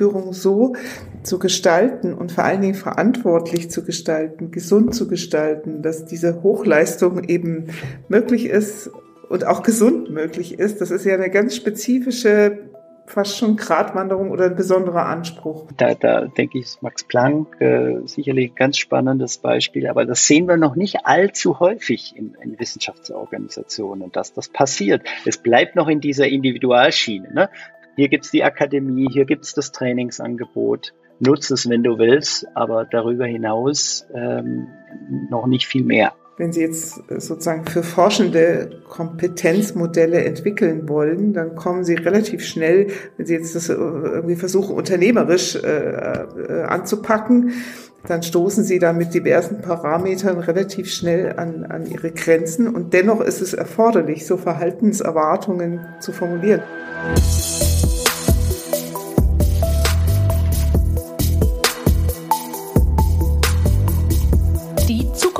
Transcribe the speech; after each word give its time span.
Führung 0.00 0.32
so 0.32 0.76
zu 1.22 1.38
gestalten 1.38 2.14
und 2.14 2.32
vor 2.32 2.44
allen 2.44 2.62
Dingen 2.62 2.74
verantwortlich 2.74 3.70
zu 3.70 3.84
gestalten, 3.84 4.50
gesund 4.50 4.94
zu 4.94 5.08
gestalten, 5.08 5.82
dass 5.82 6.06
diese 6.06 6.42
Hochleistung 6.42 7.24
eben 7.24 7.66
möglich 8.08 8.46
ist 8.46 8.90
und 9.28 9.46
auch 9.46 9.62
gesund 9.62 10.10
möglich 10.10 10.58
ist. 10.58 10.80
Das 10.80 10.90
ist 10.90 11.04
ja 11.04 11.12
eine 11.12 11.28
ganz 11.28 11.54
spezifische 11.54 12.70
fast 13.04 13.36
schon 13.36 13.56
Gratwanderung 13.56 14.30
oder 14.30 14.46
ein 14.46 14.56
besonderer 14.56 15.04
Anspruch. 15.04 15.66
Da, 15.76 15.94
da 15.94 16.26
denke 16.26 16.58
ich, 16.58 16.64
ist 16.64 16.82
Max 16.82 17.04
Planck 17.04 17.60
äh, 17.60 17.98
sicherlich 18.06 18.52
ein 18.52 18.54
ganz 18.54 18.78
spannendes 18.78 19.36
Beispiel, 19.36 19.86
aber 19.88 20.06
das 20.06 20.26
sehen 20.26 20.46
wir 20.46 20.56
noch 20.56 20.76
nicht 20.76 21.04
allzu 21.04 21.60
häufig 21.60 22.14
in, 22.16 22.36
in 22.40 22.58
Wissenschaftsorganisationen, 22.58 24.12
dass 24.12 24.32
das 24.32 24.48
passiert. 24.48 25.02
Es 25.26 25.38
bleibt 25.38 25.76
noch 25.76 25.88
in 25.88 26.00
dieser 26.00 26.28
Individualschiene. 26.28 27.34
Ne? 27.34 27.50
Hier 28.00 28.08
gibt 28.08 28.24
es 28.24 28.30
die 28.30 28.42
Akademie, 28.42 29.08
hier 29.12 29.26
gibt 29.26 29.44
es 29.44 29.52
das 29.52 29.72
Trainingsangebot. 29.72 30.94
Nutze 31.18 31.52
es, 31.52 31.68
wenn 31.68 31.82
du 31.82 31.98
willst, 31.98 32.46
aber 32.54 32.86
darüber 32.86 33.26
hinaus 33.26 34.06
ähm, 34.14 34.68
noch 35.28 35.46
nicht 35.46 35.66
viel 35.66 35.84
mehr 35.84 36.14
wenn 36.38 36.54
Sie 36.54 36.62
jetzt 36.62 36.98
äh, 37.10 37.20
sozusagen 37.20 37.66
für 37.66 37.82
Forschende 37.82 38.80
Kompetenzmodelle 38.88 40.24
entwickeln 40.24 40.88
wollen, 40.88 41.34
dann 41.34 41.54
kommen 41.54 41.84
Sie 41.84 41.92
relativ 41.92 42.46
schnell, 42.46 42.86
wenn 43.18 43.26
Sie 43.26 43.34
jetzt 43.34 43.54
das 43.54 43.68
äh, 43.68 43.74
irgendwie 43.74 44.36
versuchen, 44.36 44.74
unternehmerisch 44.74 45.56
äh, 45.56 45.68
äh, 45.68 46.62
anzupacken, 46.62 47.52
dann 48.06 48.22
stoßen 48.22 48.64
Sie 48.64 48.78
da 48.78 48.94
mit 48.94 49.12
diversen 49.12 49.60
Parametern 49.60 50.38
relativ 50.38 50.90
schnell 50.90 51.34
an, 51.36 51.66
an 51.66 51.84
Ihre 51.84 52.10
Grenzen. 52.10 52.74
Und 52.74 52.94
dennoch 52.94 53.20
ist 53.20 53.42
es 53.42 53.52
erforderlich, 53.52 54.26
so 54.26 54.38
Verhaltenserwartungen 54.38 55.80
zu 56.00 56.12
formulieren. 56.12 56.62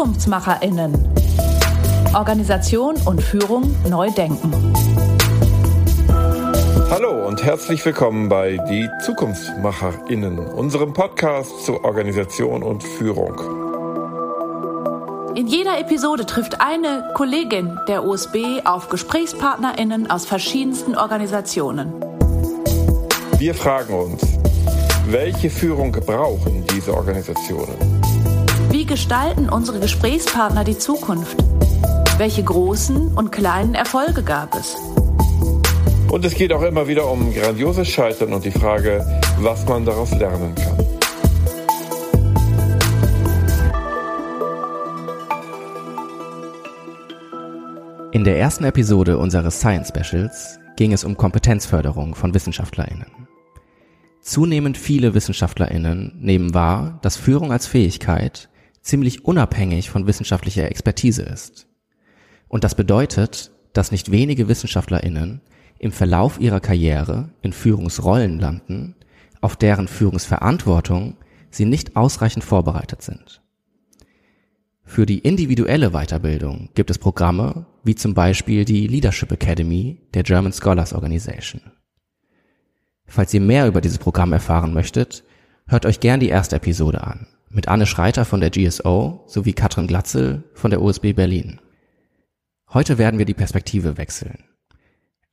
ZukunftsmacherInnen. 0.01 0.95
Organisation 2.15 2.97
und 3.05 3.21
Führung 3.21 3.77
neu 3.87 4.11
denken. 4.11 4.51
Hallo 6.89 7.29
und 7.29 7.45
herzlich 7.45 7.85
willkommen 7.85 8.31
bei 8.31 8.57
Die 8.71 8.89
ZukunftsmacherInnen, 9.05 10.39
unserem 10.39 10.95
Podcast 10.95 11.67
zu 11.67 11.85
Organisation 11.85 12.63
und 12.63 12.83
Führung. 12.83 13.35
In 15.37 15.47
jeder 15.47 15.79
Episode 15.79 16.25
trifft 16.25 16.63
eine 16.63 17.13
Kollegin 17.15 17.79
der 17.87 18.03
USB 18.03 18.65
auf 18.65 18.89
GesprächspartnerInnen 18.89 20.11
aus 20.11 20.25
verschiedensten 20.25 20.97
Organisationen. 20.97 21.93
Wir 23.37 23.55
fragen 23.55 23.93
uns, 23.93 24.23
welche 25.09 25.51
Führung 25.51 25.93
brauchen 25.93 26.65
diese 26.73 26.95
Organisationen? 26.95 28.00
Wie 28.91 28.95
gestalten 28.95 29.49
unsere 29.49 29.79
Gesprächspartner 29.79 30.65
die 30.65 30.77
Zukunft? 30.77 31.37
Welche 32.19 32.43
großen 32.43 33.15
und 33.15 33.31
kleinen 33.31 33.77
Erfolge 33.77 34.25
gab 34.25 34.57
es? 34.57 34.75
Und 36.11 36.25
es 36.25 36.35
geht 36.35 36.53
auch 36.53 36.63
immer 36.63 36.89
wieder 36.89 37.09
um 37.09 37.33
grandioses 37.33 37.87
Scheitern 37.87 38.33
und 38.33 38.45
die 38.45 38.51
Frage, 38.51 39.07
was 39.39 39.65
man 39.69 39.85
daraus 39.85 40.11
lernen 40.11 40.57
kann. 40.57 40.77
In 48.11 48.25
der 48.25 48.41
ersten 48.41 48.65
Episode 48.65 49.19
unseres 49.19 49.61
Science 49.61 49.93
Specials 49.97 50.59
ging 50.75 50.93
es 50.93 51.05
um 51.05 51.17
Kompetenzförderung 51.17 52.17
von 52.17 52.35
Wissenschaftlerinnen. 52.35 53.29
Zunehmend 54.21 54.77
viele 54.77 55.15
Wissenschaftlerinnen 55.15 56.19
nehmen 56.21 56.55
wahr, 56.55 56.99
dass 57.03 57.17
Führung 57.17 57.53
als 57.53 57.69
Fähigkeit 57.69 58.50
ziemlich 58.83 59.25
unabhängig 59.25 59.91
von 59.91 60.07
wissenschaftlicher 60.07 60.71
Expertise 60.71 61.23
ist. 61.23 61.67
Und 62.49 62.65
das 62.65 62.75
bedeutet, 62.75 63.53
dass 63.73 63.93
nicht 63.93 64.11
wenige 64.11 64.49
Wissenschaftlerinnen 64.49 65.41
im 65.79 65.93
Verlauf 65.93 66.41
ihrer 66.41 66.61
Karriere 66.61 67.31
in 67.43 67.53
Führungsrollen 67.53 68.39
landen, 68.39 68.97
auf 69.41 69.57
deren 69.57 69.89
Führungsverantwortung 69.89 71.17
sie 71.51 71.65
nicht 71.65 71.97
ausreichend 71.97 72.45
vorbereitet 72.45 73.03
sind. 73.03 73.41
Für 74.83 75.07
die 75.07 75.21
individuelle 75.21 75.91
Weiterbildung 75.91 76.71
gibt 76.75 76.91
es 76.91 76.99
Programme 76.99 77.67
wie 77.85 77.95
zum 77.95 78.13
Beispiel 78.13 78.65
die 78.65 78.89
Leadership 78.89 79.31
Academy 79.31 80.01
der 80.13 80.25
German 80.25 80.53
Scholars 80.53 80.93
Organization. 80.93 81.63
Falls 83.07 83.33
ihr 83.33 83.41
mehr 83.41 83.67
über 83.67 83.81
dieses 83.81 83.99
Programm 83.99 84.33
erfahren 84.33 84.75
möchtet, 84.75 85.25
hört 85.67 85.87
euch 85.87 86.01
gern 86.01 86.21
die 86.21 86.29
erste 86.29 86.57
Episode 86.57 87.03
an 87.05 87.27
mit 87.51 87.69
Anne 87.69 87.87
Schreiter 87.87 88.25
von 88.25 88.41
der 88.41 88.51
GSO 88.51 89.25
sowie 89.27 89.53
Katrin 89.53 89.89
Glatzel 89.89 90.45
von 90.55 90.71
der 90.71 90.81
USB 90.81 91.13
Berlin. 91.13 91.61
Heute 92.73 92.97
werden 92.97 93.19
wir 93.19 93.27
die 93.27 93.35
Perspektive 93.35 93.99
wechseln. 93.99 94.45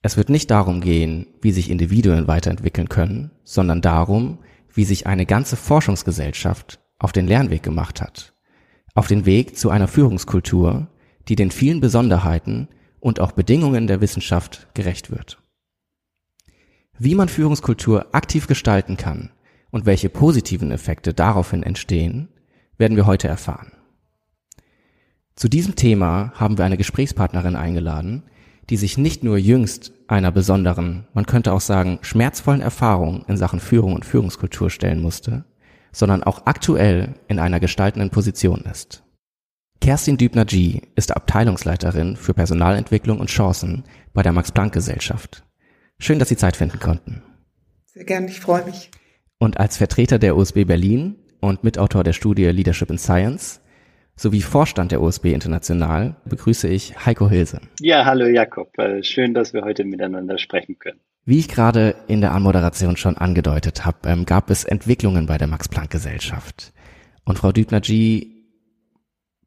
Es 0.01 0.17
wird 0.17 0.29
nicht 0.29 0.49
darum 0.49 0.81
gehen, 0.81 1.27
wie 1.41 1.51
sich 1.51 1.69
Individuen 1.69 2.27
weiterentwickeln 2.27 2.89
können, 2.89 3.31
sondern 3.43 3.81
darum, 3.81 4.39
wie 4.73 4.83
sich 4.83 5.05
eine 5.05 5.25
ganze 5.25 5.55
Forschungsgesellschaft 5.55 6.79
auf 6.97 7.11
den 7.11 7.27
Lernweg 7.27 7.61
gemacht 7.61 8.01
hat. 8.01 8.33
Auf 8.95 9.07
den 9.07 9.25
Weg 9.25 9.55
zu 9.55 9.69
einer 9.69 9.87
Führungskultur, 9.87 10.87
die 11.27 11.35
den 11.35 11.51
vielen 11.51 11.81
Besonderheiten 11.81 12.67
und 12.99 13.19
auch 13.19 13.31
Bedingungen 13.31 13.85
der 13.85 14.01
Wissenschaft 14.01 14.67
gerecht 14.73 15.11
wird. 15.11 15.37
Wie 16.97 17.13
man 17.13 17.29
Führungskultur 17.29 18.15
aktiv 18.15 18.47
gestalten 18.47 18.97
kann, 18.97 19.29
und 19.71 19.85
welche 19.85 20.09
positiven 20.09 20.71
Effekte 20.71 21.13
daraufhin 21.13 21.63
entstehen, 21.63 22.29
werden 22.77 22.97
wir 22.97 23.05
heute 23.05 23.27
erfahren. 23.27 23.71
Zu 25.35 25.49
diesem 25.49 25.75
Thema 25.75 26.33
haben 26.35 26.57
wir 26.57 26.65
eine 26.65 26.77
Gesprächspartnerin 26.77 27.55
eingeladen, 27.55 28.23
die 28.69 28.77
sich 28.77 28.97
nicht 28.97 29.23
nur 29.23 29.37
jüngst 29.37 29.91
einer 30.07 30.31
besonderen, 30.31 31.07
man 31.13 31.25
könnte 31.25 31.53
auch 31.53 31.61
sagen, 31.61 31.99
schmerzvollen 32.01 32.61
Erfahrung 32.61 33.23
in 33.27 33.37
Sachen 33.37 33.59
Führung 33.59 33.93
und 33.93 34.05
Führungskultur 34.05 34.69
stellen 34.69 35.01
musste, 35.01 35.45
sondern 35.91 36.23
auch 36.23 36.45
aktuell 36.45 37.15
in 37.27 37.39
einer 37.39 37.59
gestaltenden 37.59 38.09
Position 38.09 38.61
ist. 38.61 39.03
Kerstin 39.79 40.17
Dübner-G 40.17 40.81
ist 40.95 41.15
Abteilungsleiterin 41.15 42.17
für 42.17 42.33
Personalentwicklung 42.33 43.19
und 43.19 43.29
Chancen 43.29 43.83
bei 44.13 44.23
der 44.23 44.33
Max-Planck-Gesellschaft. 44.33 45.45
Schön, 45.99 46.19
dass 46.19 46.29
Sie 46.29 46.37
Zeit 46.37 46.57
finden 46.57 46.79
konnten. 46.79 47.21
Sehr 47.85 48.03
gerne, 48.03 48.27
ich 48.27 48.39
freue 48.39 48.65
mich. 48.65 48.91
Und 49.39 49.59
als 49.59 49.77
Vertreter 49.77 50.17
der 50.17 50.35
USB 50.35 50.65
Berlin 50.65 51.15
und 51.39 51.63
Mitautor 51.63 52.03
der 52.03 52.13
Studie 52.13 52.45
Leadership 52.45 52.89
in 52.89 52.97
Science 52.97 53.61
sowie 54.15 54.41
Vorstand 54.41 54.91
der 54.91 55.01
USB 55.01 55.25
International 55.25 56.15
begrüße 56.25 56.67
ich 56.67 57.05
Heiko 57.05 57.29
Hilse. 57.29 57.61
Ja, 57.79 58.05
hallo 58.05 58.25
Jakob. 58.25 58.75
Äh, 58.79 59.03
schön, 59.03 59.35
dass 59.35 59.53
wir 59.53 59.61
heute 59.61 59.83
miteinander 59.83 60.39
sprechen 60.39 60.79
können. 60.79 60.99
Wie 61.23 61.37
ich 61.37 61.49
gerade 61.49 61.95
in 62.07 62.21
der 62.21 62.31
Anmoderation 62.31 62.97
schon 62.97 63.15
angedeutet 63.15 63.85
habe, 63.85 64.09
ähm, 64.09 64.25
gab 64.25 64.49
es 64.49 64.63
Entwicklungen 64.63 65.27
bei 65.27 65.37
der 65.37 65.47
Max-Planck-Gesellschaft. 65.47 66.73
Und 67.25 67.37
Frau 67.37 67.51
Dübner-G, 67.51 68.27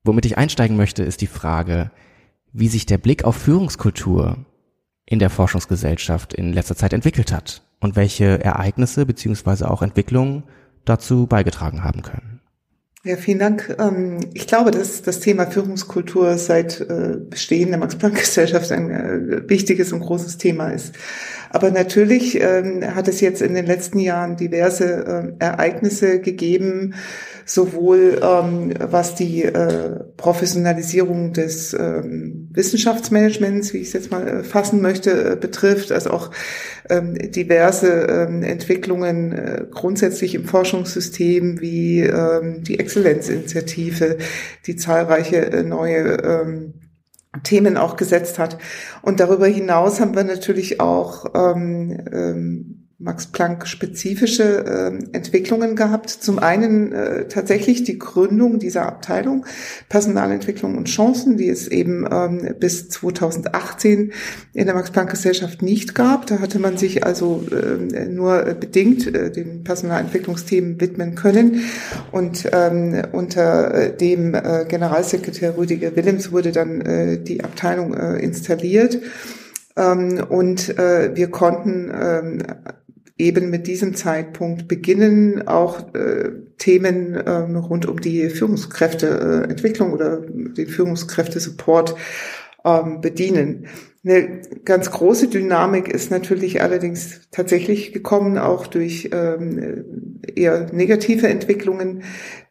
womit 0.04 0.26
ich 0.26 0.38
einsteigen 0.38 0.76
möchte, 0.76 1.02
ist 1.02 1.20
die 1.20 1.26
Frage, 1.26 1.90
wie 2.52 2.68
sich 2.68 2.86
der 2.86 2.98
Blick 2.98 3.24
auf 3.24 3.36
Führungskultur 3.36 4.44
in 5.04 5.18
der 5.18 5.30
Forschungsgesellschaft 5.30 6.32
in 6.32 6.52
letzter 6.52 6.76
Zeit 6.76 6.92
entwickelt 6.92 7.32
hat 7.32 7.62
und 7.80 7.96
welche 7.96 8.44
Ereignisse 8.44 9.06
beziehungsweise 9.06 9.70
auch 9.70 9.82
Entwicklungen 9.82 10.44
dazu 10.84 11.26
beigetragen 11.26 11.82
haben 11.82 12.02
können. 12.02 12.40
Ja, 13.02 13.16
vielen 13.16 13.38
Dank. 13.38 13.74
Ähm, 13.78 14.20
ich 14.34 14.46
glaube, 14.46 14.70
dass 14.70 15.00
das 15.00 15.20
Thema 15.20 15.46
Führungskultur 15.46 16.36
seit 16.36 16.82
äh, 16.82 17.16
Bestehen 17.18 17.70
der 17.70 17.78
Max-Planck-Gesellschaft 17.78 18.70
ein 18.72 18.90
äh, 18.90 19.48
wichtiges 19.48 19.94
und 19.94 20.00
großes 20.00 20.36
Thema 20.36 20.68
ist. 20.68 20.94
Aber 21.48 21.70
natürlich 21.70 22.38
ähm, 22.38 22.84
hat 22.94 23.08
es 23.08 23.22
jetzt 23.22 23.40
in 23.40 23.54
den 23.54 23.64
letzten 23.64 24.00
Jahren 24.00 24.36
diverse 24.36 25.04
ähm, 25.08 25.36
Ereignisse 25.38 26.20
gegeben, 26.20 26.94
sowohl 27.52 28.18
was 28.20 29.14
die 29.14 29.44
äh, 29.44 30.00
Professionalisierung 30.16 31.32
des 31.32 31.72
Wissenschaftsmanagements, 31.72 33.72
wie 33.72 33.78
ich 33.78 33.88
es 33.88 33.92
jetzt 33.92 34.10
mal 34.10 34.44
fassen 34.44 34.80
möchte, 34.80 35.36
betrifft, 35.36 35.92
als 35.92 36.06
auch 36.06 36.30
diverse 36.90 38.06
Entwicklungen 38.42 39.68
grundsätzlich 39.70 40.34
im 40.34 40.44
Forschungssystem 40.44 41.60
wie 41.60 42.10
die 42.66 42.78
Exzellenzinitiative, 42.78 44.18
die 44.66 44.76
zahlreiche 44.76 45.52
äh, 45.52 45.62
neue 45.62 46.16
ähm, 46.22 46.74
Themen 47.44 47.76
auch 47.76 47.96
gesetzt 47.96 48.38
hat. 48.38 48.58
Und 49.02 49.20
darüber 49.20 49.46
hinaus 49.46 50.00
haben 50.00 50.16
wir 50.16 50.24
natürlich 50.24 50.80
auch 50.80 51.26
ähm, 51.34 51.96
ähm, 52.12 52.79
Max 53.02 53.28
Planck 53.28 53.66
spezifische 53.66 54.42
äh, 54.42 55.16
Entwicklungen 55.16 55.74
gehabt. 55.74 56.10
Zum 56.10 56.38
einen 56.38 56.92
äh, 56.92 57.28
tatsächlich 57.28 57.82
die 57.82 57.98
Gründung 57.98 58.58
dieser 58.58 58.84
Abteilung 58.84 59.46
Personalentwicklung 59.88 60.76
und 60.76 60.86
Chancen, 60.86 61.38
die 61.38 61.48
es 61.48 61.66
eben 61.66 62.06
ähm, 62.10 62.54
bis 62.60 62.90
2018 62.90 64.12
in 64.52 64.66
der 64.66 64.74
Max 64.74 64.90
Planck 64.90 65.10
Gesellschaft 65.10 65.62
nicht 65.62 65.94
gab. 65.94 66.26
Da 66.26 66.40
hatte 66.40 66.58
man 66.58 66.76
sich 66.76 67.02
also 67.02 67.42
äh, 67.50 68.04
nur 68.04 68.42
bedingt 68.60 69.06
äh, 69.06 69.30
den 69.30 69.64
Personalentwicklungsthemen 69.64 70.78
widmen 70.78 71.14
können. 71.14 71.62
Und 72.12 72.50
ähm, 72.52 73.02
unter 73.12 73.72
äh, 73.72 73.96
dem 73.96 74.34
äh, 74.34 74.66
Generalsekretär 74.68 75.56
Rüdiger 75.56 75.96
Willems 75.96 76.32
wurde 76.32 76.52
dann 76.52 76.82
äh, 76.82 77.18
die 77.18 77.42
Abteilung 77.42 77.94
äh, 77.94 78.18
installiert. 78.18 78.98
Ähm, 79.76 80.24
und 80.28 80.78
äh, 80.78 81.14
wir 81.14 81.30
konnten 81.30 81.90
ähm, 81.94 82.42
eben 83.20 83.50
mit 83.50 83.66
diesem 83.66 83.94
Zeitpunkt 83.94 84.66
beginnen, 84.66 85.46
auch 85.46 85.94
äh, 85.94 86.30
Themen 86.58 87.14
äh, 87.14 87.30
rund 87.30 87.86
um 87.86 88.00
die 88.00 88.28
Führungskräfteentwicklung 88.30 89.92
oder 89.92 90.20
den 90.20 90.66
Führungskräftesupport 90.66 91.94
ähm, 92.64 93.00
bedienen. 93.00 93.66
Eine 94.02 94.40
ganz 94.64 94.90
große 94.90 95.28
Dynamik 95.28 95.88
ist 95.88 96.10
natürlich 96.10 96.62
allerdings 96.62 97.28
tatsächlich 97.30 97.92
gekommen, 97.92 98.38
auch 98.38 98.66
durch 98.66 99.10
ähm, 99.12 100.20
eher 100.34 100.72
negative 100.72 101.28
Entwicklungen, 101.28 102.02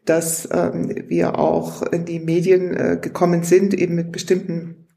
dass 0.06 0.48
ähm, 0.52 0.94
wir 1.08 1.40
auch 1.40 1.82
in 1.82 2.06
die 2.06 2.20
Medien 2.20 2.78
äh, 2.78 2.98
gekommen 3.02 3.44
sind, 3.44 3.74
eben 3.74 3.96
mit 3.96 4.12
bestimmten 4.12 4.88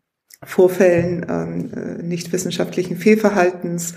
Vorfällen 0.45 1.25
ähm, 1.29 1.71
äh, 1.73 2.03
nicht 2.03 2.33
wissenschaftlichen 2.33 2.97
Fehlverhaltens 2.97 3.95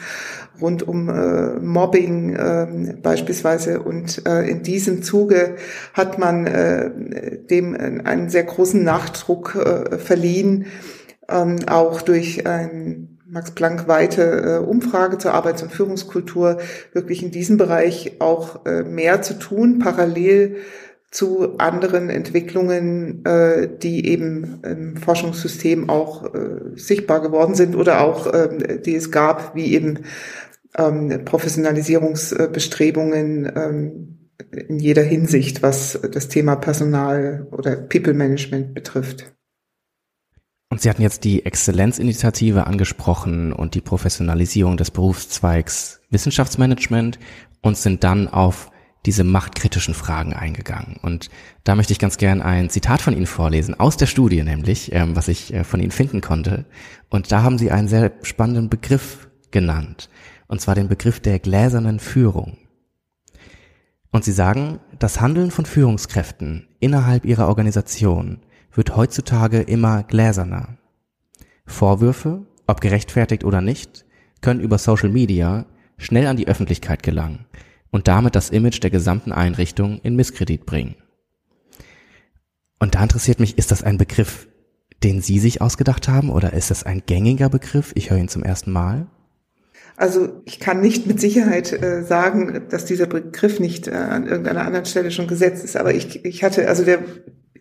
rund 0.62 0.88
um 0.88 1.10
äh, 1.10 1.60
Mobbing 1.60 2.36
äh, 2.36 2.96
beispielsweise. 3.02 3.81
Und 3.81 4.25
äh, 4.28 4.50
in 4.50 4.63
diesem 4.63 5.04
Zuge 5.04 5.56
hat 5.94 6.19
man 6.19 6.48
äh, 6.48 6.92
dem 7.50 7.75
einen 7.75 8.30
sehr 8.30 8.44
großen 8.44 8.84
Nachdruck 8.84 9.56
äh, 9.56 9.98
verliehen, 9.98 10.68
ähm, 11.30 11.57
auch 11.68 12.02
durch 12.02 12.46
ein 12.46 13.16
Max 13.28 13.52
Planck 13.52 13.88
weite 13.88 14.22
äh, 14.22 14.66
Umfrage 14.66 15.18
zur 15.18 15.34
Arbeits- 15.34 15.63
und 15.63 15.72
Führungskultur 15.72 16.60
wirklich 16.94 17.24
in 17.24 17.31
diesem 17.31 17.58
Bereich 17.58 18.18
auch 18.19 18.66
äh, 18.66 18.84
mehr 18.84 19.24
zu 19.24 19.40
tun, 19.40 19.80
parallel 19.80 20.58
zu 21.16 21.58
anderen 21.58 22.10
Entwicklungen, 22.10 23.25
äh, 23.25 23.69
die 23.81 24.08
eben 24.08 24.60
im 24.63 24.98
Forschungssystem 24.98 25.90
auch 25.90 26.34
äh, 26.36 26.75
sichtbar 26.75 27.22
geworden 27.22 27.56
sind 27.56 27.75
oder 27.75 28.01
auch 28.01 28.28
äh, 28.31 28.80
die 28.86 28.96
es 28.96 29.12
gab, 29.12 29.56
wie 29.56 29.74
eben 29.74 30.00
ähm, 30.77 31.25
Professionalisierungsbestrebungen 31.25 33.51
ähm, 33.56 34.16
in 34.51 34.80
jeder 34.80 35.04
Hinsicht, 35.04 35.63
was 35.63 36.00
das 36.12 36.27
Thema 36.27 36.56
Personal 36.56 37.48
oder 37.51 37.75
People 37.75 38.13
Management 38.13 38.74
betrifft. 38.74 39.31
Und 40.69 40.81
Sie 40.81 40.89
hatten 40.89 41.04
jetzt 41.04 41.24
die 41.24 41.45
Exzellenzinitiative 41.45 42.68
angesprochen 42.68 43.54
und 43.54 43.75
die 43.75 43.81
Professionalisierung 43.81 44.77
des 44.77 44.92
Berufszweigs 44.92 46.01
Wissenschaftsmanagement 46.10 47.19
und 47.62 47.77
sind 47.77 48.04
dann 48.04 48.27
auf 48.27 48.72
diese 49.06 49.24
machtkritischen 49.24 49.94
Fragen 49.94 50.33
eingegangen. 50.33 50.98
Und 51.01 51.30
da 51.63 51.75
möchte 51.75 51.94
ich 51.94 52.00
ganz 52.00 52.18
gern 52.18 52.42
ein 52.42 52.69
Zitat 52.69 53.01
von 53.01 53.16
Ihnen 53.16 53.27
vorlesen, 53.27 53.80
aus 53.80 53.98
der 53.98 54.07
Studie 54.07 54.44
nämlich, 54.44 54.92
ähm, 54.92 55.16
was 55.16 55.27
ich 55.27 55.54
äh, 55.54 55.63
von 55.63 55.80
Ihnen 55.80 55.92
finden 55.92 56.22
konnte. 56.22 56.66
Und 57.10 57.31
da 57.31 57.44
haben 57.44 57.57
Sie 57.57 57.72
einen 57.72 57.88
sehr 57.88 58.12
spannenden 58.24 58.69
Begriff 58.69 59.30
genannt, 59.51 60.10
und 60.47 60.62
zwar 60.62 60.75
den 60.75 60.88
Begriff 60.88 61.19
der 61.19 61.39
gläsernen 61.39 62.00
Führung. 62.00 62.57
Und 64.12 64.24
Sie 64.24 64.31
sagen, 64.31 64.80
das 64.97 65.19
Handeln 65.19 65.51
von 65.51 65.65
Führungskräften 65.65 66.68
innerhalb 66.80 67.25
ihrer 67.25 67.47
Organisation 67.47 68.39
wird 68.71 68.95
heutzutage 68.95 69.62
immer 69.62 70.03
gläserner. 70.03 70.77
Vorwürfe, 71.65 72.45
ob 72.68 72.81
gerechtfertigt 72.81 73.44
oder 73.44 73.62
nicht, 73.62 74.06
können 74.42 74.62
über 74.62 74.77
Social 74.77 75.09
Media 75.09 75.65
schnell 75.97 76.27
an 76.27 76.38
die 76.38 76.48
Öffentlichkeit 76.48 77.03
gelangen 77.03 77.45
und 77.91 78.07
damit 78.07 78.36
das 78.36 78.50
Image 78.50 78.81
der 78.83 78.89
gesamten 78.89 79.31
Einrichtung 79.31 80.00
in 80.01 80.15
Misskredit 80.15 80.65
bringen. 80.65 80.95
Und 82.80 82.95
da 82.95 83.03
interessiert 83.03 83.39
mich, 83.39 83.57
ist 83.57 83.71
das 83.71 83.83
ein 83.83 83.98
Begriff, 83.98 84.48
den 85.03 85.21
Sie 85.21 85.39
sich 85.39 85.62
ausgedacht 85.62 86.07
haben 86.07 86.30
oder 86.30 86.53
ist 86.53 86.71
das 86.71 86.83
ein 86.83 87.03
gängiger 87.06 87.50
Begriff? 87.50 87.91
Ich 87.95 88.09
höre 88.09 88.18
ihn 88.18 88.27
zum 88.27 88.44
ersten 88.44 88.71
Mal. 88.71 89.07
Also 89.97 90.42
ich 90.45 90.59
kann 90.59 90.81
nicht 90.81 91.07
mit 91.07 91.21
Sicherheit 91.21 91.71
äh, 91.71 92.03
sagen, 92.03 92.63
dass 92.69 92.86
dieser 92.86 93.06
Begriff 93.06 93.59
nicht 93.59 93.88
äh, 93.88 93.92
an 93.92 94.27
irgendeiner 94.27 94.65
anderen 94.65 94.86
Stelle 94.86 95.12
schon 95.12 95.27
gesetzt 95.27 95.63
ist, 95.63 95.77
aber 95.77 95.94
ich, 95.94 96.25
ich 96.25 96.44
hatte, 96.44 96.68
also 96.68 96.83
der 96.83 97.00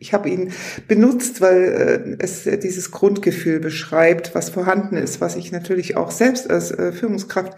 ich 0.04 0.12
habe 0.12 0.28
ihn 0.28 0.52
benutzt, 0.86 1.40
weil 1.40 2.16
äh, 2.18 2.22
es 2.22 2.46
äh, 2.46 2.58
dieses 2.58 2.90
Grundgefühl 2.90 3.58
beschreibt, 3.58 4.34
was 4.34 4.50
vorhanden 4.50 4.96
ist, 4.96 5.20
was 5.20 5.34
ich 5.34 5.50
natürlich 5.50 5.96
auch 5.96 6.10
selbst 6.10 6.50
als 6.50 6.70
äh, 6.70 6.92
Führungskraft 6.92 7.54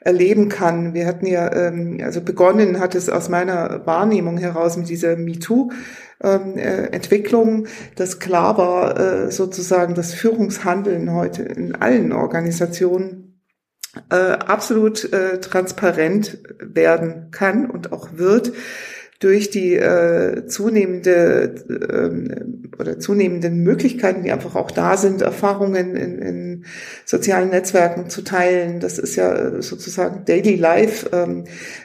erleben 0.00 0.48
kann. 0.48 0.94
Wir 0.94 1.06
hatten 1.06 1.26
ja, 1.26 1.52
ähm, 1.52 1.98
also 2.02 2.20
begonnen 2.20 2.78
hat 2.78 2.94
es 2.94 3.08
aus 3.08 3.28
meiner 3.28 3.86
Wahrnehmung 3.86 4.38
heraus 4.38 4.76
mit 4.76 4.88
dieser 4.88 5.16
MeToo. 5.16 5.70
Ähm, 6.22 6.56
äh, 6.56 6.86
Entwicklung, 6.92 7.66
dass 7.96 8.18
klar 8.18 8.56
war, 8.58 9.30
sozusagen 9.32 9.94
das 9.94 10.12
Führungshandeln 10.12 11.12
heute 11.12 11.42
in 11.42 11.74
allen 11.74 12.12
Organisationen 12.12 13.29
äh, 14.10 14.14
absolut 14.14 15.12
äh, 15.12 15.40
transparent 15.40 16.38
werden 16.58 17.30
kann 17.30 17.70
und 17.70 17.92
auch 17.92 18.10
wird 18.12 18.52
durch 19.20 19.50
die 19.50 19.76
äh, 19.76 20.46
zunehmende 20.46 21.54
ähm, 21.68 22.70
oder 22.78 22.98
zunehmenden 22.98 23.62
Möglichkeiten, 23.62 24.22
die 24.22 24.32
einfach 24.32 24.56
auch 24.56 24.70
da 24.70 24.96
sind, 24.96 25.20
Erfahrungen 25.20 25.94
in, 25.94 26.18
in 26.18 26.64
sozialen 27.04 27.50
Netzwerken 27.50 28.08
zu 28.08 28.22
teilen. 28.22 28.80
Das 28.80 28.98
ist 28.98 29.16
ja 29.16 29.30
äh, 29.34 29.62
sozusagen 29.62 30.24
Daily 30.24 30.56
Life. 30.56 31.10
Ähm, 31.12 31.44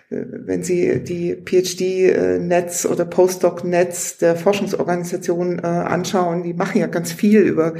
wenn 0.10 0.64
Sie 0.64 1.04
die 1.04 1.36
PhD-Netz 1.36 2.86
oder 2.86 3.04
Postdoc-Netz 3.04 4.18
der 4.18 4.38
Forschungsorganisationen 4.38 5.60
äh, 5.60 5.64
anschauen, 5.64 6.44
die 6.44 6.54
machen 6.54 6.80
ja 6.80 6.88
ganz 6.88 7.12
viel 7.12 7.42
über 7.42 7.74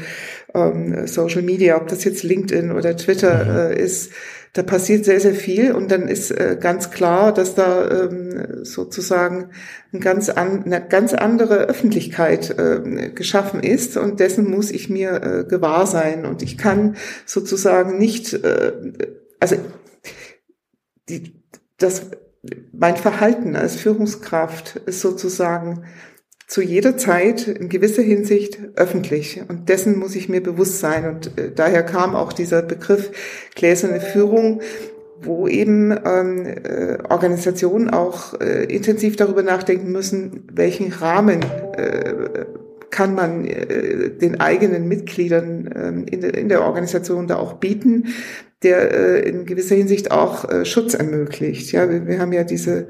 ähm, 0.54 1.08
Social 1.08 1.44
Media, 1.44 1.78
ob 1.78 1.88
das 1.88 2.04
jetzt 2.04 2.24
LinkedIn 2.24 2.72
oder 2.72 2.98
Twitter 2.98 3.46
mhm. 3.46 3.78
äh, 3.78 3.82
ist 3.82 4.12
da 4.56 4.64
passiert 4.64 5.04
sehr, 5.04 5.20
sehr 5.20 5.36
viel 5.36 5.74
und 5.74 5.92
dann 5.92 6.08
ist 6.08 6.32
äh, 6.32 6.58
ganz 6.58 6.90
klar, 6.90 7.34
dass 7.34 7.56
da 7.56 7.92
ähm, 7.92 8.64
sozusagen 8.64 9.50
ein 9.92 10.00
ganz 10.00 10.30
an, 10.30 10.64
eine 10.64 10.88
ganz 10.88 11.14
andere 11.14 11.66
Öffentlichkeit 11.66 12.58
äh, 12.58 13.12
geschaffen 13.14 13.60
ist 13.60 13.98
und 13.98 14.22
dessen 14.22 14.50
muss 14.50 14.72
ich 14.72 14.90
mir 14.90 15.22
äh, 15.22 15.44
gewahr 15.44 15.86
sein 15.86 16.26
und 16.26 16.42
ich 16.42 16.58
kann 16.58 16.96
sozusagen 17.26 17.98
nicht, 17.98 18.34
äh, 18.34 18.72
also 19.42 19.58
die, 21.10 21.34
das, 21.78 22.04
mein 22.72 22.96
Verhalten 22.96 23.58
als 23.58 23.76
Führungskraft 23.76 24.78
ist 24.86 25.02
sozusagen 25.02 25.84
zu 26.48 26.62
jeder 26.62 26.98
Zeit 26.98 27.48
in 27.48 27.70
gewisser 27.70 28.04
Hinsicht 28.04 28.60
öffentlich. 28.76 29.42
Und 29.48 29.70
dessen 29.70 29.98
muss 29.98 30.16
ich 30.16 30.30
mir 30.30 30.42
bewusst 30.42 30.80
sein. 30.80 31.08
Und 31.08 31.38
äh, 31.38 31.52
daher 31.54 31.84
kam 31.84 32.16
auch 32.16 32.34
dieser 32.34 32.62
Begriff 32.62 33.12
gläserne 33.56 34.00
Führung, 34.00 34.62
wo 35.22 35.48
eben 35.48 35.92
ähm, 35.92 36.46
äh, 36.46 36.98
Organisationen 37.10 37.90
auch 37.90 38.40
äh, 38.40 38.66
intensiv 38.66 39.16
darüber 39.16 39.44
nachdenken 39.44 39.92
müssen, 39.92 40.48
welchen 40.54 40.92
Rahmen 40.92 41.42
äh, 41.78 42.46
kann 42.92 43.16
man 43.16 43.46
äh, 43.46 44.12
den 44.12 44.40
eigenen 44.40 44.88
Mitgliedern 44.88 45.70
ähm, 45.76 46.06
in, 46.10 46.22
der, 46.22 46.34
in 46.36 46.50
der 46.50 46.64
Organisation 46.64 47.28
da 47.28 47.38
auch 47.38 47.54
bieten, 47.54 48.14
der 48.62 48.92
äh, 48.94 49.30
in 49.30 49.46
gewisser 49.46 49.76
Hinsicht 49.76 50.12
auch 50.12 50.50
äh, 50.50 50.66
Schutz 50.66 50.94
ermöglicht. 50.94 51.72
Ja, 51.72 51.90
wir, 51.90 52.08
wir 52.08 52.20
haben 52.20 52.34
ja 52.34 52.44
diese 52.44 52.88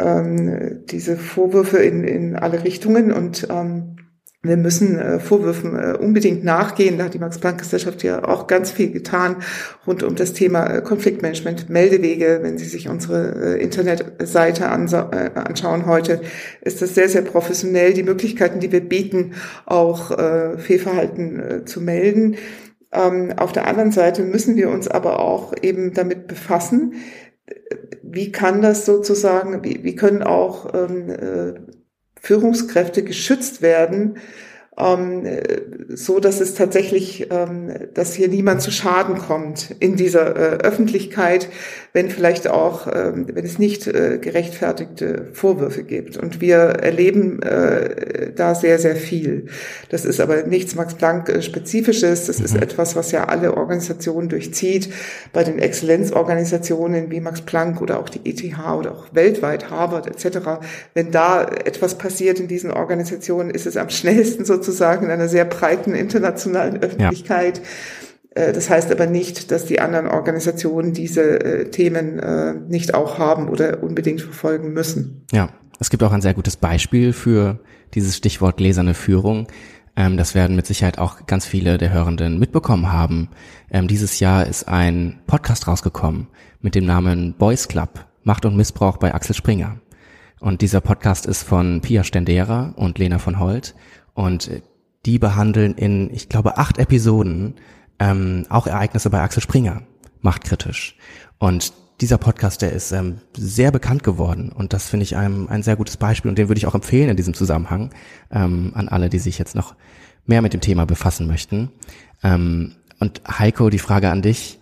ähm, 0.00 0.84
diese 0.86 1.16
Vorwürfe 1.16 1.78
in, 1.78 2.04
in 2.04 2.36
alle 2.36 2.64
Richtungen 2.64 3.12
und 3.12 3.46
ähm, 3.50 3.96
wir 4.42 4.56
müssen 4.56 4.98
äh, 4.98 5.20
Vorwürfen 5.20 5.76
äh, 5.76 5.98
unbedingt 5.98 6.44
nachgehen. 6.44 6.96
Da 6.96 7.04
hat 7.04 7.14
die 7.14 7.18
Max-Planck-Gesellschaft 7.18 8.02
ja 8.02 8.24
auch 8.24 8.46
ganz 8.46 8.70
viel 8.70 8.90
getan 8.90 9.36
rund 9.86 10.02
um 10.02 10.14
das 10.16 10.32
Thema 10.32 10.66
äh, 10.66 10.80
Konfliktmanagement, 10.80 11.68
Meldewege. 11.68 12.38
Wenn 12.40 12.56
Sie 12.56 12.64
sich 12.64 12.88
unsere 12.88 13.56
äh, 13.58 13.62
Internetseite 13.62 14.64
äh, 14.64 14.66
anschauen 14.66 15.84
heute, 15.84 16.22
ist 16.62 16.80
das 16.80 16.94
sehr, 16.94 17.10
sehr 17.10 17.20
professionell. 17.20 17.92
Die 17.92 18.02
Möglichkeiten, 18.02 18.60
die 18.60 18.72
wir 18.72 18.80
bieten, 18.80 19.34
auch 19.66 20.10
äh, 20.10 20.56
Fehlverhalten 20.56 21.40
äh, 21.40 21.64
zu 21.66 21.82
melden. 21.82 22.36
Ähm, 22.92 23.34
auf 23.36 23.52
der 23.52 23.66
anderen 23.68 23.92
Seite 23.92 24.22
müssen 24.22 24.56
wir 24.56 24.70
uns 24.70 24.88
aber 24.88 25.20
auch 25.20 25.52
eben 25.60 25.92
damit 25.92 26.28
befassen, 26.28 26.94
wie 28.02 28.32
kann 28.32 28.62
das 28.62 28.86
sozusagen, 28.86 29.62
wie, 29.64 29.84
wie 29.84 29.94
können 29.94 30.22
auch 30.22 30.72
ähm, 30.74 31.10
äh, 31.10 31.54
Führungskräfte 32.20 33.02
geschützt 33.02 33.62
werden 33.62 34.18
ähm, 34.78 35.26
so 35.88 36.20
dass 36.20 36.40
es 36.40 36.54
tatsächlich, 36.54 37.28
ähm, 37.30 37.72
dass 37.94 38.14
hier 38.14 38.28
niemand 38.28 38.62
zu 38.62 38.70
Schaden 38.70 39.18
kommt 39.18 39.74
in 39.80 39.96
dieser 39.96 40.36
äh, 40.36 40.58
Öffentlichkeit, 40.58 41.48
wenn 41.92 42.08
vielleicht 42.08 42.46
auch, 42.48 42.86
ähm, 42.86 43.26
wenn 43.32 43.44
es 43.44 43.58
nicht 43.58 43.88
äh, 43.88 44.18
gerechtfertigte 44.18 45.26
Vorwürfe 45.32 45.82
gibt. 45.82 46.16
Und 46.16 46.40
wir 46.40 46.56
erleben 46.56 47.42
äh, 47.42 48.32
da 48.34 48.54
sehr, 48.54 48.78
sehr 48.78 48.94
viel. 48.94 49.46
Das 49.88 50.04
ist 50.04 50.20
aber 50.20 50.44
nichts 50.44 50.76
Max-Planck-spezifisches. 50.76 52.26
Das 52.26 52.38
mhm. 52.38 52.44
ist 52.44 52.56
etwas, 52.56 52.94
was 52.94 53.10
ja 53.10 53.24
alle 53.24 53.56
Organisationen 53.56 54.28
durchzieht. 54.28 54.90
Bei 55.32 55.42
den 55.42 55.58
Exzellenzorganisationen 55.58 57.10
wie 57.10 57.20
Max 57.20 57.42
Planck 57.42 57.82
oder 57.82 57.98
auch 57.98 58.08
die 58.08 58.20
ETH 58.28 58.40
oder 58.78 58.92
auch 58.92 59.06
weltweit 59.12 59.70
Harvard 59.70 60.06
etc. 60.06 60.60
Wenn 60.94 61.10
da 61.10 61.42
etwas 61.42 61.96
passiert 61.98 62.38
in 62.38 62.46
diesen 62.46 62.70
Organisationen, 62.70 63.50
ist 63.50 63.66
es 63.66 63.76
am 63.76 63.90
schnellsten 63.90 64.44
sozusagen 64.44 64.59
sozusagen 64.60 65.06
in 65.06 65.10
einer 65.10 65.28
sehr 65.28 65.44
breiten 65.44 65.94
internationalen 65.94 66.82
Öffentlichkeit. 66.82 67.58
Ja. 68.34 68.42
Äh, 68.42 68.52
das 68.52 68.70
heißt 68.70 68.90
aber 68.92 69.06
nicht, 69.06 69.50
dass 69.50 69.64
die 69.64 69.80
anderen 69.80 70.06
Organisationen 70.06 70.92
diese 70.92 71.40
äh, 71.40 71.70
Themen 71.70 72.18
äh, 72.18 72.54
nicht 72.68 72.94
auch 72.94 73.18
haben 73.18 73.48
oder 73.48 73.82
unbedingt 73.82 74.20
verfolgen 74.20 74.72
müssen. 74.72 75.24
Ja, 75.32 75.48
es 75.78 75.90
gibt 75.90 76.02
auch 76.02 76.12
ein 76.12 76.22
sehr 76.22 76.34
gutes 76.34 76.56
Beispiel 76.56 77.12
für 77.12 77.60
dieses 77.94 78.16
Stichwort 78.16 78.58
gläserne 78.58 78.94
Führung. 78.94 79.48
Ähm, 79.96 80.16
das 80.16 80.34
werden 80.34 80.56
mit 80.56 80.66
Sicherheit 80.66 80.98
auch 80.98 81.26
ganz 81.26 81.46
viele 81.46 81.78
der 81.78 81.92
Hörenden 81.92 82.38
mitbekommen 82.38 82.92
haben. 82.92 83.30
Ähm, 83.70 83.88
dieses 83.88 84.20
Jahr 84.20 84.46
ist 84.46 84.68
ein 84.68 85.20
Podcast 85.26 85.66
rausgekommen 85.66 86.28
mit 86.60 86.74
dem 86.74 86.84
Namen 86.84 87.34
Boys 87.38 87.66
Club, 87.66 88.06
Macht 88.22 88.44
und 88.44 88.56
Missbrauch 88.56 88.98
bei 88.98 89.14
Axel 89.14 89.34
Springer. 89.34 89.80
Und 90.40 90.62
dieser 90.62 90.80
Podcast 90.80 91.26
ist 91.26 91.42
von 91.42 91.82
Pia 91.82 92.02
Stendera 92.02 92.72
und 92.76 92.98
Lena 92.98 93.18
von 93.18 93.38
Holt 93.38 93.74
und 94.14 94.50
die 95.06 95.18
behandeln 95.18 95.74
in, 95.74 96.12
ich 96.12 96.28
glaube, 96.28 96.58
acht 96.58 96.78
Episoden 96.78 97.54
ähm, 97.98 98.46
auch 98.48 98.66
Ereignisse 98.66 99.10
bei 99.10 99.20
Axel 99.20 99.42
Springer, 99.42 99.82
machtkritisch. 100.20 100.96
Und 101.38 101.72
dieser 102.00 102.18
Podcast, 102.18 102.62
der 102.62 102.72
ist 102.72 102.92
ähm, 102.92 103.18
sehr 103.36 103.70
bekannt 103.70 104.02
geworden 104.02 104.50
und 104.52 104.72
das 104.72 104.88
finde 104.88 105.04
ich 105.04 105.16
ein, 105.16 105.48
ein 105.48 105.62
sehr 105.62 105.76
gutes 105.76 105.96
Beispiel 105.96 106.30
und 106.30 106.38
den 106.38 106.48
würde 106.48 106.58
ich 106.58 106.66
auch 106.66 106.74
empfehlen 106.74 107.10
in 107.10 107.16
diesem 107.16 107.34
Zusammenhang 107.34 107.90
ähm, 108.30 108.72
an 108.74 108.88
alle, 108.88 109.10
die 109.10 109.18
sich 109.18 109.38
jetzt 109.38 109.54
noch 109.54 109.74
mehr 110.24 110.42
mit 110.42 110.54
dem 110.54 110.60
Thema 110.60 110.86
befassen 110.86 111.26
möchten. 111.26 111.70
Ähm, 112.22 112.76
und 113.00 113.22
Heiko, 113.26 113.70
die 113.70 113.78
Frage 113.78 114.10
an 114.10 114.22
dich, 114.22 114.60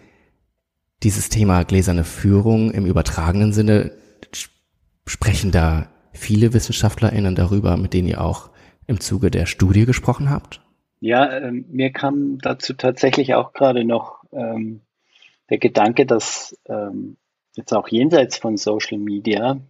dieses 1.02 1.28
Thema 1.28 1.64
gläserne 1.64 2.04
Führung 2.04 2.72
im 2.72 2.86
übertragenen 2.86 3.52
Sinne, 3.52 3.92
sprechen 5.06 5.52
da 5.52 5.88
viele 6.12 6.52
WissenschaftlerInnen 6.52 7.34
darüber, 7.34 7.76
mit 7.76 7.94
denen 7.94 8.08
ihr 8.08 8.20
auch 8.20 8.50
im 8.88 9.00
Zuge 9.00 9.30
der 9.30 9.46
Studie 9.46 9.86
gesprochen 9.86 10.30
habt? 10.30 10.60
Ja, 11.00 11.38
ähm, 11.38 11.66
mir 11.70 11.90
kam 11.90 12.38
dazu 12.38 12.72
tatsächlich 12.72 13.34
auch 13.34 13.52
gerade 13.52 13.84
noch 13.84 14.24
ähm, 14.32 14.80
der 15.48 15.58
Gedanke, 15.58 16.06
dass 16.06 16.56
ähm, 16.66 17.16
jetzt 17.54 17.72
auch 17.72 17.88
jenseits 17.88 18.38
von 18.38 18.56
Social 18.56 18.98
Media 18.98 19.60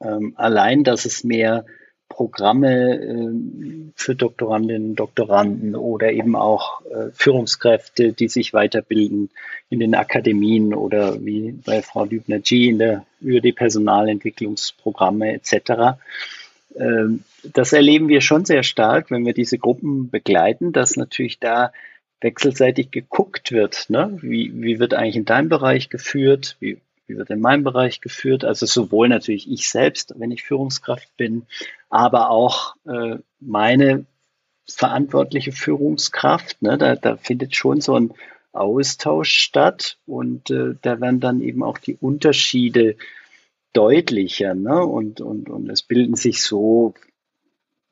ähm, 0.00 0.32
allein, 0.36 0.84
dass 0.84 1.04
es 1.04 1.22
mehr 1.22 1.66
Programme 2.08 2.94
äh, 2.94 3.92
für 3.94 4.14
Doktorandinnen 4.14 4.90
und 4.90 4.96
Doktoranden 4.96 5.74
oder 5.74 6.12
eben 6.12 6.36
auch 6.36 6.84
äh, 6.86 7.10
Führungskräfte, 7.12 8.12
die 8.12 8.28
sich 8.28 8.52
weiterbilden 8.52 9.30
in 9.70 9.80
den 9.80 9.94
Akademien 9.94 10.74
oder 10.74 11.24
wie 11.24 11.52
bei 11.52 11.82
Frau 11.82 12.04
Lübner-G 12.04 13.00
über 13.20 13.40
die 13.40 13.52
Personalentwicklungsprogramme 13.52 15.32
etc. 15.34 15.98
Das 17.44 17.72
erleben 17.72 18.08
wir 18.08 18.20
schon 18.20 18.44
sehr 18.44 18.62
stark, 18.62 19.10
wenn 19.10 19.26
wir 19.26 19.34
diese 19.34 19.58
Gruppen 19.58 20.10
begleiten, 20.10 20.72
dass 20.72 20.96
natürlich 20.96 21.40
da 21.40 21.72
wechselseitig 22.20 22.90
geguckt 22.90 23.52
wird. 23.52 23.90
Ne? 23.90 24.18
Wie, 24.22 24.52
wie 24.62 24.78
wird 24.78 24.94
eigentlich 24.94 25.16
in 25.16 25.24
deinem 25.24 25.48
Bereich 25.48 25.88
geführt? 25.88 26.56
Wie, 26.60 26.78
wie 27.06 27.16
wird 27.16 27.30
in 27.30 27.40
meinem 27.40 27.64
Bereich 27.64 28.00
geführt? 28.00 28.44
Also 28.44 28.66
sowohl 28.66 29.08
natürlich 29.08 29.50
ich 29.50 29.68
selbst, 29.68 30.14
wenn 30.16 30.30
ich 30.30 30.44
Führungskraft 30.44 31.16
bin, 31.16 31.46
aber 31.90 32.30
auch 32.30 32.76
äh, 32.86 33.16
meine 33.40 34.06
verantwortliche 34.68 35.52
Führungskraft. 35.52 36.62
Ne? 36.62 36.78
Da, 36.78 36.94
da 36.94 37.16
findet 37.16 37.56
schon 37.56 37.80
so 37.80 37.96
ein 37.96 38.14
Austausch 38.52 39.32
statt 39.34 39.98
und 40.06 40.50
äh, 40.50 40.74
da 40.80 41.00
werden 41.00 41.20
dann 41.20 41.40
eben 41.40 41.62
auch 41.62 41.78
die 41.78 41.96
Unterschiede 41.96 42.96
deutlicher. 43.72 44.54
Ne? 44.54 44.84
Und, 44.84 45.20
und, 45.20 45.48
und 45.48 45.70
es 45.70 45.82
bilden 45.82 46.14
sich 46.14 46.42
so, 46.42 46.94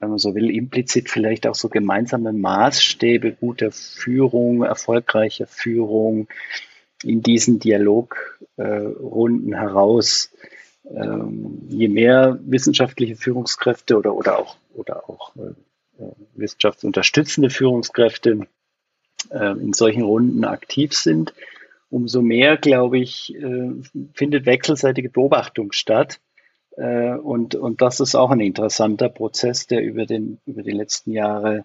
wenn 0.01 0.09
man 0.09 0.19
so 0.19 0.35
will, 0.35 0.51
implizit 0.51 1.09
vielleicht 1.11 1.47
auch 1.47 1.55
so 1.55 1.69
gemeinsame 1.69 2.33
Maßstäbe 2.33 3.33
guter 3.33 3.71
Führung, 3.71 4.65
erfolgreicher 4.65 5.47
Führung 5.47 6.27
in 7.05 7.23
diesen 7.23 7.61
Dialogrunden 7.61 9.53
äh, 9.53 9.57
heraus. 9.57 10.33
Ähm, 10.89 11.67
je 11.69 11.89
mehr 11.89 12.39
wissenschaftliche 12.43 13.17
Führungskräfte 13.17 13.97
oder, 13.97 14.15
oder 14.15 14.39
auch, 14.39 14.57
oder 14.75 15.09
auch 15.09 15.37
äh, 15.37 16.03
äh 16.03 16.13
wissenschaftsunterstützende 16.35 17.51
Führungskräfte 17.51 18.47
äh, 19.31 19.53
in 19.53 19.75
solchen 19.75 20.03
Runden 20.03 20.45
aktiv 20.45 20.95
sind, 20.95 21.35
umso 21.91 22.23
mehr, 22.23 22.57
glaube 22.57 22.99
ich, 22.99 23.35
äh, 23.35 23.71
findet 24.15 24.47
wechselseitige 24.47 25.11
Beobachtung 25.11 25.73
statt. 25.73 26.21
Äh, 26.77 27.15
und, 27.15 27.55
und 27.55 27.83
das 27.83 28.01
ist 28.01 28.15
auch 28.15 28.31
ein 28.31 28.41
interessanter 28.41 29.09
Prozess, 29.09 29.67
der 29.67 29.83
über, 29.83 30.07
den, 30.07 30.39
über 30.47 30.63
die 30.63 30.73
letzten 30.73 31.13
Jahre 31.13 31.65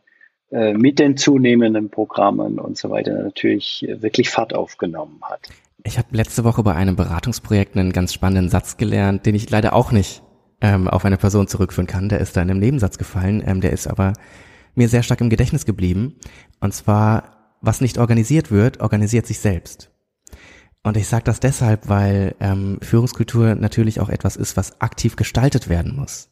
äh, 0.51 0.73
mit 0.73 0.99
den 0.99 1.17
zunehmenden 1.17 1.89
Programmen 1.89 2.59
und 2.59 2.77
so 2.77 2.89
weiter 2.89 3.23
natürlich 3.23 3.85
wirklich 3.89 4.29
Fahrt 4.29 4.53
aufgenommen 4.53 5.19
hat. 5.23 5.49
Ich 5.83 5.97
habe 5.97 6.07
letzte 6.11 6.43
Woche 6.43 6.63
bei 6.63 6.73
einem 6.73 6.95
Beratungsprojekt 6.95 7.75
einen 7.77 7.93
ganz 7.93 8.13
spannenden 8.13 8.49
Satz 8.49 8.77
gelernt, 8.77 9.25
den 9.25 9.35
ich 9.35 9.49
leider 9.49 9.73
auch 9.73 9.91
nicht 9.91 10.23
ähm, 10.61 10.87
auf 10.87 11.05
eine 11.05 11.17
Person 11.17 11.47
zurückführen 11.47 11.87
kann. 11.87 12.09
Der 12.09 12.19
ist 12.19 12.35
da 12.35 12.41
in 12.41 12.49
einem 12.49 12.59
Nebensatz 12.59 12.97
gefallen, 12.97 13.43
ähm, 13.45 13.61
der 13.61 13.71
ist 13.71 13.87
aber 13.87 14.13
mir 14.73 14.89
sehr 14.89 15.03
stark 15.03 15.21
im 15.21 15.29
Gedächtnis 15.29 15.65
geblieben. 15.65 16.15
Und 16.59 16.73
zwar, 16.73 17.57
was 17.61 17.81
nicht 17.81 17.97
organisiert 17.97 18.51
wird, 18.51 18.81
organisiert 18.81 19.25
sich 19.25 19.39
selbst. 19.39 19.91
Und 20.85 20.97
ich 20.97 21.07
sage 21.07 21.23
das 21.23 21.39
deshalb, 21.39 21.89
weil 21.89 22.35
ähm, 22.39 22.77
Führungskultur 22.79 23.55
natürlich 23.55 23.99
auch 23.99 24.09
etwas 24.09 24.35
ist, 24.35 24.55
was 24.55 24.81
aktiv 24.81 25.15
gestaltet 25.15 25.67
werden 25.67 25.95
muss. 25.95 26.29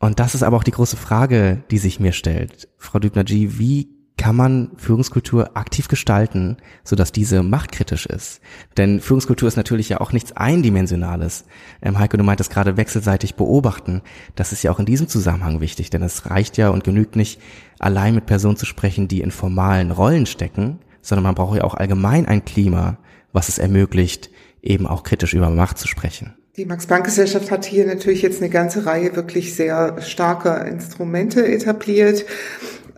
Und 0.00 0.18
das 0.18 0.34
ist 0.34 0.42
aber 0.42 0.56
auch 0.56 0.64
die 0.64 0.72
große 0.72 0.96
Frage, 0.96 1.62
die 1.70 1.78
sich 1.78 2.00
mir 2.00 2.10
stellt. 2.10 2.68
Frau 2.78 2.98
Dübner-G, 2.98 3.60
wie 3.60 3.88
kann 4.16 4.34
man 4.34 4.72
Führungskultur 4.76 5.56
aktiv 5.56 5.86
gestalten, 5.86 6.56
sodass 6.82 7.12
diese 7.12 7.44
machtkritisch 7.44 8.06
ist? 8.06 8.40
Denn 8.76 9.00
Führungskultur 9.00 9.46
ist 9.46 9.56
natürlich 9.56 9.88
ja 9.88 10.00
auch 10.00 10.10
nichts 10.10 10.32
Eindimensionales. 10.32 11.44
Ähm, 11.80 11.96
Heiko, 11.96 12.16
du 12.16 12.24
meintest 12.24 12.50
gerade 12.50 12.76
wechselseitig 12.76 13.36
beobachten. 13.36 14.02
Das 14.34 14.50
ist 14.50 14.64
ja 14.64 14.72
auch 14.72 14.80
in 14.80 14.86
diesem 14.86 15.06
Zusammenhang 15.06 15.60
wichtig, 15.60 15.90
denn 15.90 16.02
es 16.02 16.28
reicht 16.28 16.56
ja 16.56 16.70
und 16.70 16.82
genügt 16.82 17.14
nicht, 17.14 17.40
allein 17.78 18.16
mit 18.16 18.26
Personen 18.26 18.56
zu 18.56 18.66
sprechen, 18.66 19.06
die 19.06 19.20
in 19.20 19.30
formalen 19.30 19.92
Rollen 19.92 20.26
stecken, 20.26 20.80
sondern 21.02 21.22
man 21.22 21.36
braucht 21.36 21.56
ja 21.56 21.62
auch 21.62 21.74
allgemein 21.74 22.26
ein 22.26 22.44
Klima, 22.44 22.98
was 23.32 23.48
es 23.48 23.58
ermöglicht, 23.58 24.30
eben 24.62 24.86
auch 24.86 25.02
kritisch 25.02 25.34
über 25.34 25.50
Macht 25.50 25.78
zu 25.78 25.88
sprechen. 25.88 26.34
Die 26.56 26.64
Max-Planck-Gesellschaft 26.66 27.50
hat 27.50 27.64
hier 27.64 27.86
natürlich 27.86 28.22
jetzt 28.22 28.42
eine 28.42 28.50
ganze 28.50 28.84
Reihe 28.84 29.14
wirklich 29.16 29.54
sehr 29.54 30.02
starker 30.02 30.66
Instrumente 30.66 31.46
etabliert. 31.46 32.26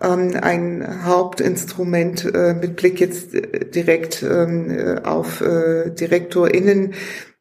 Ähm, 0.00 0.32
ein 0.40 1.04
Hauptinstrument 1.04 2.24
äh, 2.34 2.54
mit 2.54 2.76
Blick 2.76 2.98
jetzt 2.98 3.34
äh, 3.34 3.70
direkt 3.70 4.22
ähm, 4.22 4.70
äh, 4.70 5.00
auf 5.02 5.38
DirektorInnen 5.40 6.94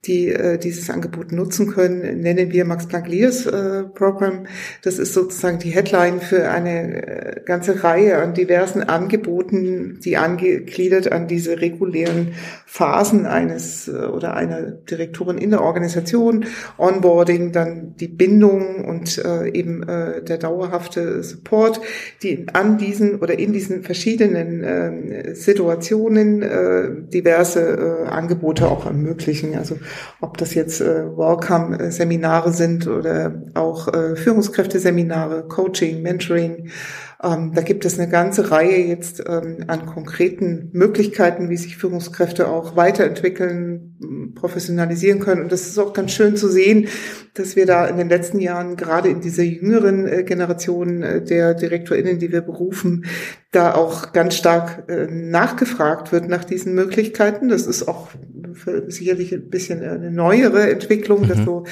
die 0.05 0.29
äh, 0.29 0.57
dieses 0.57 0.89
Angebot 0.89 1.31
nutzen 1.31 1.67
können, 1.67 2.21
nennen 2.21 2.51
wir 2.51 2.65
Max 2.65 2.87
Planck 2.87 3.07
Leaders 3.07 3.45
äh, 3.45 3.83
Program. 3.83 4.47
Das 4.81 4.97
ist 4.97 5.13
sozusagen 5.13 5.59
die 5.59 5.69
Headline 5.69 6.21
für 6.21 6.49
eine 6.49 7.35
äh, 7.37 7.41
ganze 7.45 7.83
Reihe 7.83 8.17
an 8.17 8.33
diversen 8.33 8.81
Angeboten, 8.81 9.99
die 10.03 10.17
angegliedert 10.17 11.11
an 11.11 11.27
diese 11.27 11.61
regulären 11.61 12.33
Phasen 12.65 13.27
eines 13.27 13.87
äh, 13.87 13.91
oder 13.91 14.35
einer 14.35 14.71
Direktorin 14.71 15.37
in 15.37 15.51
der 15.51 15.61
Organisation, 15.61 16.45
Onboarding, 16.79 17.51
dann 17.51 17.95
die 17.95 18.07
Bindung 18.07 18.83
und 18.83 19.23
äh, 19.23 19.49
eben 19.49 19.83
äh, 19.83 20.23
der 20.23 20.39
dauerhafte 20.39 21.21
Support, 21.21 21.79
die 22.23 22.47
an 22.53 22.79
diesen 22.79 23.19
oder 23.19 23.37
in 23.37 23.53
diesen 23.53 23.83
verschiedenen 23.83 24.63
äh, 24.63 25.35
Situationen 25.35 26.41
äh, 26.41 26.89
diverse 27.13 28.05
äh, 28.05 28.07
Angebote 28.07 28.67
auch 28.67 28.87
ermöglichen. 28.87 29.55
Also 29.55 29.77
ob 30.19 30.37
das 30.37 30.53
jetzt 30.53 30.81
äh, 30.81 31.05
Welcome-Seminare 31.05 32.51
sind 32.53 32.87
oder 32.87 33.43
auch 33.53 33.87
äh, 33.87 34.15
Führungskräfteseminare, 34.15 35.47
Coaching, 35.47 36.01
Mentoring, 36.01 36.69
Ähm, 37.23 37.51
da 37.53 37.61
gibt 37.61 37.85
es 37.85 37.99
eine 37.99 38.09
ganze 38.09 38.49
Reihe 38.49 38.87
jetzt 38.87 39.23
ähm, 39.27 39.65
an 39.67 39.85
konkreten 39.85 40.69
Möglichkeiten, 40.73 41.49
wie 41.49 41.57
sich 41.57 41.77
Führungskräfte 41.77 42.47
auch 42.47 42.75
weiterentwickeln, 42.75 44.33
professionalisieren 44.33 45.19
können. 45.19 45.43
Und 45.43 45.51
das 45.51 45.67
ist 45.67 45.77
auch 45.77 45.93
ganz 45.93 46.11
schön 46.13 46.35
zu 46.35 46.47
sehen, 46.49 46.87
dass 47.35 47.55
wir 47.55 47.67
da 47.67 47.85
in 47.85 47.97
den 47.97 48.09
letzten 48.09 48.39
Jahren 48.39 48.75
gerade 48.75 49.09
in 49.09 49.21
dieser 49.21 49.43
jüngeren 49.43 50.07
äh, 50.07 50.23
Generation 50.23 51.03
äh, 51.03 51.23
der 51.23 51.53
DirektorInnen, 51.53 52.17
die 52.17 52.31
wir 52.31 52.41
berufen, 52.41 53.05
da 53.51 53.75
auch 53.75 54.13
ganz 54.13 54.35
stark 54.35 54.89
äh, 54.89 55.07
nachgefragt 55.07 56.13
wird 56.13 56.29
nach 56.29 56.45
diesen 56.45 56.73
Möglichkeiten. 56.73 57.49
Das 57.49 57.67
ist 57.67 57.85
auch 57.85 58.09
sicherlich 58.87 59.33
ein 59.33 59.49
bisschen 59.49 59.81
eine 59.81 60.09
neuere 60.09 60.71
Entwicklung, 60.71 61.21
mhm. 61.21 61.27
dass 61.27 61.37
so 61.39 61.65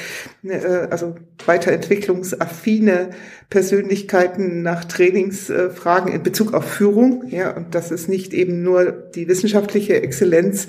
äh, 0.44 0.88
also 0.90 1.16
weiterentwicklungsaffine 1.46 3.12
Persönlichkeiten 3.50 4.62
nach 4.62 4.86
Trainingsfragen 4.86 6.12
in 6.12 6.24
Bezug 6.24 6.54
auf 6.54 6.66
Führung, 6.66 7.24
ja, 7.30 7.56
und 7.56 7.74
das 7.76 7.92
ist 7.92 8.10
nicht 8.10 8.34
eben 8.34 8.62
nur 8.62 8.92
die 8.92 9.28
wissenschaftliche 9.28 10.02
Exzellenz 10.02 10.68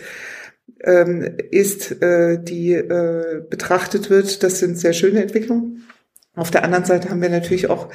ähm, 0.82 1.36
ist, 1.50 2.02
äh, 2.02 2.42
die 2.42 2.72
äh, 2.72 3.42
betrachtet 3.48 4.10
wird. 4.10 4.42
Das 4.42 4.60
sind 4.60 4.78
sehr 4.78 4.92
schöne 4.92 5.22
Entwicklungen. 5.22 5.82
Auf 6.36 6.52
der 6.52 6.62
anderen 6.62 6.84
Seite 6.84 7.10
haben 7.10 7.20
wir 7.20 7.28
natürlich 7.28 7.68
auch 7.68 7.88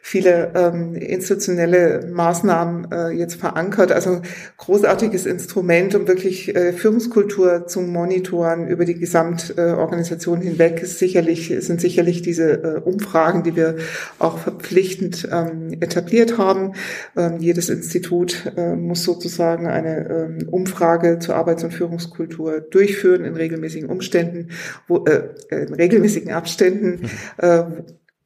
viele 0.00 0.50
ähm, 0.54 0.94
institutionelle 0.94 2.10
Maßnahmen 2.10 2.90
äh, 2.90 3.10
jetzt 3.10 3.36
verankert. 3.36 3.92
Also 3.92 4.22
großartiges 4.56 5.26
Instrument, 5.26 5.94
um 5.94 6.08
wirklich 6.08 6.56
äh, 6.56 6.72
Führungskultur 6.72 7.66
zu 7.66 7.82
monitoren 7.82 8.66
über 8.66 8.86
die 8.86 8.94
Gesamtorganisation 8.94 10.40
äh, 10.40 10.44
hinweg, 10.46 10.82
ist 10.82 10.98
sicherlich, 10.98 11.54
sind 11.60 11.82
sicherlich 11.82 12.22
diese 12.22 12.62
äh, 12.62 12.80
Umfragen, 12.80 13.42
die 13.42 13.56
wir 13.56 13.76
auch 14.18 14.38
verpflichtend 14.38 15.28
ähm, 15.30 15.76
etabliert 15.80 16.38
haben. 16.38 16.72
Ähm, 17.14 17.36
jedes 17.40 17.68
Institut 17.68 18.52
äh, 18.56 18.74
muss 18.74 19.04
sozusagen 19.04 19.66
eine 19.66 20.08
ähm, 20.08 20.48
Umfrage 20.48 21.18
zur 21.18 21.36
Arbeits- 21.36 21.62
und 21.62 21.74
Führungskultur 21.74 22.60
durchführen 22.60 23.26
in 23.26 23.36
regelmäßigen 23.36 23.90
Umständen, 23.90 24.48
wo, 24.88 25.04
äh, 25.04 25.28
in 25.50 25.74
regelmäßigen 25.74 26.32
Abständen, 26.32 27.02
mhm. 27.02 27.08
äh, 27.36 27.62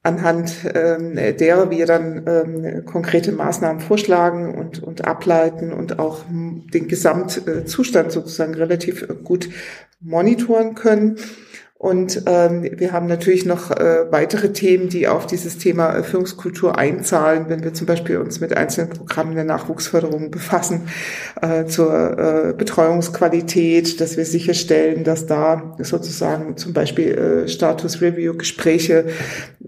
anhand 0.07 0.53
ähm, 0.73 1.17
derer 1.17 1.71
wir 1.71 1.85
dann 1.85 2.25
ähm, 2.27 2.85
konkrete 2.85 3.33
Maßnahmen 3.33 3.81
vorschlagen 3.81 4.55
und, 4.55 4.81
und 4.81 5.05
ableiten 5.05 5.73
und 5.73 5.99
auch 5.99 6.25
den 6.29 6.87
Gesamtzustand 6.87 8.13
sozusagen 8.13 8.55
relativ 8.55 9.07
gut 9.25 9.49
monitoren 10.01 10.77
können. 10.77 11.17
Und 11.79 12.23
ähm, 12.25 12.67
wir 12.79 12.93
haben 12.93 13.07
natürlich 13.07 13.45
noch 13.45 13.71
äh, 13.71 14.11
weitere 14.11 14.53
Themen, 14.53 14.89
die 14.89 15.09
auf 15.09 15.27
dieses 15.27 15.59
Thema 15.59 16.03
Führungskultur 16.03 16.79
einzahlen, 16.79 17.51
wenn 17.51 17.63
wir 17.65 17.75
zum 17.75 17.87
Beispiel 17.87 18.17
uns 18.17 18.41
mit 18.41 18.57
einzelnen 18.57 18.89
Programmen 18.89 19.35
der 19.35 19.45
Nachwuchsförderung 19.45 20.31
befassen, 20.31 20.89
äh, 21.43 21.67
zur 21.67 22.19
äh, 22.19 22.55
Betreuungsqualität, 22.55 24.01
dass 24.01 24.17
wir 24.17 24.25
sicherstellen, 24.25 25.05
dass 25.05 25.27
da 25.27 25.77
sozusagen 25.79 26.57
zum 26.57 26.73
Beispiel 26.73 27.45
äh, 27.45 27.49
Status-Review-Gespräche 27.49 29.09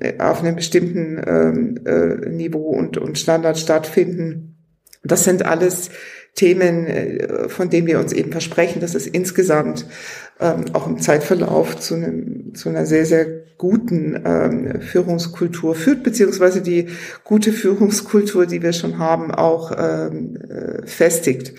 äh, 0.01 0.19
auf 0.19 0.41
einem 0.41 0.57
bestimmten 0.57 1.23
ähm, 1.27 1.81
äh, 1.85 2.31
Niveau 2.31 2.71
und, 2.71 2.97
und 2.97 3.19
Standard 3.19 3.59
stattfinden. 3.59 4.57
Das 5.05 5.25
sind 5.25 5.45
alles 5.45 5.91
Themen, 6.39 6.87
äh, 6.87 7.49
von 7.49 7.69
denen 7.69 7.89
wir 7.89 7.99
uns 7.99 8.13
eben 8.13 8.31
versprechen, 8.31 8.81
dass 8.81 8.95
es 8.95 9.07
insgesamt 9.07 9.87
ähm, 10.41 10.67
auch 10.73 10.87
im 10.87 11.01
Zeitverlauf 11.01 11.79
zu, 11.81 11.95
einem, 11.95 12.55
zu 12.55 12.69
einer 12.69 12.87
sehr, 12.87 13.05
sehr 13.07 13.27
guten 13.59 14.23
ähm, 14.25 14.81
Führungskultur 14.81 15.75
führt, 15.75 16.05
beziehungsweise 16.05 16.63
die 16.63 16.91
gute 17.25 17.53
Führungskultur, 17.53 18.47
die 18.47 18.63
wir 18.63 18.73
schon 18.73 18.99
haben, 18.99 19.33
auch 19.33 19.73
ähm, 19.77 20.37
äh, 20.37 20.87
festigt. 20.87 21.55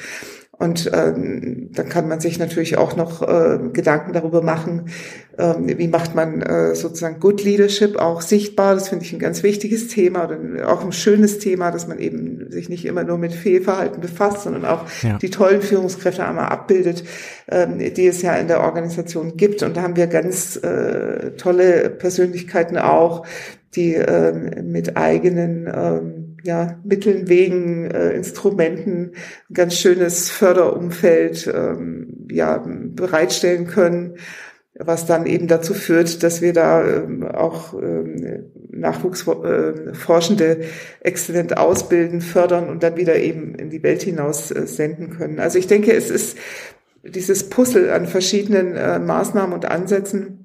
Und 0.59 0.91
ähm, 0.93 1.69
dann 1.71 1.87
kann 1.87 2.09
man 2.09 2.19
sich 2.19 2.37
natürlich 2.37 2.77
auch 2.77 2.97
noch 2.97 3.21
äh, 3.21 3.59
Gedanken 3.71 4.11
darüber 4.11 4.41
machen, 4.41 4.89
ähm, 5.37 5.69
wie 5.77 5.87
macht 5.87 6.15
man 6.15 6.41
äh, 6.41 6.75
sozusagen 6.75 7.21
Good 7.21 7.45
Leadership 7.45 7.95
auch 7.95 8.19
sichtbar. 8.19 8.73
Das 8.73 8.89
finde 8.89 9.05
ich 9.05 9.13
ein 9.13 9.19
ganz 9.19 9.41
wichtiges 9.41 9.87
Thema 9.87 10.25
oder 10.25 10.69
auch 10.69 10.83
ein 10.83 10.91
schönes 10.91 11.39
Thema, 11.39 11.71
dass 11.71 11.87
man 11.87 11.97
eben 11.97 12.51
sich 12.51 12.67
nicht 12.67 12.83
immer 12.83 13.05
nur 13.05 13.17
mit 13.17 13.31
Fehlverhalten 13.31 14.01
befasst, 14.01 14.41
sondern 14.41 14.65
auch 14.65 14.83
ja. 15.01 15.17
die 15.17 15.29
tollen 15.29 15.61
Führungskräfte 15.61 16.25
einmal 16.25 16.47
abbildet, 16.47 17.05
ähm, 17.47 17.77
die 17.77 18.07
es 18.07 18.21
ja 18.21 18.33
in 18.35 18.49
der 18.49 18.59
Organisation 18.59 19.37
gibt. 19.37 19.63
Und 19.63 19.77
da 19.77 19.83
haben 19.83 19.95
wir 19.95 20.07
ganz 20.07 20.57
äh, 20.57 21.31
tolle 21.37 21.89
Persönlichkeiten 21.89 22.77
auch, 22.77 23.25
die 23.75 23.93
ähm, 23.93 24.71
mit 24.71 24.97
eigenen 24.97 25.71
ähm, 25.73 26.18
ja, 26.43 26.79
Mitteln, 26.83 27.27
Wegen, 27.27 27.89
äh, 27.91 28.11
Instrumenten 28.11 29.11
ein 29.49 29.53
ganz 29.53 29.75
schönes 29.75 30.29
Förderumfeld 30.29 31.51
ähm, 31.53 32.27
ja, 32.31 32.63
bereitstellen 32.65 33.67
können, 33.67 34.15
was 34.75 35.05
dann 35.05 35.25
eben 35.25 35.47
dazu 35.47 35.73
führt, 35.73 36.23
dass 36.23 36.41
wir 36.41 36.53
da 36.53 36.87
ähm, 36.87 37.23
auch 37.25 37.73
ähm, 37.73 38.45
Nachwuchsforschende 38.71 40.59
äh, 40.59 40.65
exzellent 41.01 41.57
ausbilden, 41.57 42.21
fördern 42.21 42.69
und 42.69 42.83
dann 42.83 42.95
wieder 42.95 43.17
eben 43.17 43.55
in 43.55 43.69
die 43.69 43.83
Welt 43.83 44.03
hinaus 44.03 44.51
äh, 44.51 44.65
senden 44.67 45.09
können. 45.09 45.39
Also 45.39 45.59
ich 45.59 45.67
denke, 45.67 45.93
es 45.93 46.09
ist 46.09 46.37
dieses 47.03 47.49
Puzzle 47.49 47.89
an 47.89 48.07
verschiedenen 48.07 48.75
äh, 48.75 48.99
Maßnahmen 48.99 49.53
und 49.53 49.65
Ansätzen, 49.65 50.38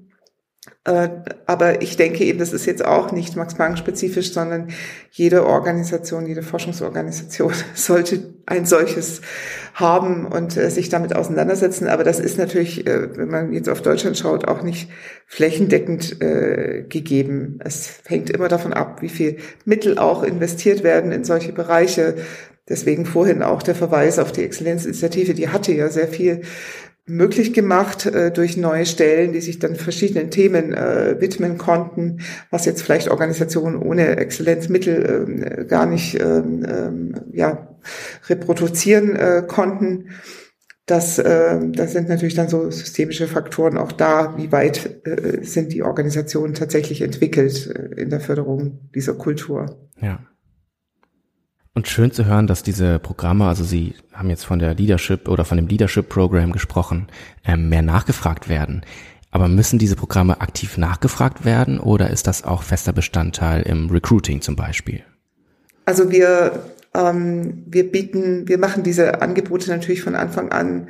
aber 0.85 1.81
ich 1.81 1.97
denke 1.97 2.25
eben, 2.25 2.38
das 2.38 2.53
ist 2.53 2.66
jetzt 2.66 2.85
auch 2.85 3.11
nicht 3.11 3.37
Max-Planck-spezifisch, 3.37 4.35
sondern 4.35 4.68
jede 5.11 5.47
Organisation, 5.47 6.27
jede 6.27 6.42
Forschungsorganisation 6.42 7.55
sollte 7.75 8.35
ein 8.44 8.66
solches 8.66 9.23
haben 9.73 10.27
und 10.27 10.59
äh, 10.59 10.70
sich 10.70 10.90
damit 10.90 11.16
auseinandersetzen. 11.16 11.88
Aber 11.88 12.05
das 12.05 12.20
ist 12.20 12.37
natürlich, 12.37 12.87
äh, 12.87 13.16
wenn 13.16 13.31
man 13.31 13.53
jetzt 13.55 13.70
auf 13.70 13.81
Deutschland 13.81 14.18
schaut, 14.18 14.47
auch 14.47 14.62
nicht 14.62 14.90
flächendeckend 15.27 16.20
gegeben. 16.20 17.59
Es 17.64 18.03
hängt 18.07 18.29
immer 18.29 18.49
davon 18.49 18.75
ab, 18.75 19.01
wie 19.01 19.09
viel 19.09 19.38
Mittel 19.64 19.99
auch 19.99 20.23
investiert 20.23 20.85
werden 20.85 21.12
in 21.12 21.25
solche 21.25 21.53
Bereiche. 21.53 22.16
Deswegen 22.68 23.07
vorhin 23.07 23.42
auch 23.42 23.62
der 23.62 23.75
Verweis 23.75 24.18
auf 24.18 24.33
die 24.33 24.42
Exzellenzinitiative, 24.42 25.35
die 25.35 25.49
hatte 25.49 25.73
ja 25.73 25.88
sehr 25.88 26.09
viel 26.09 26.42
möglich 27.07 27.53
gemacht 27.53 28.07
äh, 28.07 28.31
durch 28.31 28.57
neue 28.57 28.87
Stellen, 28.87 29.33
die 29.33 29.40
sich 29.40 29.59
dann 29.59 29.77
verschiedenen 29.77 30.31
Themen 30.31 30.73
äh, 30.73 31.21
widmen 31.21 31.59
konnten, 31.59 32.21
was 32.51 32.64
jetzt 32.64 32.83
vielleicht 32.83 33.09
Organisationen 33.09 33.77
ohne 33.77 34.17
Exzellenzmittel 34.17 35.61
äh, 35.61 35.64
gar 35.67 35.87
nicht 35.87 36.19
ähm, 36.21 36.64
ähm, 36.67 37.14
ja, 37.33 37.77
reproduzieren 38.29 39.17
äh, 39.17 39.43
konnten. 39.47 40.11
Das, 40.87 41.19
äh, 41.19 41.61
das 41.73 41.93
sind 41.93 42.09
natürlich 42.09 42.35
dann 42.35 42.49
so 42.49 42.71
systemische 42.71 43.27
Faktoren 43.27 43.79
auch 43.79 43.93
da, 43.93 44.37
wie 44.37 44.53
weit 44.53 45.07
äh, 45.07 45.43
sind 45.43 45.73
die 45.73 45.83
Organisationen 45.83 46.55
tatsächlich 46.55 47.01
entwickelt 47.03 47.67
äh, 47.67 48.01
in 48.01 48.11
der 48.11 48.21
Förderung 48.21 48.90
dieser 48.95 49.14
Kultur. 49.14 49.88
Ja. 50.01 50.21
Und 51.77 51.89
schön 51.89 52.13
zu 52.13 52.25
hören, 52.25 52.47
dass 52.47 52.63
diese 52.63 53.01
Programme, 53.01 53.49
also 53.49 53.65
Sie 53.65 53.95
haben 54.13 54.31
jetzt 54.31 54.45
von 54.45 54.61
der 54.61 54.75
Leadership 54.75 55.29
oder 55.29 55.45
von 55.45 55.57
dem 55.57 55.67
Leadership 55.67 56.09
Program 56.09 56.53
gesprochen, 56.53 57.09
ähm, 57.45 57.69
mehr 57.69 57.83
nachgefragt 57.83 58.49
werden. 58.49 58.83
Aber 59.33 59.49
müssen 59.49 59.81
diese 59.81 59.97
Programme 59.97 60.41
aktiv 60.41 60.79
nachgefragt 60.79 61.45
werden 61.45 61.81
oder 61.81 62.11
ist 62.11 62.29
das 62.29 62.45
auch 62.45 62.63
fester 62.63 62.93
Bestandteil 62.93 63.63
im 63.63 63.91
Recruiting 63.91 64.41
zum 64.41 64.55
Beispiel? 64.55 65.03
Also 65.85 66.13
wir, 66.13 66.63
ähm, 66.95 67.65
wir 67.67 67.91
bieten, 67.91 68.47
wir 68.47 68.59
machen 68.59 68.85
diese 68.85 69.21
Angebote 69.21 69.69
natürlich 69.69 70.03
von 70.03 70.15
Anfang 70.15 70.53
an 70.53 70.87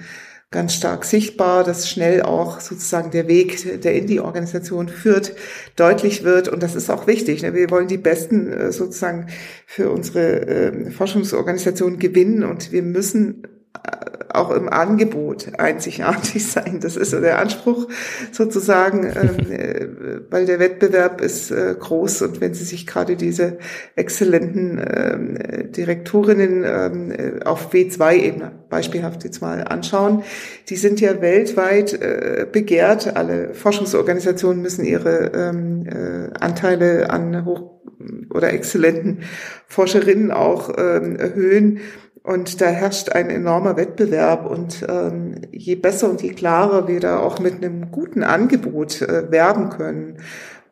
ganz 0.54 0.72
stark 0.72 1.04
sichtbar, 1.04 1.64
dass 1.64 1.90
schnell 1.90 2.22
auch 2.22 2.60
sozusagen 2.60 3.10
der 3.10 3.26
Weg, 3.26 3.82
der 3.82 3.94
in 3.94 4.06
die 4.06 4.20
Organisation 4.20 4.88
führt, 4.88 5.34
deutlich 5.74 6.22
wird. 6.22 6.46
Und 6.46 6.62
das 6.62 6.76
ist 6.76 6.90
auch 6.90 7.08
wichtig. 7.08 7.42
Ne? 7.42 7.54
Wir 7.54 7.70
wollen 7.70 7.88
die 7.88 7.98
Besten 7.98 8.48
äh, 8.48 8.72
sozusagen 8.72 9.26
für 9.66 9.90
unsere 9.90 10.36
ähm, 10.46 10.92
Forschungsorganisation 10.92 11.98
gewinnen 11.98 12.44
und 12.44 12.70
wir 12.70 12.82
müssen 12.82 13.42
auch 14.34 14.50
im 14.50 14.68
Angebot 14.68 15.52
einzigartig 15.58 16.46
sein. 16.46 16.80
Das 16.80 16.96
ist 16.96 17.12
der 17.12 17.38
Anspruch 17.38 17.88
sozusagen, 18.32 19.04
ähm, 19.16 19.50
äh, 19.50 19.86
weil 20.30 20.46
der 20.46 20.58
Wettbewerb 20.58 21.20
ist 21.20 21.50
äh, 21.50 21.74
groß 21.78 22.22
und 22.22 22.40
wenn 22.40 22.54
Sie 22.54 22.64
sich 22.64 22.86
gerade 22.86 23.16
diese 23.16 23.58
exzellenten 23.94 24.78
ähm, 24.78 25.72
Direktorinnen 25.72 26.64
ähm, 26.66 27.12
äh, 27.12 27.44
auf 27.44 27.72
W2-Ebene 27.72 28.52
beispielhaft 28.68 29.24
jetzt 29.24 29.40
mal 29.40 29.62
anschauen, 29.64 30.24
die 30.68 30.76
sind 30.76 31.00
ja 31.00 31.20
weltweit 31.20 31.92
äh, 31.92 32.46
begehrt. 32.50 33.16
Alle 33.16 33.54
Forschungsorganisationen 33.54 34.62
müssen 34.62 34.84
ihre 34.84 35.32
äh, 35.32 36.38
Anteile 36.40 37.10
an 37.10 37.44
hoch 37.44 37.70
oder 38.30 38.52
exzellenten 38.52 39.20
Forscherinnen 39.66 40.30
auch 40.30 40.68
erhöhen. 40.68 41.80
Und 42.24 42.60
da 42.60 42.66
herrscht 42.66 43.10
ein 43.10 43.30
enormer 43.30 43.76
Wettbewerb. 43.76 44.50
Und 44.50 44.84
ähm, 44.88 45.42
je 45.52 45.76
besser 45.76 46.10
und 46.10 46.22
je 46.22 46.30
klarer 46.30 46.88
wir 46.88 46.98
da 46.98 47.20
auch 47.20 47.38
mit 47.38 47.56
einem 47.56 47.92
guten 47.92 48.24
Angebot 48.24 49.02
äh, 49.02 49.30
werben 49.30 49.70
können 49.70 50.18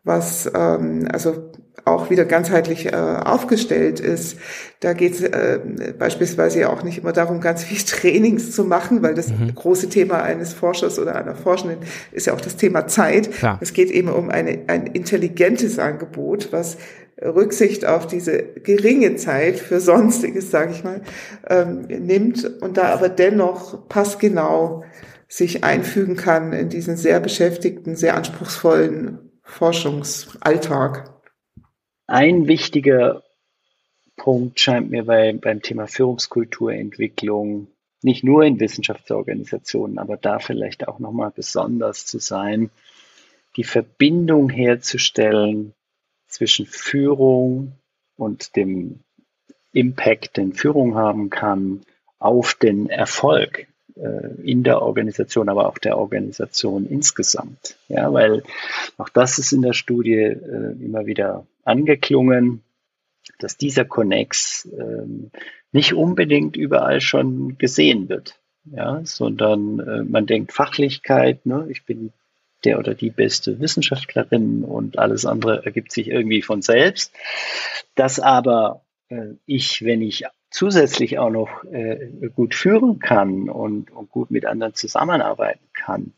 was 0.04 0.50
ähm, 0.54 1.06
also 1.12 1.50
auch 1.84 2.10
wieder 2.10 2.24
ganzheitlich 2.24 2.86
äh, 2.86 2.96
aufgestellt 2.96 3.98
ist. 3.98 4.36
Da 4.80 4.92
geht 4.92 5.14
es 5.14 5.22
äh, 5.22 5.58
beispielsweise 5.98 6.60
ja 6.60 6.68
auch 6.70 6.84
nicht 6.84 6.98
immer 6.98 7.12
darum, 7.12 7.40
ganz 7.40 7.64
viel 7.64 7.78
Trainings 7.86 8.52
zu 8.52 8.64
machen, 8.64 9.02
weil 9.02 9.14
das 9.14 9.30
mhm. 9.30 9.54
große 9.54 9.88
Thema 9.88 10.22
eines 10.22 10.52
Forschers 10.52 10.98
oder 10.98 11.16
einer 11.16 11.34
Forschenden 11.34 11.78
ist 12.12 12.26
ja 12.26 12.34
auch 12.34 12.40
das 12.40 12.56
Thema 12.56 12.86
Zeit. 12.86 13.30
Ja. 13.42 13.58
Es 13.60 13.72
geht 13.72 13.90
eben 13.90 14.08
um 14.08 14.30
eine, 14.30 14.60
ein 14.68 14.86
intelligentes 14.86 15.78
Angebot, 15.78 16.52
was 16.52 16.76
Rücksicht 17.20 17.84
auf 17.84 18.06
diese 18.06 18.42
geringe 18.42 19.16
Zeit 19.16 19.58
für 19.58 19.80
Sonstiges, 19.80 20.50
sage 20.50 20.72
ich 20.72 20.84
mal, 20.84 21.02
ähm, 21.48 21.82
nimmt 21.82 22.62
und 22.62 22.76
da 22.76 22.92
aber 22.92 23.08
dennoch 23.08 23.88
passgenau 23.88 24.84
sich 25.28 25.64
einfügen 25.64 26.16
kann 26.16 26.52
in 26.52 26.68
diesen 26.68 26.96
sehr 26.96 27.20
beschäftigten, 27.20 27.96
sehr 27.96 28.16
anspruchsvollen 28.16 29.30
Forschungsalltag. 29.42 31.10
Ein 32.06 32.46
wichtiger 32.46 33.22
Punkt 34.16 34.60
scheint 34.60 34.90
mir 34.90 35.04
bei, 35.04 35.32
beim 35.32 35.62
Thema 35.62 35.86
Führungskulturentwicklung 35.86 37.68
nicht 38.02 38.24
nur 38.24 38.42
in 38.42 38.60
Wissenschaftsorganisationen, 38.60 39.98
aber 39.98 40.16
da 40.16 40.38
vielleicht 40.38 40.88
auch 40.88 40.98
nochmal 40.98 41.32
besonders 41.34 42.04
zu 42.04 42.18
sein, 42.18 42.70
die 43.56 43.64
Verbindung 43.64 44.48
herzustellen 44.48 45.74
zwischen 46.32 46.66
Führung 46.66 47.72
und 48.16 48.56
dem 48.56 49.00
Impact, 49.72 50.36
den 50.36 50.52
Führung 50.52 50.94
haben 50.94 51.30
kann 51.30 51.82
auf 52.18 52.54
den 52.54 52.88
Erfolg 52.88 53.66
äh, 53.96 54.40
in 54.42 54.62
der 54.62 54.82
Organisation, 54.82 55.48
aber 55.48 55.68
auch 55.68 55.78
der 55.78 55.98
Organisation 55.98 56.86
insgesamt. 56.86 57.76
Ja, 57.88 58.12
weil 58.12 58.42
auch 58.96 59.08
das 59.08 59.38
ist 59.38 59.52
in 59.52 59.62
der 59.62 59.72
Studie 59.72 60.14
äh, 60.14 60.72
immer 60.82 61.06
wieder 61.06 61.46
angeklungen, 61.64 62.62
dass 63.38 63.56
dieser 63.56 63.84
Connex 63.84 64.68
ähm, 64.78 65.30
nicht 65.72 65.94
unbedingt 65.94 66.56
überall 66.56 67.00
schon 67.00 67.56
gesehen 67.58 68.08
wird, 68.08 68.40
ja, 68.64 69.00
sondern 69.04 69.80
äh, 69.80 70.02
man 70.02 70.26
denkt 70.26 70.52
Fachlichkeit, 70.52 71.46
ne, 71.46 71.66
ich 71.70 71.84
bin 71.84 72.12
der 72.64 72.78
oder 72.78 72.94
die 72.94 73.10
beste 73.10 73.60
Wissenschaftlerin 73.60 74.64
und 74.64 74.98
alles 74.98 75.26
andere 75.26 75.64
ergibt 75.64 75.92
sich 75.92 76.08
irgendwie 76.08 76.42
von 76.42 76.62
selbst. 76.62 77.12
Dass 77.94 78.20
aber 78.20 78.82
äh, 79.08 79.34
ich, 79.46 79.84
wenn 79.84 80.02
ich 80.02 80.24
zusätzlich 80.50 81.18
auch 81.18 81.30
noch 81.30 81.64
äh, 81.64 82.10
gut 82.34 82.54
führen 82.54 82.98
kann 82.98 83.48
und, 83.48 83.90
und 83.90 84.10
gut 84.10 84.30
mit 84.30 84.44
anderen 84.44 84.74
zusammenarbeiten 84.74 85.66
kann, 85.72 86.12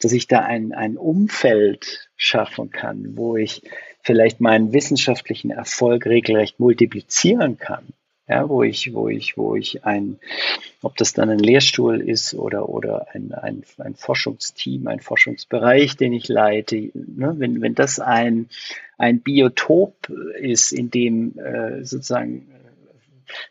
dass 0.00 0.12
ich 0.12 0.28
da 0.28 0.40
ein, 0.40 0.72
ein 0.72 0.96
Umfeld 0.96 2.08
schaffen 2.16 2.70
kann, 2.70 3.16
wo 3.16 3.36
ich 3.36 3.62
vielleicht 4.02 4.40
meinen 4.40 4.72
wissenschaftlichen 4.72 5.50
Erfolg 5.50 6.06
regelrecht 6.06 6.60
multiplizieren 6.60 7.58
kann 7.58 7.92
ja, 8.30 8.48
wo 8.48 8.62
ich, 8.62 8.94
wo 8.94 9.08
ich, 9.08 9.36
wo 9.36 9.56
ich 9.56 9.84
ein, 9.84 10.20
ob 10.82 10.96
das 10.96 11.12
dann 11.12 11.30
ein 11.30 11.40
Lehrstuhl 11.40 12.00
ist 12.00 12.34
oder, 12.34 12.68
oder 12.68 13.08
ein, 13.12 13.32
ein, 13.32 13.64
ein 13.78 13.96
Forschungsteam, 13.96 14.86
ein 14.86 15.00
Forschungsbereich, 15.00 15.96
den 15.96 16.12
ich 16.12 16.28
leite, 16.28 16.76
ne, 16.94 17.34
wenn, 17.38 17.60
wenn 17.60 17.74
das 17.74 17.98
ein, 17.98 18.48
ein 18.98 19.20
Biotop 19.20 20.08
ist, 20.40 20.70
in 20.72 20.90
dem 20.90 21.38
äh, 21.40 21.84
sozusagen 21.84 22.46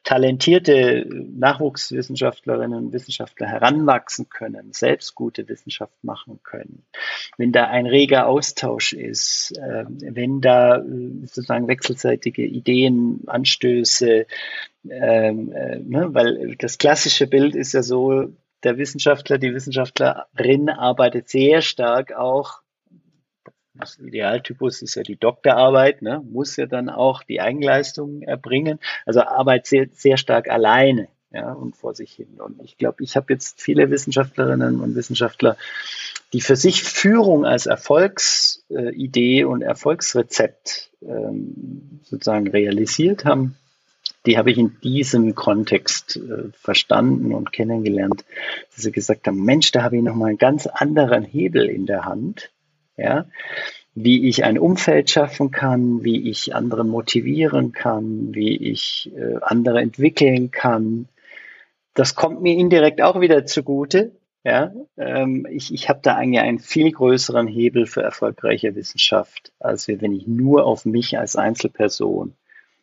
talentierte 0.03 1.05
Nachwuchswissenschaftlerinnen 1.07 2.85
und 2.85 2.93
Wissenschaftler 2.93 3.47
heranwachsen 3.47 4.29
können, 4.29 4.73
selbst 4.73 5.15
gute 5.15 5.47
Wissenschaft 5.47 6.03
machen 6.03 6.39
können, 6.43 6.83
wenn 7.37 7.51
da 7.51 7.67
ein 7.67 7.85
reger 7.85 8.27
Austausch 8.27 8.93
ist, 8.93 9.53
äh, 9.57 9.85
wenn 9.87 10.41
da 10.41 10.77
äh, 10.77 10.81
sozusagen 11.21 11.67
wechselseitige 11.67 12.45
Ideen, 12.45 13.21
Anstöße, 13.27 14.25
ähm, 14.87 15.51
äh, 15.51 15.79
ne, 15.79 16.13
weil 16.13 16.55
das 16.57 16.77
klassische 16.77 17.27
Bild 17.27 17.55
ist 17.55 17.73
ja 17.73 17.83
so, 17.83 18.29
der 18.63 18.77
Wissenschaftler, 18.77 19.37
die 19.37 19.53
Wissenschaftlerin 19.53 20.69
arbeitet 20.69 21.29
sehr 21.29 21.61
stark 21.61 22.13
auch 22.13 22.61
das 23.79 23.97
Idealtypus 23.97 24.81
ist 24.81 24.95
ja 24.95 25.03
die 25.03 25.15
Doktorarbeit, 25.15 26.01
ne? 26.01 26.21
muss 26.29 26.57
ja 26.57 26.65
dann 26.65 26.89
auch 26.89 27.23
die 27.23 27.39
Eigenleistung 27.39 28.21
erbringen. 28.21 28.79
Also 29.05 29.21
Arbeit 29.21 29.67
sehr, 29.67 29.87
sehr 29.93 30.17
stark 30.17 30.49
alleine 30.49 31.07
ja, 31.31 31.53
und 31.53 31.75
vor 31.75 31.95
sich 31.95 32.11
hin. 32.11 32.39
Und 32.39 32.61
ich 32.63 32.77
glaube, 32.77 33.03
ich 33.03 33.15
habe 33.15 33.31
jetzt 33.31 33.61
viele 33.61 33.89
Wissenschaftlerinnen 33.89 34.81
und 34.81 34.95
Wissenschaftler, 34.95 35.55
die 36.33 36.41
für 36.41 36.55
sich 36.55 36.83
Führung 36.83 37.45
als 37.45 37.67
Erfolgsidee 37.67 39.45
und 39.45 39.61
Erfolgsrezept 39.61 40.91
ähm, 41.01 42.01
sozusagen 42.03 42.49
realisiert 42.49 43.25
haben. 43.25 43.55
Die 44.25 44.37
habe 44.37 44.51
ich 44.51 44.57
in 44.57 44.77
diesem 44.83 45.33
Kontext 45.33 46.17
äh, 46.17 46.51
verstanden 46.53 47.33
und 47.33 47.53
kennengelernt, 47.53 48.25
dass 48.73 48.83
sie 48.83 48.91
gesagt 48.91 49.27
haben, 49.27 49.43
Mensch, 49.43 49.71
da 49.71 49.83
habe 49.83 49.97
ich 49.97 50.03
nochmal 50.03 50.29
einen 50.29 50.37
ganz 50.37 50.67
anderen 50.67 51.23
Hebel 51.23 51.67
in 51.69 51.85
der 51.85 52.05
Hand 52.05 52.51
ja, 52.99 53.25
wie 53.95 54.27
ich 54.27 54.43
ein 54.43 54.59
Umfeld 54.59 55.09
schaffen 55.09 55.51
kann, 55.51 56.03
wie 56.03 56.29
ich 56.29 56.53
andere 56.53 56.83
motivieren 56.83 57.71
kann, 57.71 58.33
wie 58.35 58.55
ich 58.55 59.11
äh, 59.15 59.37
andere 59.41 59.81
entwickeln 59.81 60.51
kann. 60.51 61.07
Das 61.93 62.15
kommt 62.15 62.41
mir 62.41 62.55
indirekt 62.55 63.01
auch 63.01 63.19
wieder 63.19 63.45
zugute. 63.45 64.11
Ja, 64.45 64.71
ähm, 64.95 65.45
ich, 65.49 65.73
ich 65.73 65.89
habe 65.89 65.99
da 66.01 66.15
eigentlich 66.15 66.41
einen 66.41 66.59
viel 66.59 66.91
größeren 66.91 67.47
Hebel 67.47 67.85
für 67.85 68.01
erfolgreiche 68.01 68.73
Wissenschaft, 68.75 69.51
als 69.59 69.89
wenn 69.89 70.13
ich 70.13 70.27
nur 70.27 70.65
auf 70.65 70.85
mich 70.85 71.17
als 71.17 71.35
Einzelperson 71.35 72.35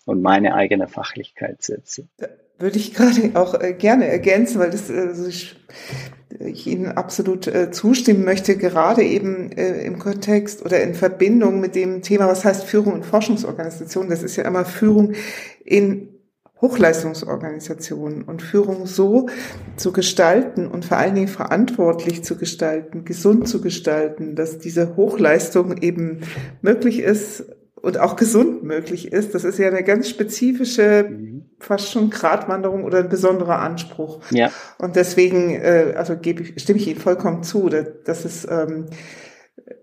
und 0.07 0.23
meine 0.23 0.55
eigene 0.55 0.88
Fachlichkeit 0.88 1.62
setze. 1.62 2.09
Würde 2.59 2.79
ich 2.79 2.95
gerade 2.95 3.33
auch 3.35 3.61
äh, 3.61 3.75
gerne 3.75 4.07
ergänzen, 4.07 4.59
weil 4.59 4.71
das 4.71 4.88
äh, 4.88 5.12
ich 5.29 6.66
Ihnen 6.66 6.87
absolut 6.87 7.47
äh, 7.47 7.71
zustimmen 7.71 8.25
möchte, 8.25 8.57
gerade 8.57 9.03
eben 9.03 9.51
im 9.53 9.99
Kontext 9.99 10.64
oder 10.64 10.83
in 10.83 10.95
Verbindung 10.95 11.61
mit 11.61 11.75
dem 11.75 12.03
Thema, 12.03 12.29
was 12.29 12.45
heißt 12.45 12.64
Führung 12.64 12.97
in 12.97 13.03
Forschungsorganisationen. 13.05 14.11
Das 14.11 14.23
ist 14.23 14.37
ja 14.37 14.45
immer 14.45 14.64
Führung 14.64 15.12
in 15.64 16.09
Hochleistungsorganisationen 16.61 18.23
und 18.23 18.42
Führung 18.42 18.87
so 18.87 19.29
zu 19.77 19.92
gestalten 19.92 20.66
und 20.66 20.85
vor 20.85 20.97
allen 20.97 21.14
Dingen 21.14 21.29
verantwortlich 21.29 22.25
zu 22.25 22.37
gestalten, 22.37 23.05
gesund 23.05 23.49
zu 23.49 23.61
gestalten, 23.61 24.35
dass 24.35 24.59
diese 24.59 24.97
Hochleistung 24.97 25.79
eben 25.79 26.23
möglich 26.62 27.01
ist 27.01 27.45
und 27.87 28.01
auch 28.01 28.16
gesund 28.16 28.64
möglich 28.64 29.12
ist. 29.12 29.33
Das 29.33 29.44
ist 29.44 29.59
ja 29.59 29.68
eine 29.68 29.85
ganz 29.85 30.09
spezifische, 30.09 31.07
mhm. 31.09 31.44
fast 31.61 31.92
schon 31.92 32.11
Gratwanderung 32.11 32.83
oder 32.83 32.99
ein 32.99 33.09
besonderer 33.09 33.61
Anspruch. 33.61 34.20
Ja. 34.31 34.51
Und 34.79 34.96
deswegen, 34.96 35.55
äh, 35.55 35.94
also 35.96 36.16
gebe 36.16 36.42
ich, 36.42 36.61
stimme 36.61 36.81
ich 36.81 36.88
Ihnen 36.88 36.99
vollkommen 36.99 37.44
zu, 37.44 37.68
dass, 37.68 37.87
dass 38.05 38.25
es, 38.25 38.44
ähm, 38.51 38.87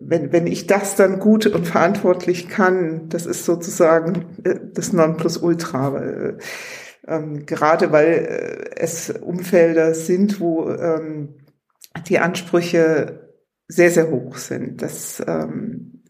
wenn, 0.01 0.33
wenn 0.33 0.47
ich 0.47 0.67
das 0.67 0.97
dann 0.97 1.19
gut 1.19 1.45
und 1.45 1.65
verantwortlich 1.65 2.49
kann, 2.49 3.07
das 3.07 3.25
ist 3.25 3.45
sozusagen 3.45 4.25
äh, 4.43 4.59
das 4.73 4.91
Nonplusultra. 4.91 5.97
Äh, 5.97 6.37
ähm, 7.07 7.45
gerade 7.45 7.93
weil 7.93 8.07
äh, 8.07 8.69
es 8.75 9.11
Umfelder 9.11 9.93
sind, 9.93 10.41
wo 10.41 10.69
ähm, 10.69 11.35
die 12.09 12.19
Ansprüche 12.19 13.29
sehr, 13.69 13.91
sehr 13.91 14.11
hoch 14.11 14.35
sind. 14.35 14.81
Das 14.81 15.23
ähm, 15.25 16.02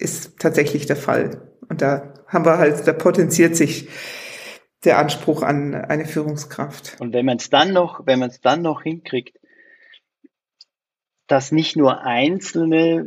ist 0.00 0.38
tatsächlich 0.38 0.86
der 0.86 0.96
Fall. 0.96 1.42
Und 1.68 1.82
da 1.82 2.14
haben 2.26 2.44
wir 2.44 2.58
halt, 2.58 2.86
da 2.86 2.92
potenziert 2.92 3.56
sich 3.56 3.88
der 4.84 4.98
Anspruch 4.98 5.42
an 5.42 5.74
eine 5.74 6.06
Führungskraft. 6.06 6.96
Und 7.00 7.12
wenn 7.12 7.26
man 7.26 7.36
es 7.36 7.50
dann 7.50 7.72
noch, 7.72 8.06
wenn 8.06 8.18
man 8.18 8.30
es 8.30 8.40
dann 8.40 8.62
noch 8.62 8.82
hinkriegt, 8.82 9.38
dass 11.26 11.52
nicht 11.52 11.76
nur 11.76 12.02
Einzelne 12.02 13.06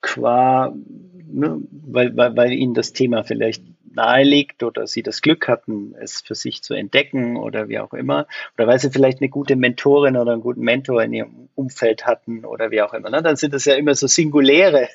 qua, 0.00 0.74
ne, 0.74 1.60
weil, 1.70 2.16
weil, 2.16 2.36
weil 2.36 2.52
ihnen 2.52 2.74
das 2.74 2.92
Thema 2.92 3.24
vielleicht 3.24 3.62
nahe 3.96 4.24
liegt 4.24 4.62
oder 4.62 4.86
sie 4.86 5.02
das 5.02 5.22
Glück 5.22 5.48
hatten, 5.48 5.94
es 5.98 6.20
für 6.20 6.34
sich 6.34 6.62
zu 6.62 6.74
entdecken 6.74 7.36
oder 7.36 7.68
wie 7.68 7.78
auch 7.78 7.94
immer, 7.94 8.26
oder 8.56 8.66
weil 8.66 8.78
sie 8.78 8.90
vielleicht 8.90 9.20
eine 9.20 9.30
gute 9.30 9.56
Mentorin 9.56 10.16
oder 10.16 10.32
einen 10.32 10.42
guten 10.42 10.60
Mentor 10.60 11.02
in 11.02 11.14
ihrem 11.14 11.48
Umfeld 11.54 12.06
hatten 12.06 12.44
oder 12.44 12.70
wie 12.70 12.82
auch 12.82 12.92
immer, 12.92 13.08
ne? 13.10 13.22
dann 13.22 13.36
sind 13.36 13.54
das 13.54 13.64
ja 13.64 13.74
immer 13.74 13.94
so 13.94 14.06
singuläre 14.06 14.88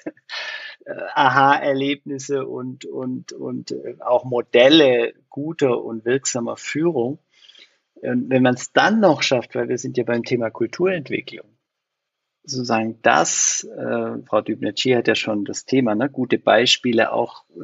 äh, 0.85 0.93
Aha-Erlebnisse 1.15 2.45
und, 2.45 2.85
und, 2.85 3.33
und 3.33 3.71
äh, 3.71 3.95
auch 3.99 4.23
Modelle 4.23 5.13
guter 5.29 5.83
und 5.83 6.05
wirksamer 6.05 6.57
Führung. 6.57 7.19
Und 8.01 8.29
wenn 8.29 8.43
man 8.43 8.55
es 8.55 8.73
dann 8.73 8.99
noch 8.99 9.21
schafft, 9.21 9.55
weil 9.55 9.69
wir 9.69 9.77
sind 9.77 9.97
ja 9.97 10.03
beim 10.03 10.23
Thema 10.23 10.49
Kulturentwicklung, 10.49 11.45
sozusagen 12.43 12.99
das, 13.01 13.63
äh, 13.63 14.17
Frau 14.25 14.41
Dübner-Chi 14.41 14.91
hat 14.93 15.07
ja 15.07 15.15
schon 15.15 15.45
das 15.45 15.65
Thema, 15.65 15.95
ne, 15.95 16.09
gute 16.09 16.39
Beispiele 16.39 17.13
auch 17.13 17.43
äh, 17.55 17.61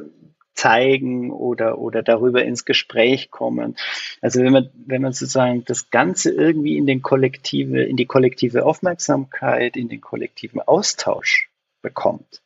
zeigen 0.54 1.30
oder, 1.30 1.78
oder 1.78 2.02
darüber 2.02 2.44
ins 2.44 2.64
Gespräch 2.64 3.30
kommen. 3.30 3.76
Also 4.20 4.42
wenn 4.42 4.52
man, 4.52 4.70
wenn 4.74 5.02
man 5.02 5.12
sozusagen 5.12 5.64
das 5.64 5.90
Ganze 5.90 6.32
irgendwie 6.32 6.76
in 6.76 6.86
den 6.86 7.00
kollektive, 7.00 7.82
in 7.84 7.96
die 7.96 8.06
kollektive 8.06 8.66
Aufmerksamkeit, 8.66 9.76
in 9.76 9.88
den 9.88 10.00
kollektiven 10.00 10.60
Austausch 10.60 11.48
bekommt, 11.80 12.42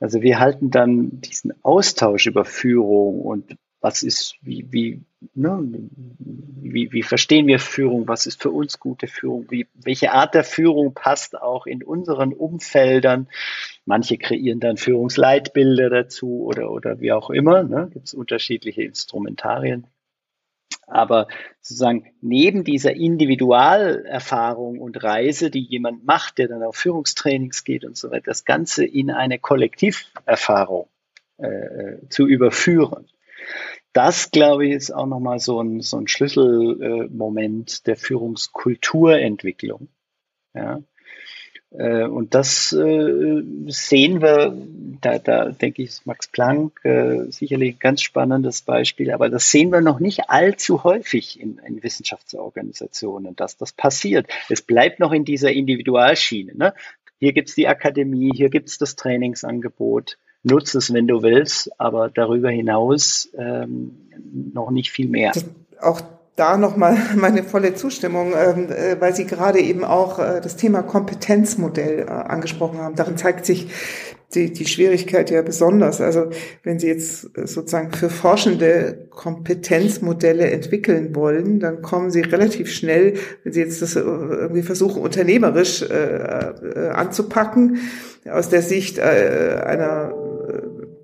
Also 0.00 0.22
wir 0.22 0.40
halten 0.40 0.70
dann 0.70 1.20
diesen 1.20 1.52
Austausch 1.62 2.26
über 2.26 2.44
Führung 2.44 3.20
und 3.20 3.56
was 3.82 4.02
ist, 4.02 4.36
wie, 4.42 4.66
wie, 4.70 5.02
ne, 5.34 5.62
wie, 6.18 6.92
wie 6.92 7.02
verstehen 7.02 7.46
wir 7.46 7.58
Führung, 7.58 8.08
was 8.08 8.26
ist 8.26 8.42
für 8.42 8.50
uns 8.50 8.78
gute 8.78 9.06
Führung, 9.06 9.46
wie, 9.50 9.68
welche 9.74 10.12
Art 10.12 10.34
der 10.34 10.44
Führung 10.44 10.94
passt 10.94 11.40
auch 11.40 11.66
in 11.66 11.82
unseren 11.82 12.32
Umfeldern. 12.32 13.28
Manche 13.86 14.18
kreieren 14.18 14.60
dann 14.60 14.76
Führungsleitbilder 14.76 15.88
dazu 15.88 16.44
oder, 16.44 16.70
oder 16.70 17.00
wie 17.00 17.12
auch 17.12 17.30
immer, 17.30 17.62
ne, 17.62 17.88
gibt 17.92 18.08
es 18.08 18.14
unterschiedliche 18.14 18.82
Instrumentarien. 18.82 19.86
Aber 20.86 21.28
sozusagen 21.60 22.12
neben 22.20 22.64
dieser 22.64 22.94
Individualerfahrung 22.94 24.80
und 24.80 25.02
Reise, 25.02 25.50
die 25.50 25.62
jemand 25.62 26.04
macht, 26.04 26.38
der 26.38 26.48
dann 26.48 26.62
auf 26.62 26.76
Führungstrainings 26.76 27.64
geht 27.64 27.84
und 27.84 27.96
so 27.96 28.10
weiter, 28.10 28.24
das 28.26 28.44
Ganze 28.44 28.84
in 28.84 29.10
eine 29.10 29.38
Kollektiverfahrung 29.38 30.88
äh, 31.38 31.98
zu 32.08 32.26
überführen. 32.26 33.06
Das, 33.92 34.30
glaube 34.30 34.66
ich, 34.66 34.72
ist 34.72 34.92
auch 34.92 35.06
nochmal 35.06 35.38
so 35.38 35.60
ein, 35.60 35.80
so 35.80 35.96
ein 35.96 36.06
Schlüsselmoment 36.06 37.70
äh, 37.70 37.84
der 37.86 37.96
Führungskulturentwicklung. 37.96 39.88
Ja. 40.54 40.82
Äh, 41.72 42.04
und 42.04 42.34
das 42.34 42.72
äh, 42.72 43.42
sehen 43.68 44.20
wir, 44.20 44.56
da, 45.00 45.18
da 45.18 45.50
denke 45.50 45.82
ich, 45.82 45.90
ist 45.90 46.06
Max 46.06 46.26
Planck 46.28 46.84
äh, 46.84 47.30
sicherlich 47.30 47.76
ein 47.76 47.78
ganz 47.78 48.02
spannendes 48.02 48.62
Beispiel, 48.62 49.12
aber 49.12 49.28
das 49.28 49.50
sehen 49.50 49.70
wir 49.70 49.80
noch 49.80 50.00
nicht 50.00 50.30
allzu 50.30 50.82
häufig 50.84 51.40
in, 51.40 51.58
in 51.66 51.82
Wissenschaftsorganisationen, 51.82 53.36
dass 53.36 53.56
das 53.56 53.72
passiert. 53.72 54.26
Es 54.48 54.62
bleibt 54.62 54.98
noch 54.98 55.12
in 55.12 55.24
dieser 55.24 55.52
Individualschiene. 55.52 56.56
Ne? 56.56 56.74
Hier 57.18 57.32
gibt's 57.32 57.54
die 57.54 57.68
Akademie, 57.68 58.32
hier 58.34 58.50
gibt's 58.50 58.78
das 58.78 58.96
Trainingsangebot. 58.96 60.18
Nutze 60.42 60.78
es, 60.78 60.92
wenn 60.92 61.06
du 61.06 61.22
willst, 61.22 61.70
aber 61.78 62.08
darüber 62.08 62.50
hinaus 62.50 63.28
ähm, 63.36 64.08
noch 64.54 64.70
nicht 64.70 64.90
viel 64.90 65.08
mehr. 65.08 65.32
Auch 65.80 66.00
da 66.36 66.56
nochmal 66.56 66.96
meine 67.16 67.42
volle 67.42 67.74
Zustimmung, 67.74 68.32
ähm, 68.32 68.68
äh, 68.70 69.00
weil 69.00 69.14
Sie 69.14 69.26
gerade 69.26 69.60
eben 69.60 69.84
auch 69.84 70.18
äh, 70.18 70.40
das 70.40 70.56
Thema 70.56 70.82
Kompetenzmodell 70.82 72.00
äh, 72.00 72.10
angesprochen 72.10 72.78
haben. 72.78 72.96
Darin 72.96 73.16
zeigt 73.16 73.46
sich 73.46 73.68
die, 74.34 74.52
die 74.52 74.66
Schwierigkeit 74.66 75.30
ja 75.30 75.42
besonders. 75.42 76.00
Also 76.00 76.30
wenn 76.62 76.78
Sie 76.78 76.86
jetzt 76.86 77.28
sozusagen 77.34 77.90
für 77.90 78.08
Forschende 78.08 79.08
Kompetenzmodelle 79.10 80.48
entwickeln 80.50 81.16
wollen, 81.16 81.58
dann 81.58 81.82
kommen 81.82 82.12
Sie 82.12 82.20
relativ 82.20 82.70
schnell, 82.70 83.14
wenn 83.42 83.52
Sie 83.52 83.60
jetzt 83.60 83.82
das 83.82 83.96
irgendwie 83.96 84.62
versuchen, 84.62 85.02
unternehmerisch 85.02 85.84
anzupacken, 85.90 87.78
aus 88.30 88.48
der 88.48 88.62
Sicht 88.62 89.00
einer 89.00 90.14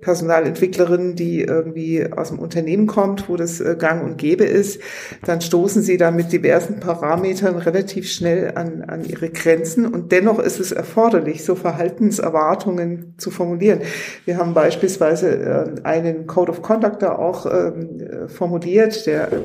Personalentwicklerin, 0.01 1.15
die 1.15 1.41
irgendwie 1.41 2.05
aus 2.11 2.29
dem 2.29 2.39
Unternehmen 2.39 2.87
kommt, 2.87 3.29
wo 3.29 3.35
das 3.35 3.59
äh, 3.59 3.75
gang 3.77 4.03
und 4.03 4.17
gäbe 4.17 4.43
ist, 4.43 4.79
dann 5.25 5.41
stoßen 5.41 5.81
sie 5.81 5.97
da 5.97 6.11
mit 6.11 6.31
diversen 6.31 6.79
Parametern 6.79 7.55
relativ 7.55 8.09
schnell 8.09 8.53
an, 8.55 8.83
an 8.83 9.03
ihre 9.05 9.29
Grenzen. 9.29 9.85
Und 9.85 10.11
dennoch 10.11 10.39
ist 10.39 10.59
es 10.59 10.71
erforderlich, 10.71 11.43
so 11.43 11.55
Verhaltenserwartungen 11.55 13.15
zu 13.17 13.31
formulieren. 13.31 13.81
Wir 14.25 14.37
haben 14.37 14.53
beispielsweise 14.53 15.29
äh, 15.29 15.83
einen 15.83 16.27
Code 16.27 16.51
of 16.51 16.61
Conduct 16.61 17.01
da 17.01 17.15
auch 17.15 17.45
ähm, 17.45 18.27
formuliert, 18.27 19.05
der 19.07 19.31
äh, 19.31 19.37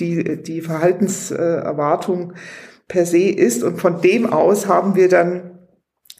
die, 0.00 0.42
die 0.42 0.62
Verhaltenserwartung 0.62 2.32
per 2.88 3.06
se 3.06 3.28
ist. 3.28 3.62
Und 3.62 3.80
von 3.80 4.00
dem 4.00 4.26
aus 4.26 4.66
haben 4.66 4.96
wir 4.96 5.08
dann 5.08 5.51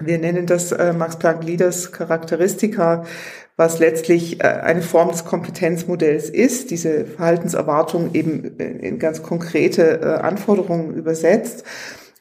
wir 0.07 0.19
nennen 0.19 0.47
das 0.47 0.73
äh, 0.73 0.93
Max 0.93 1.19
Planck 1.19 1.45
Leaders 1.45 1.93
Charakteristika, 1.93 3.05
was 3.57 3.79
letztlich 3.79 4.41
äh, 4.41 4.47
eine 4.47 4.83
Form 4.83 5.11
des 5.11 5.25
Kompetenzmodells 5.25 6.31
ist, 6.31 6.71
diese 6.71 7.05
Verhaltenserwartung 7.05 8.15
eben 8.15 8.57
in 8.59 8.99
ganz 8.99 9.23
konkrete 9.23 10.01
äh, 10.01 10.05
Anforderungen 10.05 10.95
übersetzt. 10.95 11.65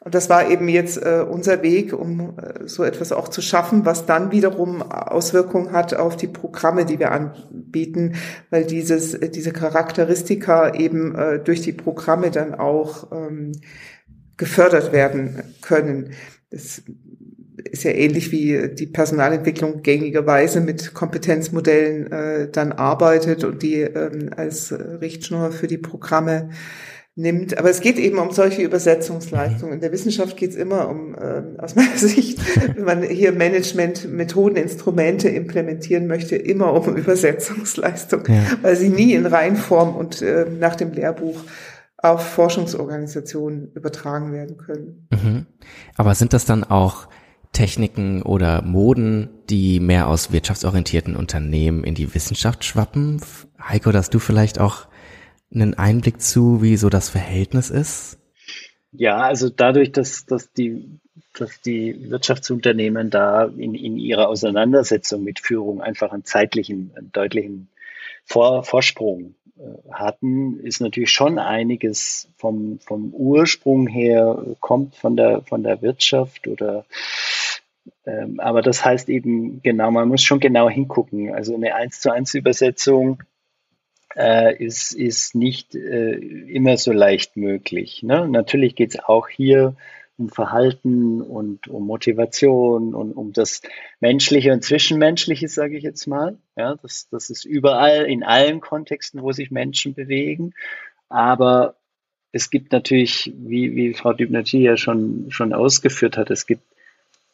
Und 0.04 0.15
das 0.15 0.30
war 0.30 0.50
eben 0.50 0.67
jetzt 0.67 0.98
äh, 0.98 1.24
unser 1.30 1.62
Weg, 1.62 1.94
um 1.94 2.34
äh, 2.38 2.67
so 2.67 2.84
etwas 2.84 3.12
auch 3.12 3.28
zu 3.28 3.41
schaffen, 3.41 3.86
was 3.86 4.08
dann 4.08 4.32
wiederum 4.32 4.82
Auswirkungen 4.82 5.74
hat 5.74 5.94
auf 5.94 6.17
die 6.17 6.28
Programme, 6.28 6.86
die 6.86 6.98
wir 6.98 7.12
anbieten, 7.12 8.15
weil 8.50 8.65
dieses, 8.65 9.13
äh, 9.13 9.30
diese 9.30 9.52
Charakteristika 9.52 10.74
eben 10.74 11.13
äh, 11.13 11.38
durch 11.38 11.62
die 11.62 11.74
Programme 11.74 12.32
dann 12.32 12.56
auch 12.56 13.12
ähm, 13.12 13.52
gefördert 14.38 14.91
werden 14.91 15.44
können. 15.62 16.13
Das 16.50 16.82
ist 17.71 17.84
ja 17.84 17.91
ähnlich 17.91 18.31
wie 18.31 18.69
die 18.73 18.86
Personalentwicklung 18.86 19.81
gängigerweise 19.81 20.60
mit 20.60 20.93
Kompetenzmodellen 20.93 22.12
äh, 22.12 22.49
dann 22.51 22.73
arbeitet 22.73 23.45
und 23.45 23.63
die 23.63 23.81
ähm, 23.81 24.29
als 24.36 24.73
Richtschnur 24.73 25.51
für 25.51 25.67
die 25.67 25.77
Programme 25.77 26.49
nimmt. 27.15 27.57
Aber 27.57 27.69
es 27.69 27.79
geht 27.79 27.97
eben 27.97 28.17
um 28.17 28.31
solche 28.31 28.62
Übersetzungsleistungen. 28.62 29.75
In 29.75 29.79
der 29.79 29.93
Wissenschaft 29.93 30.36
geht 30.36 30.51
es 30.51 30.55
immer 30.57 30.89
um, 30.89 31.15
äh, 31.15 31.43
aus 31.60 31.75
meiner 31.75 31.89
Sicht, 31.95 32.39
wenn 32.75 32.84
man 32.84 33.03
hier 33.03 33.31
Management, 33.31 34.12
Methoden, 34.12 34.57
Instrumente 34.57 35.29
implementieren 35.29 36.07
möchte, 36.07 36.36
immer 36.36 36.73
um 36.73 36.97
Übersetzungsleistung, 36.97 38.23
ja. 38.27 38.43
weil 38.62 38.75
sie 38.75 38.89
nie 38.89 39.13
in 39.13 39.25
Reinform 39.25 39.95
und 39.95 40.21
äh, 40.21 40.45
nach 40.45 40.75
dem 40.75 40.91
Lehrbuch 40.91 41.39
auf 41.97 42.27
Forschungsorganisationen 42.27 43.71
übertragen 43.75 44.34
werden 44.34 44.57
können. 44.57 45.07
Mhm. 45.12 45.45
Aber 45.95 46.15
sind 46.15 46.34
das 46.34 46.45
dann 46.45 46.63
auch 46.63 47.07
Techniken 47.52 48.22
oder 48.22 48.62
Moden, 48.62 49.30
die 49.50 49.80
mehr 49.80 50.08
aus 50.08 50.32
wirtschaftsorientierten 50.32 51.16
Unternehmen 51.16 51.84
in 51.84 51.96
die 51.96 52.14
Wissenschaft 52.16 52.64
schwappen. 52.64 53.22
Heiko, 53.62 53.92
hast 53.94 54.14
du 54.14 54.20
vielleicht 54.20 54.60
auch 54.60 54.88
einen 55.54 55.74
Einblick 55.74 56.22
zu, 56.22 56.62
wie 56.62 56.78
so 56.78 56.90
das 56.90 57.10
Verhältnis 57.10 57.70
ist? 57.70 58.18
Ja, 58.94 59.18
also 59.18 59.50
dadurch, 59.50 59.92
dass, 59.92 60.26
dass, 60.26 60.52
die, 60.54 61.00
dass 61.38 61.62
die 61.62 62.10
Wirtschaftsunternehmen 62.10 63.10
da 63.10 63.46
in, 63.46 63.76
in 63.76 63.98
ihrer 63.98 64.28
Auseinandersetzung 64.28 65.24
mit 65.24 65.40
Führung 65.40 65.82
einfach 65.82 66.12
einen 66.12 66.26
zeitlichen, 66.26 66.92
einen 66.96 67.12
deutlichen 67.12 67.70
Vor, 68.26 68.64
Vorsprung 68.64 69.36
hatten, 69.91 70.60
ist 70.60 70.82
natürlich 70.82 71.12
schon 71.12 71.39
einiges 71.39 72.30
vom, 72.38 72.80
vom 72.80 73.13
Ursprung 73.13 73.88
her, 73.88 74.43
kommt 74.60 74.95
von 74.95 75.15
der, 75.15 75.41
von 75.41 75.63
der 75.63 75.82
Wirtschaft 75.82 76.47
oder 76.47 76.86
ähm, 78.06 78.39
aber 78.39 78.62
das 78.62 78.84
heißt 78.84 79.10
eben, 79.10 79.62
genau, 79.62 79.91
man 79.91 80.08
muss 80.08 80.24
schon 80.24 80.39
genau 80.39 80.69
hingucken. 80.69 81.34
Also 81.34 81.56
eine 81.56 81.76
1 81.76 82.00
zu 82.00 82.12
1 82.12 82.34
Übersetzung 82.36 83.24
äh, 84.15 84.56
ist, 84.63 84.91
ist 84.91 85.36
nicht 85.36 85.76
äh, 85.76 86.13
immer 86.13 86.78
so 86.78 86.91
leicht 86.91 87.38
möglich. 87.38 88.04
Ne? 88.04 88.28
Natürlich 88.28 88.76
geht 88.76 88.95
es 88.95 89.04
auch 89.04 89.30
hier 89.30 89.76
um 90.21 90.29
Verhalten 90.29 91.21
und 91.21 91.67
um 91.67 91.86
Motivation 91.86 92.93
und 92.93 93.13
um 93.13 93.34
das 93.34 93.62
Menschliche 93.99 94.53
und 94.53 94.63
Zwischenmenschliche, 94.63 95.47
sage 95.47 95.77
ich 95.77 95.84
jetzt 95.84 96.05
mal. 96.07 96.38
Ja, 96.55 96.75
das, 96.75 97.07
das 97.10 97.29
ist 97.29 97.43
überall, 97.43 98.05
in 98.05 98.23
allen 98.23 98.62
Kontexten, 98.62 99.21
wo 99.21 99.31
sich 99.31 99.51
Menschen 99.51 99.93
bewegen. 99.93 100.53
Aber 101.10 101.75
es 102.31 102.49
gibt 102.49 102.71
natürlich, 102.71 103.34
wie, 103.36 103.75
wie 103.75 103.93
Frau 103.93 104.13
Dübner 104.13 104.43
ja 104.43 104.77
schon, 104.77 105.25
schon 105.29 105.53
ausgeführt 105.53 106.17
hat, 106.17 106.29
es 106.29 106.45
gibt 106.45 106.63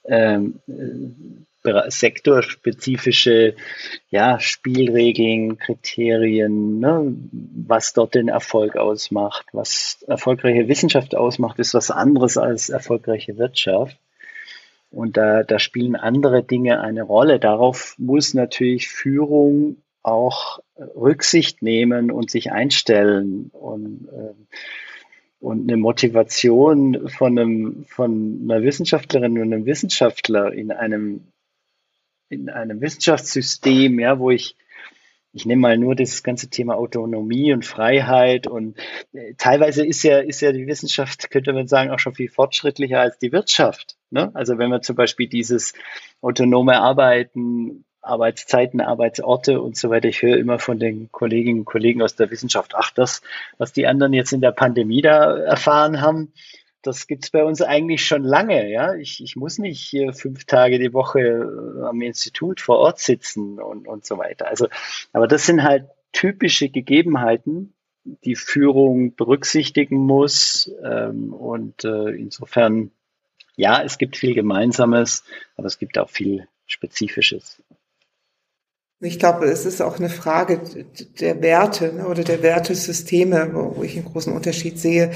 ähm, 0.06 0.60
äh, 0.68 1.57
sektorspezifische 1.88 3.56
ja, 4.10 4.40
Spielregeln, 4.40 5.58
Kriterien, 5.58 6.80
ne, 6.80 7.16
was 7.32 7.94
dort 7.94 8.16
den 8.16 8.28
Erfolg 8.28 8.76
ausmacht. 8.76 9.48
Was 9.54 10.04
erfolgreiche 10.08 10.68
Wissenschaft 10.68 11.16
ausmacht, 11.16 11.60
ist 11.60 11.74
was 11.74 11.92
anderes 11.92 12.38
als 12.38 12.70
erfolgreiche 12.70 13.38
Wirtschaft. 13.38 13.98
Und 14.90 15.18
da, 15.18 15.44
da 15.44 15.60
spielen 15.60 15.96
andere 15.96 16.44
Dinge 16.44 16.80
eine 16.82 17.04
Rolle. 17.04 17.40
Darauf 17.40 17.96
muss 17.98 18.34
natürlich 18.34 18.88
Führung 18.88 19.78
auch 20.02 20.60
Rücksicht 20.78 21.62
nehmen 21.62 22.12
und 22.12 22.32
sich 22.32 22.52
einstellen. 22.52 23.50
Und 23.52 24.08
äh, 24.12 24.34
und 25.40 25.70
eine 25.70 25.78
Motivation 25.78 27.10
von 27.10 27.38
einem, 27.38 27.86
von 27.88 28.40
einer 28.44 28.64
Wissenschaftlerin 28.64 29.38
und 29.38 29.54
einem 29.54 29.66
Wissenschaftler 29.66 30.52
in 30.52 30.72
einem, 30.72 31.28
in 32.30 32.50
einem 32.50 32.82
Wissenschaftssystem, 32.82 34.00
ja, 34.00 34.20
wo 34.20 34.32
ich, 34.32 34.56
ich 35.34 35.46
nehme 35.46 35.62
mal 35.62 35.78
nur 35.78 35.96
das 35.96 36.24
ganze 36.24 36.50
Thema 36.50 36.76
Autonomie 36.76 37.54
und 37.54 37.66
Freiheit 37.66 38.48
und 38.48 38.78
äh, 39.14 39.34
teilweise 39.38 39.86
ist 39.86 40.04
ja, 40.04 40.20
ist 40.20 40.42
ja 40.42 40.52
die 40.52 40.68
Wissenschaft, 40.68 41.30
könnte 41.30 41.54
man 41.54 41.68
sagen, 41.68 41.92
auch 41.92 42.00
schon 42.00 42.16
viel 42.16 42.30
fortschrittlicher 42.30 43.00
als 43.00 43.20
die 43.20 43.32
Wirtschaft. 43.32 43.98
Ne? 44.10 44.32
Also 44.34 44.58
wenn 44.58 44.70
man 44.70 44.82
zum 44.82 44.96
Beispiel 44.96 45.28
dieses 45.28 45.74
autonome 46.22 46.80
Arbeiten 46.80 47.86
Arbeitszeiten, 48.08 48.82
Arbeitsorte 48.82 49.62
und 49.62 49.76
so 49.76 49.90
weiter. 49.90 50.08
Ich 50.08 50.22
höre 50.22 50.38
immer 50.38 50.60
von 50.60 50.80
den 50.80 51.12
Kolleginnen 51.12 51.60
und 51.60 51.66
Kollegen 51.66 52.02
aus 52.02 52.16
der 52.16 52.32
Wissenschaft, 52.32 52.74
ach, 52.76 52.92
das, 52.92 53.22
was 53.58 53.74
die 53.74 53.86
anderen 53.86 54.14
jetzt 54.14 54.32
in 54.32 54.42
der 54.42 54.52
Pandemie 54.52 55.02
da 55.02 55.38
erfahren 55.38 56.02
haben, 56.02 56.32
das 56.88 57.06
gibt's 57.06 57.30
bei 57.30 57.44
uns 57.44 57.62
eigentlich 57.62 58.06
schon 58.06 58.24
lange. 58.24 58.70
Ja, 58.70 58.96
ich, 58.96 59.22
ich 59.22 59.36
muss 59.36 59.60
nicht 59.60 59.80
hier 59.80 60.14
fünf 60.14 60.46
Tage 60.46 60.80
die 60.80 60.94
Woche 60.94 61.20
äh, 61.20 61.84
am 61.84 62.02
Institut 62.02 62.62
vor 62.62 62.78
Ort 62.80 63.00
sitzen 63.00 63.60
und, 63.60 63.88
und 63.88 64.06
so 64.06 64.18
weiter. 64.18 64.48
Also, 64.48 64.68
aber 65.14 65.28
das 65.28 65.46
sind 65.46 65.64
halt 65.64 65.86
typische 66.14 66.70
Gegebenheiten, 66.70 67.74
die 68.24 68.36
Führung 68.36 69.16
berücksichtigen 69.16 69.98
muss. 69.98 70.72
Ähm, 70.84 71.34
und 71.34 71.84
äh, 71.84 72.10
insofern, 72.12 72.92
ja, 73.56 73.84
es 73.84 73.98
gibt 73.98 74.16
viel 74.16 74.34
Gemeinsames, 74.34 75.24
aber 75.58 75.68
es 75.68 75.78
gibt 75.78 75.98
auch 75.98 76.10
viel 76.10 76.48
Spezifisches. 76.66 77.62
Ich 79.00 79.20
glaube, 79.20 79.46
es 79.46 79.68
ist 79.68 79.80
auch 79.80 80.00
eine 80.00 80.10
Frage 80.10 80.60
der 81.20 81.40
Werte 81.44 81.94
ne, 81.94 82.08
oder 82.08 82.24
der 82.24 82.42
Wertesysteme, 82.42 83.52
wo, 83.54 83.84
ich 83.84 83.96
einen 83.96 84.06
großen 84.06 84.34
Unterschied 84.34 84.80
sehe, 84.80 85.12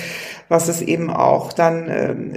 was 0.49 0.67
es 0.67 0.83
eben 0.83 1.09
auch 1.09 1.51
dann 1.51 1.89
ähm, 1.89 2.33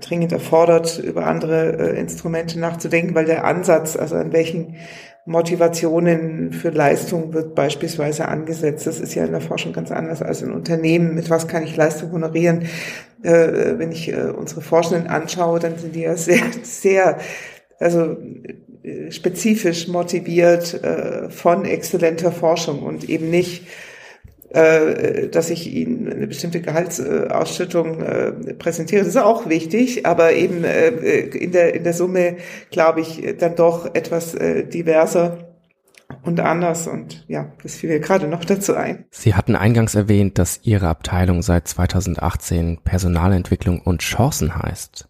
dringend 0.00 0.30
erfordert, 0.30 1.00
über 1.00 1.26
andere 1.26 1.72
äh, 1.76 1.98
Instrumente 1.98 2.60
nachzudenken, 2.60 3.16
weil 3.16 3.24
der 3.24 3.44
Ansatz, 3.44 3.96
also 3.96 4.14
an 4.14 4.32
welchen 4.32 4.76
Motivationen 5.24 6.52
für 6.52 6.70
Leistung 6.70 7.32
wird 7.34 7.56
beispielsweise 7.56 8.28
angesetzt. 8.28 8.86
Das 8.86 9.00
ist 9.00 9.12
ja 9.16 9.24
in 9.24 9.32
der 9.32 9.40
Forschung 9.40 9.72
ganz 9.72 9.90
anders 9.90 10.22
als 10.22 10.40
in 10.40 10.52
Unternehmen. 10.52 11.16
Mit 11.16 11.30
was 11.30 11.48
kann 11.48 11.64
ich 11.64 11.76
Leistung 11.76 12.12
honorieren? 12.12 12.68
Äh, 13.24 13.76
wenn 13.76 13.90
ich 13.90 14.12
äh, 14.12 14.30
unsere 14.30 14.60
Forschenden 14.60 15.08
anschaue, 15.08 15.58
dann 15.58 15.78
sind 15.78 15.96
die 15.96 16.02
ja 16.02 16.16
sehr, 16.16 16.44
sehr, 16.62 17.18
also 17.80 18.16
spezifisch 19.10 19.88
motiviert 19.88 20.74
äh, 20.82 21.30
von 21.30 21.64
exzellenter 21.64 22.32
Forschung 22.32 22.82
und 22.82 23.08
eben 23.08 23.30
nicht 23.30 23.66
äh, 24.50 25.28
dass 25.28 25.50
ich 25.50 25.74
ihnen 25.74 26.10
eine 26.10 26.26
bestimmte 26.28 26.60
Gehaltsausschüttung 26.60 28.00
äh, 28.00 28.32
präsentiere. 28.54 29.00
Das 29.00 29.08
ist 29.08 29.16
auch 29.16 29.48
wichtig, 29.48 30.06
aber 30.06 30.32
eben 30.32 30.64
in 30.64 31.52
der 31.52 31.74
in 31.74 31.82
der 31.82 31.92
Summe 31.92 32.36
glaube 32.70 33.00
ich 33.00 33.22
dann 33.38 33.56
doch 33.56 33.92
etwas 33.94 34.36
diverser 34.72 35.38
und 36.22 36.40
anders 36.40 36.86
und 36.86 37.24
ja, 37.28 37.52
das 37.62 37.76
fiel 37.76 37.90
mir 37.90 38.00
gerade 38.00 38.28
noch 38.28 38.44
dazu 38.44 38.74
ein. 38.74 39.04
Sie 39.10 39.34
hatten 39.34 39.56
eingangs 39.56 39.94
erwähnt, 39.94 40.38
dass 40.38 40.60
Ihre 40.62 40.88
Abteilung 40.88 41.42
seit 41.42 41.66
2018 41.66 42.78
Personalentwicklung 42.84 43.80
und 43.80 44.00
Chancen 44.02 44.56
heißt. 44.56 45.08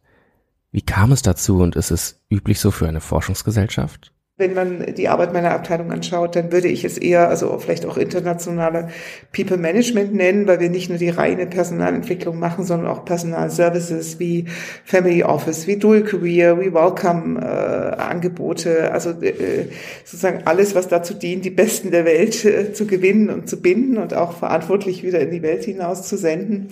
Wie 0.72 0.82
kam 0.82 1.12
es 1.12 1.22
dazu 1.22 1.58
und 1.60 1.76
ist 1.76 1.90
es 1.90 2.20
üblich 2.30 2.60
so 2.60 2.70
für 2.70 2.88
eine 2.88 3.00
Forschungsgesellschaft? 3.00 4.12
Wenn 4.38 4.52
man 4.52 4.94
die 4.94 5.08
Arbeit 5.08 5.32
meiner 5.32 5.52
Abteilung 5.52 5.90
anschaut, 5.90 6.36
dann 6.36 6.52
würde 6.52 6.68
ich 6.68 6.84
es 6.84 6.98
eher, 6.98 7.30
also 7.30 7.58
vielleicht 7.58 7.86
auch 7.86 7.96
internationale 7.96 8.88
People 9.34 9.56
Management 9.56 10.12
nennen, 10.12 10.46
weil 10.46 10.60
wir 10.60 10.68
nicht 10.68 10.90
nur 10.90 10.98
die 10.98 11.08
reine 11.08 11.46
Personalentwicklung 11.46 12.38
machen, 12.38 12.66
sondern 12.66 12.90
auch 12.90 13.06
Personalservices 13.06 14.18
wie 14.18 14.44
Family 14.84 15.22
Office, 15.22 15.66
wie 15.66 15.78
Dual 15.78 16.02
Career, 16.02 16.60
wie 16.60 16.74
Welcome 16.74 17.40
äh, 17.40 17.96
Angebote, 17.98 18.92
also 18.92 19.12
äh, 19.22 19.68
sozusagen 20.04 20.42
alles, 20.44 20.74
was 20.74 20.88
dazu 20.88 21.14
dient, 21.14 21.46
die 21.46 21.50
Besten 21.50 21.90
der 21.90 22.04
Welt 22.04 22.44
äh, 22.44 22.74
zu 22.74 22.86
gewinnen 22.86 23.30
und 23.30 23.48
zu 23.48 23.62
binden 23.62 23.96
und 23.96 24.12
auch 24.12 24.36
verantwortlich 24.36 25.02
wieder 25.02 25.20
in 25.20 25.30
die 25.30 25.42
Welt 25.42 25.64
hinaus 25.64 26.06
zu 26.06 26.18
senden 26.18 26.68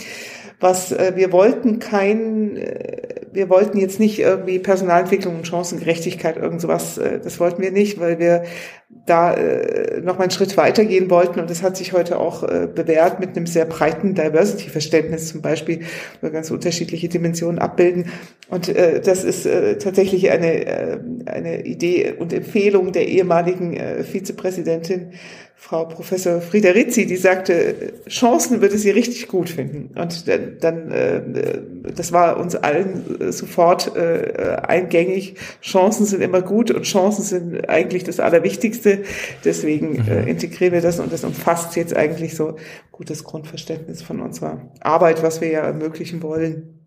was 0.64 0.92
äh, 0.92 1.12
wir 1.14 1.30
wollten 1.32 1.78
kein, 1.78 2.56
äh, 2.56 3.23
wir 3.34 3.50
wollten 3.50 3.78
jetzt 3.78 3.98
nicht 3.98 4.20
irgendwie 4.20 4.58
Personalentwicklung 4.58 5.36
und 5.36 5.46
Chancengerechtigkeit 5.46 6.36
irgend 6.36 6.60
sowas, 6.60 6.98
äh, 6.98 7.20
das 7.20 7.40
wollten 7.40 7.60
wir 7.62 7.72
nicht, 7.72 7.98
weil 7.98 8.18
wir 8.18 8.44
da 9.06 9.34
äh, 9.34 10.00
noch 10.00 10.18
mal 10.18 10.24
einen 10.24 10.30
Schritt 10.30 10.56
weitergehen 10.56 11.10
wollten. 11.10 11.40
Und 11.40 11.50
das 11.50 11.62
hat 11.62 11.76
sich 11.76 11.92
heute 11.92 12.18
auch 12.18 12.44
äh, 12.44 12.68
bewährt 12.72 13.18
mit 13.18 13.36
einem 13.36 13.46
sehr 13.46 13.64
breiten 13.64 14.14
Diversity-Verständnis 14.14 15.28
zum 15.28 15.42
Beispiel, 15.42 15.80
wo 16.22 16.30
ganz 16.30 16.50
unterschiedliche 16.50 17.08
Dimensionen 17.08 17.58
abbilden. 17.58 18.06
Und 18.48 18.68
das 18.68 19.24
ist 19.24 19.48
tatsächlich 19.82 20.30
eine, 20.30 21.00
eine 21.26 21.64
Idee 21.64 22.14
und 22.18 22.32
Empfehlung 22.32 22.92
der 22.92 23.08
ehemaligen 23.08 23.76
Vizepräsidentin 24.04 25.12
Frau 25.64 25.86
Professor 25.86 26.42
Friederizzi, 26.42 27.06
die 27.06 27.16
sagte, 27.16 27.94
Chancen 28.06 28.60
würde 28.60 28.76
sie 28.76 28.90
richtig 28.90 29.28
gut 29.28 29.48
finden. 29.48 29.98
Und 29.98 30.28
dann, 30.62 30.90
äh, 30.90 31.22
das 31.96 32.12
war 32.12 32.36
uns 32.36 32.54
allen 32.54 33.32
sofort 33.32 33.96
äh, 33.96 34.58
eingängig. 34.62 35.36
Chancen 35.62 36.04
sind 36.04 36.20
immer 36.20 36.42
gut 36.42 36.70
und 36.70 36.82
Chancen 36.82 37.24
sind 37.24 37.66
eigentlich 37.66 38.04
das 38.04 38.20
Allerwichtigste. 38.20 39.04
Deswegen 39.42 40.06
äh, 40.06 40.20
mhm. 40.20 40.28
integrieren 40.28 40.74
wir 40.74 40.82
das 40.82 41.00
und 41.00 41.10
das 41.10 41.24
umfasst 41.24 41.76
jetzt 41.76 41.96
eigentlich 41.96 42.36
so 42.36 42.56
gutes 42.92 43.24
Grundverständnis 43.24 44.02
von 44.02 44.20
unserer 44.20 44.60
Arbeit, 44.80 45.22
was 45.22 45.40
wir 45.40 45.48
ja 45.48 45.60
ermöglichen 45.60 46.22
wollen. 46.22 46.84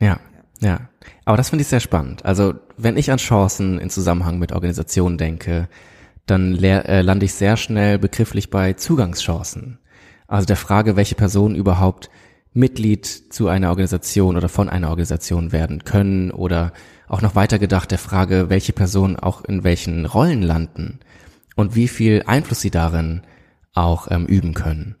Ja. 0.00 0.20
Ja, 0.62 0.90
aber 1.24 1.38
das 1.38 1.48
finde 1.48 1.62
ich 1.62 1.68
sehr 1.68 1.80
spannend. 1.80 2.24
Also 2.26 2.52
wenn 2.76 2.98
ich 2.98 3.10
an 3.10 3.16
Chancen 3.16 3.78
in 3.78 3.88
Zusammenhang 3.88 4.38
mit 4.38 4.52
Organisationen 4.52 5.16
denke, 5.16 5.68
dann 6.26 6.56
äh, 6.62 7.02
lande 7.02 7.26
ich 7.26 7.34
sehr 7.34 7.56
schnell 7.56 7.98
begrifflich 7.98 8.50
bei 8.50 8.74
Zugangschancen. 8.74 9.78
Also 10.26 10.46
der 10.46 10.56
Frage, 10.56 10.96
welche 10.96 11.16
Personen 11.16 11.56
überhaupt 11.56 12.10
Mitglied 12.52 13.06
zu 13.06 13.48
einer 13.48 13.70
Organisation 13.70 14.36
oder 14.36 14.48
von 14.48 14.68
einer 14.68 14.90
Organisation 14.90 15.52
werden 15.52 15.84
können 15.84 16.30
oder 16.30 16.72
auch 17.08 17.22
noch 17.22 17.34
weiter 17.34 17.58
gedacht 17.58 17.90
der 17.90 17.98
Frage, 17.98 18.48
welche 18.48 18.72
Personen 18.72 19.16
auch 19.16 19.44
in 19.44 19.64
welchen 19.64 20.06
Rollen 20.06 20.42
landen 20.42 21.00
und 21.56 21.74
wie 21.74 21.88
viel 21.88 22.22
Einfluss 22.26 22.60
sie 22.60 22.70
darin 22.70 23.22
auch 23.74 24.08
ähm, 24.10 24.26
üben 24.26 24.54
können. 24.54 24.96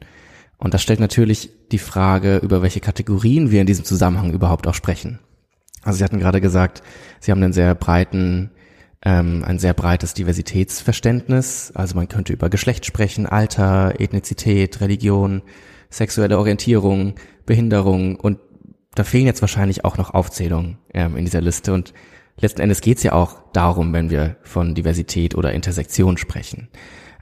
Und 0.58 0.74
das 0.74 0.82
stellt 0.82 1.00
natürlich 1.00 1.50
die 1.72 1.78
Frage, 1.78 2.36
über 2.38 2.62
welche 2.62 2.80
Kategorien 2.80 3.50
wir 3.50 3.60
in 3.60 3.66
diesem 3.66 3.84
Zusammenhang 3.84 4.32
überhaupt 4.32 4.66
auch 4.66 4.74
sprechen. 4.74 5.18
Also 5.82 5.98
Sie 5.98 6.04
hatten 6.04 6.18
gerade 6.18 6.40
gesagt, 6.40 6.82
Sie 7.18 7.30
haben 7.30 7.42
einen 7.42 7.52
sehr 7.52 7.74
breiten 7.74 8.50
ähm, 9.02 9.44
ein 9.44 9.58
sehr 9.58 9.74
breites 9.74 10.14
Diversitätsverständnis. 10.14 11.72
Also 11.74 11.96
man 11.96 12.08
könnte 12.08 12.32
über 12.32 12.50
Geschlecht 12.50 12.86
sprechen, 12.86 13.26
Alter, 13.26 13.94
Ethnizität, 13.98 14.80
Religion, 14.80 15.42
sexuelle 15.88 16.38
Orientierung, 16.38 17.14
Behinderung 17.46 18.16
und 18.16 18.38
da 18.94 19.04
fehlen 19.04 19.26
jetzt 19.26 19.40
wahrscheinlich 19.40 19.84
auch 19.84 19.96
noch 19.98 20.14
Aufzählungen 20.14 20.78
ähm, 20.92 21.16
in 21.16 21.24
dieser 21.24 21.40
Liste. 21.40 21.72
Und 21.72 21.94
letzten 22.38 22.60
Endes 22.60 22.80
geht 22.80 22.98
es 22.98 23.02
ja 23.02 23.12
auch 23.12 23.38
darum, 23.52 23.92
wenn 23.92 24.10
wir 24.10 24.36
von 24.42 24.74
Diversität 24.74 25.34
oder 25.34 25.52
Intersektion 25.52 26.16
sprechen. 26.16 26.68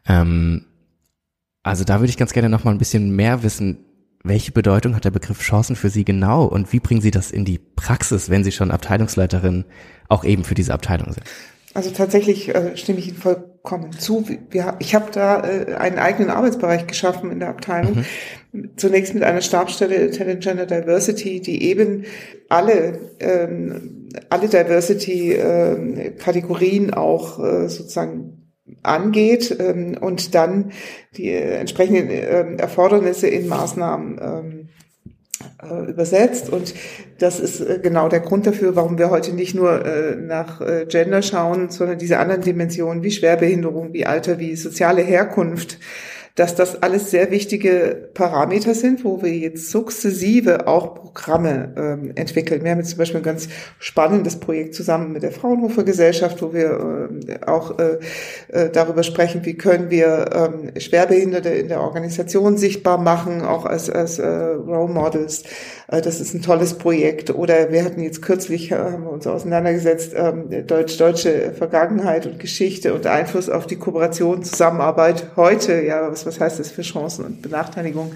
Ähm, 0.07 0.65
also 1.63 1.85
da 1.85 2.01
würde 2.01 2.11
ich 2.11 2.17
ganz 2.17 2.33
gerne 2.33 2.49
noch 2.49 2.65
mal 2.65 2.71
ein 2.71 2.79
bisschen 2.79 3.15
mehr 3.15 3.43
wissen, 3.43 3.85
welche 4.25 4.53
Bedeutung 4.53 4.97
hat 4.97 5.05
der 5.05 5.11
Begriff 5.11 5.41
Chancen 5.41 5.77
für 5.77 5.91
Sie 5.91 6.05
genau 6.05 6.45
und 6.45 6.73
wie 6.73 6.81
bringen 6.81 7.01
Sie 7.01 7.11
das 7.11 7.31
in 7.31 7.45
die 7.45 7.59
Praxis, 7.59 8.31
wenn 8.31 8.45
Sie 8.45 8.53
schon 8.53 8.71
Abteilungsleiterin 8.71 9.65
auch 10.09 10.25
eben 10.25 10.45
für 10.45 10.55
diese 10.55 10.75
Abteilung 10.75 11.13
sind? 11.13 11.25
Also 11.75 11.91
tatsächlich 11.91 12.55
äh, 12.55 12.75
stimme 12.77 12.99
ich 12.99 13.09
Ihnen 13.09 13.19
vollkommen 13.19 13.93
zu. 13.93 14.25
Wir, 14.51 14.77
ich 14.79 14.95
habe 14.95 15.11
da 15.13 15.47
äh, 15.47 15.75
einen 15.75 15.99
eigenen 15.99 16.31
Arbeitsbereich 16.31 16.87
geschaffen 16.87 17.31
in 17.31 17.41
der 17.41 17.51
Abteilung. 17.51 18.07
Mhm. 18.53 18.71
Zunächst 18.77 19.13
mit 19.15 19.23
einer 19.23 19.43
Stabsstelle 19.43 20.11
Talent 20.11 20.43
Gender 20.43 20.65
Diversity, 20.65 21.41
die 21.41 21.65
eben 21.65 22.07
alle 22.49 22.99
ähm, 23.21 24.09
alle 24.31 24.49
Diversity-Kategorien 24.49 26.85
ähm, 26.85 26.95
auch 26.95 27.39
äh, 27.39 27.69
sozusagen 27.69 28.39
angeht 28.83 29.55
ähm, 29.59 29.97
und 30.01 30.35
dann 30.35 30.73
die 31.17 31.31
äh, 31.31 31.57
entsprechenden 31.57 32.11
äh, 32.11 32.57
Erfordernisse 32.57 33.29
in 33.29 33.49
Maßnahmen 33.49 34.21
ähm, 34.21 34.68
äh, 34.68 34.68
übersetzt. 35.89 36.51
Und 36.51 36.75
das 37.19 37.41
ist 37.41 37.61
äh, 37.61 37.79
genau 37.83 38.09
der 38.09 38.21
Grund 38.21 38.47
dafür, 38.47 38.77
warum 38.77 38.99
wir 38.99 39.11
heute 39.11 39.33
nicht 39.33 39.55
nur 39.55 39.85
äh, 39.85 40.17
nach 40.17 40.61
Gender 40.89 41.23
schauen, 41.23 41.71
sondern 41.71 41.99
diese 41.99 42.19
anderen 42.19 42.43
Dimensionen 42.43 43.03
wie 43.03 43.11
Schwerbehinderung, 43.11 43.93
wie 43.93 44.07
Alter, 44.07 44.39
wie 44.39 44.57
soziale 44.57 45.03
Herkunft 45.03 45.79
dass 46.39 46.55
das 46.55 46.83
alles 46.83 47.11
sehr 47.11 47.33
wichtige 47.33 48.11
Parameter 48.15 48.73
sind, 48.73 49.05
wo 49.05 49.23
wir 49.23 49.33
jetzt 49.33 49.71
sukzessive 49.71 50.69
auch 50.69 50.95
Programme 50.95 51.75
ähm, 51.77 52.13
entwickeln. 52.15 52.63
Wir 52.63 52.71
haben 52.71 52.79
jetzt 52.79 52.91
zum 52.91 52.99
Beispiel 52.99 53.19
ein 53.19 53.25
ganz 53.25 53.49
spannendes 53.81 54.39
Projekt 54.39 54.77
zusammen 54.77 55.13
mit 55.13 55.25
der 55.25 55.33
Fraunhofer 55.33 55.83
Gesellschaft, 55.83 56.41
wo 56.41 56.53
wir 56.53 57.09
äh, 57.27 57.45
auch 57.45 57.77
äh, 57.79 58.71
darüber 58.71 59.03
sprechen, 59.03 59.45
wie 59.45 59.55
können 59.55 59.91
wir 59.91 60.31
ähm, 60.33 60.81
Schwerbehinderte 60.81 61.49
in 61.49 61.69
der 61.69 61.81
Organisation 61.81 62.57
sichtbar 62.57 62.99
machen, 62.99 63.43
auch 63.43 63.65
als, 63.65 63.91
als 63.91 64.21
äh, 64.21 64.27
Role 64.29 64.93
Models. 64.93 65.43
Äh, 65.89 66.03
das 66.03 66.21
ist 66.21 66.35
ein 66.35 66.43
tolles 66.43 66.75
Projekt. 66.75 67.31
Oder 67.31 67.73
wir 67.73 67.85
hatten 67.85 68.01
jetzt 68.01 68.23
kürzlich, 68.23 68.71
äh, 68.71 68.77
haben 68.77 69.05
wir 69.05 69.11
uns 69.11 69.27
auseinandergesetzt, 69.27 70.15
äh, 70.15 70.63
deutsch-deutsche 70.63 71.53
Vergangenheit 71.53 72.27
und 72.27 72.39
Geschichte 72.39 72.95
und 72.95 73.07
Einfluss 73.07 73.49
auf 73.51 73.67
die 73.67 73.77
Kooperation, 73.77 74.45
Zusammenarbeit 74.45 75.31
heute, 75.37 75.83
ja, 75.83 76.11
was 76.11 76.27
was 76.27 76.41
heißt 76.41 76.61
das 76.61 76.71
für 76.71 76.83
Chancen 76.83 77.25
und 77.25 77.43
Benachteiligungen. 77.43 78.13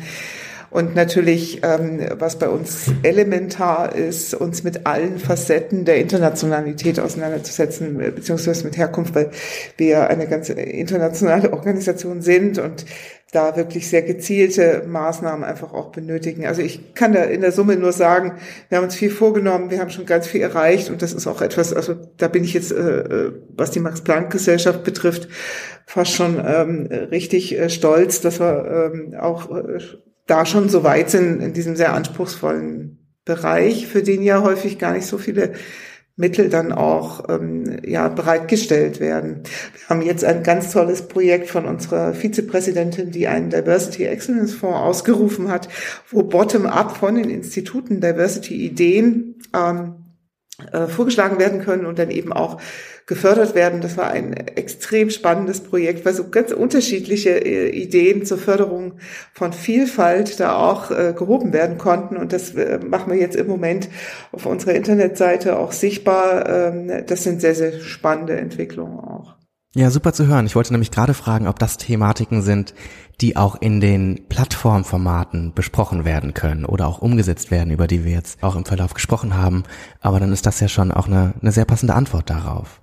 Und 0.72 0.94
natürlich, 0.94 1.60
ähm, 1.62 2.00
was 2.18 2.38
bei 2.38 2.48
uns 2.48 2.90
elementar 3.02 3.94
ist, 3.94 4.32
uns 4.32 4.64
mit 4.64 4.86
allen 4.86 5.18
Facetten 5.18 5.84
der 5.84 5.98
Internationalität 5.98 6.98
auseinanderzusetzen, 6.98 7.98
beziehungsweise 7.98 8.64
mit 8.64 8.78
Herkunft, 8.78 9.14
weil 9.14 9.30
wir 9.76 10.08
eine 10.08 10.26
ganz 10.26 10.48
internationale 10.48 11.52
Organisation 11.52 12.22
sind 12.22 12.58
und 12.58 12.86
da 13.32 13.56
wirklich 13.56 13.88
sehr 13.88 14.02
gezielte 14.02 14.84
Maßnahmen 14.86 15.42
einfach 15.42 15.72
auch 15.72 15.90
benötigen. 15.90 16.46
Also 16.46 16.60
ich 16.60 16.94
kann 16.94 17.14
da 17.14 17.22
in 17.22 17.40
der 17.40 17.50
Summe 17.50 17.76
nur 17.76 17.92
sagen, 17.92 18.34
wir 18.68 18.76
haben 18.76 18.84
uns 18.84 18.94
viel 18.94 19.10
vorgenommen, 19.10 19.70
wir 19.70 19.80
haben 19.80 19.88
schon 19.88 20.04
ganz 20.04 20.26
viel 20.26 20.42
erreicht 20.42 20.90
und 20.90 21.00
das 21.00 21.14
ist 21.14 21.26
auch 21.26 21.40
etwas, 21.40 21.72
also 21.72 21.96
da 22.18 22.28
bin 22.28 22.44
ich 22.44 22.52
jetzt, 22.52 22.72
äh, 22.72 23.00
äh 23.00 23.32
was 23.54 23.70
die 23.70 23.80
Max-Planck-Gesellschaft 23.80 24.84
betrifft, 24.84 25.28
fast 25.86 26.12
schon 26.12 26.42
ähm, 26.46 26.86
richtig 27.10 27.58
äh, 27.58 27.70
stolz, 27.70 28.20
dass 28.20 28.38
wir 28.38 28.92
ähm, 28.94 29.14
auch 29.18 29.50
äh, 29.50 29.78
da 30.26 30.46
schon 30.46 30.68
so 30.68 30.84
weit 30.84 31.10
sind 31.10 31.40
in 31.40 31.52
diesem 31.52 31.76
sehr 31.76 31.94
anspruchsvollen 31.94 32.98
Bereich, 33.24 33.86
für 33.86 34.02
den 34.02 34.22
ja 34.22 34.42
häufig 34.42 34.78
gar 34.78 34.92
nicht 34.92 35.06
so 35.06 35.18
viele 35.18 35.52
Mittel 36.16 36.50
dann 36.50 36.72
auch 36.72 37.28
ähm, 37.30 37.78
ja, 37.84 38.08
bereitgestellt 38.08 39.00
werden. 39.00 39.42
Wir 39.72 39.88
haben 39.88 40.02
jetzt 40.02 40.24
ein 40.24 40.42
ganz 40.42 40.70
tolles 40.70 41.08
Projekt 41.08 41.48
von 41.48 41.64
unserer 41.64 42.12
Vizepräsidentin, 42.12 43.10
die 43.10 43.28
einen 43.28 43.48
Diversity 43.48 44.04
Excellence 44.04 44.52
Fonds 44.54 44.78
ausgerufen 44.78 45.50
hat, 45.50 45.68
wo 46.10 46.22
bottom-up 46.22 46.96
von 46.96 47.14
den 47.14 47.30
Instituten 47.30 48.00
Diversity-Ideen 48.00 49.36
ähm, 49.54 49.94
äh, 50.70 50.86
vorgeschlagen 50.86 51.38
werden 51.38 51.62
können 51.62 51.86
und 51.86 51.98
dann 51.98 52.10
eben 52.10 52.32
auch 52.32 52.60
gefördert 53.06 53.54
werden. 53.54 53.80
Das 53.80 53.96
war 53.96 54.10
ein 54.10 54.32
extrem 54.32 55.10
spannendes 55.10 55.60
Projekt, 55.60 56.04
weil 56.04 56.14
so 56.14 56.28
ganz 56.28 56.52
unterschiedliche 56.52 57.30
äh, 57.30 57.70
Ideen 57.70 58.24
zur 58.24 58.38
Förderung 58.38 58.94
von 59.32 59.52
Vielfalt 59.52 60.40
da 60.40 60.56
auch 60.56 60.90
äh, 60.90 61.14
gehoben 61.16 61.52
werden 61.52 61.78
konnten. 61.78 62.16
Und 62.16 62.32
das 62.32 62.54
äh, 62.54 62.78
machen 62.78 63.12
wir 63.12 63.18
jetzt 63.18 63.36
im 63.36 63.46
Moment 63.46 63.88
auf 64.30 64.46
unserer 64.46 64.74
Internetseite 64.74 65.58
auch 65.58 65.72
sichtbar. 65.72 66.48
Ähm, 66.48 67.04
das 67.06 67.24
sind 67.24 67.40
sehr, 67.40 67.54
sehr 67.54 67.80
spannende 67.80 68.36
Entwicklungen 68.36 68.98
auch. 68.98 69.41
Ja, 69.74 69.88
super 69.88 70.12
zu 70.12 70.26
hören. 70.26 70.44
Ich 70.44 70.54
wollte 70.54 70.72
nämlich 70.74 70.90
gerade 70.90 71.14
fragen, 71.14 71.46
ob 71.46 71.58
das 71.58 71.78
Thematiken 71.78 72.42
sind, 72.42 72.74
die 73.22 73.36
auch 73.36 73.56
in 73.58 73.80
den 73.80 74.26
Plattformformaten 74.28 75.54
besprochen 75.54 76.04
werden 76.04 76.34
können 76.34 76.66
oder 76.66 76.86
auch 76.86 77.00
umgesetzt 77.00 77.50
werden, 77.50 77.72
über 77.72 77.86
die 77.86 78.04
wir 78.04 78.12
jetzt 78.12 78.42
auch 78.42 78.54
im 78.54 78.66
Verlauf 78.66 78.92
gesprochen 78.92 79.34
haben. 79.34 79.62
Aber 80.00 80.20
dann 80.20 80.30
ist 80.30 80.44
das 80.44 80.60
ja 80.60 80.68
schon 80.68 80.92
auch 80.92 81.06
eine, 81.06 81.32
eine 81.40 81.52
sehr 81.52 81.64
passende 81.64 81.94
Antwort 81.94 82.28
darauf. 82.28 82.82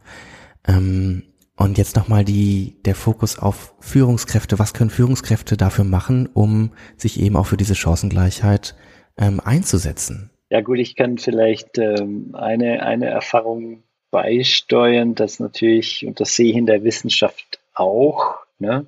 Ähm, 0.67 1.23
und 1.55 1.77
jetzt 1.77 1.95
nochmal 1.95 2.25
die, 2.25 2.81
der 2.85 2.95
Fokus 2.95 3.37
auf 3.37 3.75
Führungskräfte. 3.81 4.57
Was 4.57 4.73
können 4.73 4.89
Führungskräfte 4.89 5.57
dafür 5.57 5.85
machen, 5.85 6.27
um 6.33 6.71
sich 6.97 7.19
eben 7.19 7.35
auch 7.35 7.45
für 7.45 7.57
diese 7.57 7.75
Chancengleichheit 7.75 8.75
ähm, 9.15 9.39
einzusetzen? 9.43 10.31
Ja 10.49 10.61
gut, 10.61 10.79
ich 10.79 10.95
kann 10.95 11.19
vielleicht 11.19 11.77
ähm, 11.77 12.33
eine, 12.33 12.81
eine 12.81 13.07
Erfahrung 13.07 13.83
beisteuern, 14.11 15.15
dass 15.15 15.39
natürlich, 15.39 16.05
und 16.05 16.19
das 16.19 16.35
sehe 16.35 16.51
ich 16.51 16.57
in 16.57 16.65
der 16.65 16.83
Wissenschaft 16.83 17.59
auch, 17.73 18.37
ne, 18.59 18.85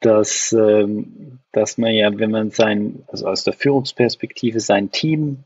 dass, 0.00 0.52
ähm, 0.52 1.38
dass 1.52 1.78
man 1.78 1.92
ja, 1.92 2.10
wenn 2.18 2.30
man 2.30 2.50
sein, 2.50 3.04
also 3.08 3.26
aus 3.26 3.44
der 3.44 3.52
Führungsperspektive 3.52 4.60
sein 4.60 4.90
Team 4.90 5.44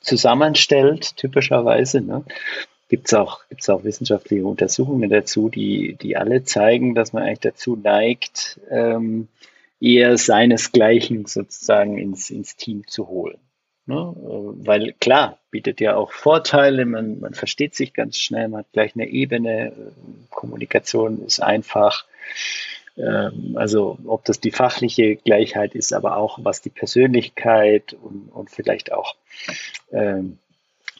zusammenstellt, 0.00 1.16
typischerweise, 1.16 2.00
ne, 2.00 2.24
gibt 2.88 3.08
es 3.08 3.14
auch, 3.14 3.40
gibt's 3.48 3.68
auch 3.68 3.84
wissenschaftliche 3.84 4.46
Untersuchungen 4.46 5.10
dazu, 5.10 5.48
die, 5.48 5.96
die 6.00 6.16
alle 6.16 6.44
zeigen, 6.44 6.94
dass 6.94 7.12
man 7.12 7.22
eigentlich 7.22 7.40
dazu 7.40 7.76
neigt, 7.76 8.60
ähm, 8.70 9.28
eher 9.80 10.16
seinesgleichen 10.16 11.26
sozusagen 11.26 11.98
ins, 11.98 12.30
ins 12.30 12.56
Team 12.56 12.86
zu 12.86 13.08
holen. 13.08 13.38
Ne? 13.88 14.14
Weil 14.16 14.92
klar, 15.00 15.38
bietet 15.50 15.80
ja 15.80 15.96
auch 15.96 16.12
Vorteile, 16.12 16.84
man, 16.84 17.20
man 17.20 17.32
versteht 17.32 17.74
sich 17.74 17.94
ganz 17.94 18.18
schnell, 18.18 18.48
man 18.48 18.60
hat 18.60 18.72
gleich 18.72 18.94
eine 18.94 19.08
Ebene, 19.08 19.72
Kommunikation 20.28 21.24
ist 21.24 21.40
einfach. 21.40 22.04
Ähm, 22.98 23.56
also 23.56 23.96
ob 24.04 24.26
das 24.26 24.40
die 24.40 24.50
fachliche 24.50 25.16
Gleichheit 25.16 25.74
ist, 25.74 25.94
aber 25.94 26.18
auch 26.18 26.38
was 26.42 26.60
die 26.60 26.70
Persönlichkeit 26.70 27.94
und, 27.94 28.28
und 28.28 28.50
vielleicht 28.50 28.92
auch 28.92 29.14
ähm, 29.90 30.38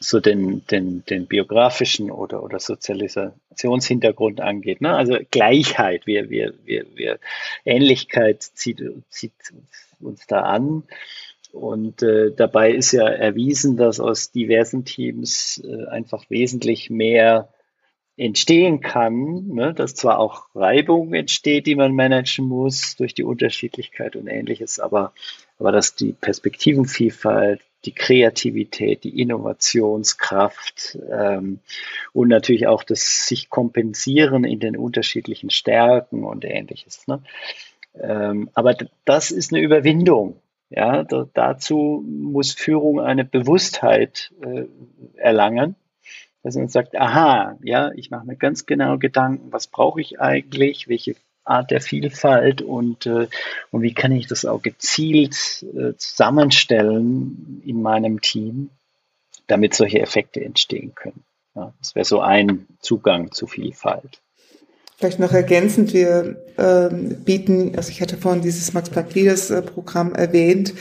so 0.01 0.19
den, 0.19 0.65
den, 0.69 1.05
den 1.05 1.27
biografischen 1.27 2.11
oder, 2.11 2.43
oder 2.43 2.59
Sozialisationshintergrund 2.59 4.41
angeht. 4.41 4.81
Ne? 4.81 4.95
Also 4.95 5.19
Gleichheit, 5.31 6.07
wir, 6.07 6.31
wir, 6.31 6.55
wir, 6.65 6.87
wir 6.95 7.19
Ähnlichkeit 7.67 8.43
zieht, 8.43 8.81
zieht 9.11 9.33
uns 10.01 10.27
da 10.27 10.43
an. 10.43 10.85
Und 11.53 12.03
äh, 12.03 12.31
dabei 12.35 12.73
ist 12.73 12.93
ja 12.93 13.09
erwiesen, 13.09 13.77
dass 13.77 14.01
aus 14.01 14.31
diversen 14.31 14.85
Teams 14.85 15.63
äh, 15.65 15.87
einfach 15.87 16.29
wesentlich 16.29 16.91
mehr 16.91 17.49
entstehen 18.19 18.81
kann, 18.81 19.47
ne? 19.47 19.73
dass 19.73 19.95
zwar 19.95 20.19
auch 20.19 20.49
Reibung 20.55 21.15
entsteht, 21.15 21.67
die 21.67 21.77
man 21.77 21.95
managen 21.95 22.47
muss 22.47 22.97
durch 22.97 23.15
die 23.15 23.23
Unterschiedlichkeit 23.23 24.17
und 24.17 24.27
ähnliches, 24.27 24.81
aber, 24.81 25.13
aber 25.59 25.71
dass 25.71 25.95
die 25.95 26.13
Perspektivenvielfalt, 26.13 27.61
die 27.85 27.95
Kreativität, 27.95 29.05
die 29.05 29.21
Innovationskraft 29.21 30.99
ähm, 31.11 31.61
und 32.13 32.27
natürlich 32.29 32.67
auch 32.67 32.83
das 32.83 33.29
sich 33.29 33.51
kompensieren 33.51 34.43
in 34.43 34.59
den 34.59 34.77
unterschiedlichen 34.77 35.51
Stärken 35.51 36.25
und 36.25 36.45
ähnliches. 36.45 37.07
Ne? 37.07 37.23
Ähm, 37.95 38.51
aber 38.53 38.77
das 39.05 39.31
ist 39.31 39.53
eine 39.53 39.63
Überwindung. 39.63 40.41
Ja, 40.71 41.03
da, 41.03 41.27
dazu 41.33 42.05
muss 42.07 42.53
Führung 42.53 43.01
eine 43.01 43.25
Bewusstheit 43.25 44.33
äh, 44.43 44.65
erlangen, 45.17 45.77
dass 46.43 46.57
man 46.57 46.69
sagt, 46.69 46.97
aha, 46.97 47.59
ja, 47.63 47.91
ich 47.93 48.11
mache 48.11 48.27
mir 48.27 48.37
ganz 48.37 48.67
genau 48.67 48.99
Gedanken, 48.99 49.51
was 49.51 49.67
brauche 49.67 50.01
ich 50.01 50.21
eigentlich, 50.21 50.89
welche 50.89 51.17
Art 51.45 51.71
der 51.71 51.81
Vielfalt 51.81 52.61
und, 52.61 53.07
äh, 53.07 53.29
und 53.71 53.83
wie 53.83 53.95
kann 53.95 54.13
ich 54.13 54.27
das 54.27 54.45
auch 54.45 54.61
gezielt 54.61 55.65
äh, 55.75 55.95
zusammenstellen 55.97 57.63
in 57.65 57.81
meinem 57.81 58.21
Team, 58.21 58.71
damit 59.47 59.75
solche 59.75 60.01
Effekte 60.01 60.45
entstehen 60.45 60.95
können. 60.95 61.25
Ja, 61.55 61.73
das 61.79 61.95
wäre 61.95 62.05
so 62.05 62.21
ein 62.21 62.67
Zugang 62.81 63.33
zu 63.33 63.47
Vielfalt. 63.47 64.21
Vielleicht 64.99 65.21
noch 65.21 65.33
ergänzend, 65.33 65.95
wir 65.95 66.43
äh, 66.57 66.89
bieten, 67.25 67.73
also 67.77 67.91
ich 67.91 68.01
hatte 68.01 68.17
vorhin 68.17 68.43
dieses 68.43 68.73
Max 68.75 68.91
Planck 68.91 69.15
Leaders 69.15 69.49
äh, 69.51 69.63
erwähnt, 70.15 70.75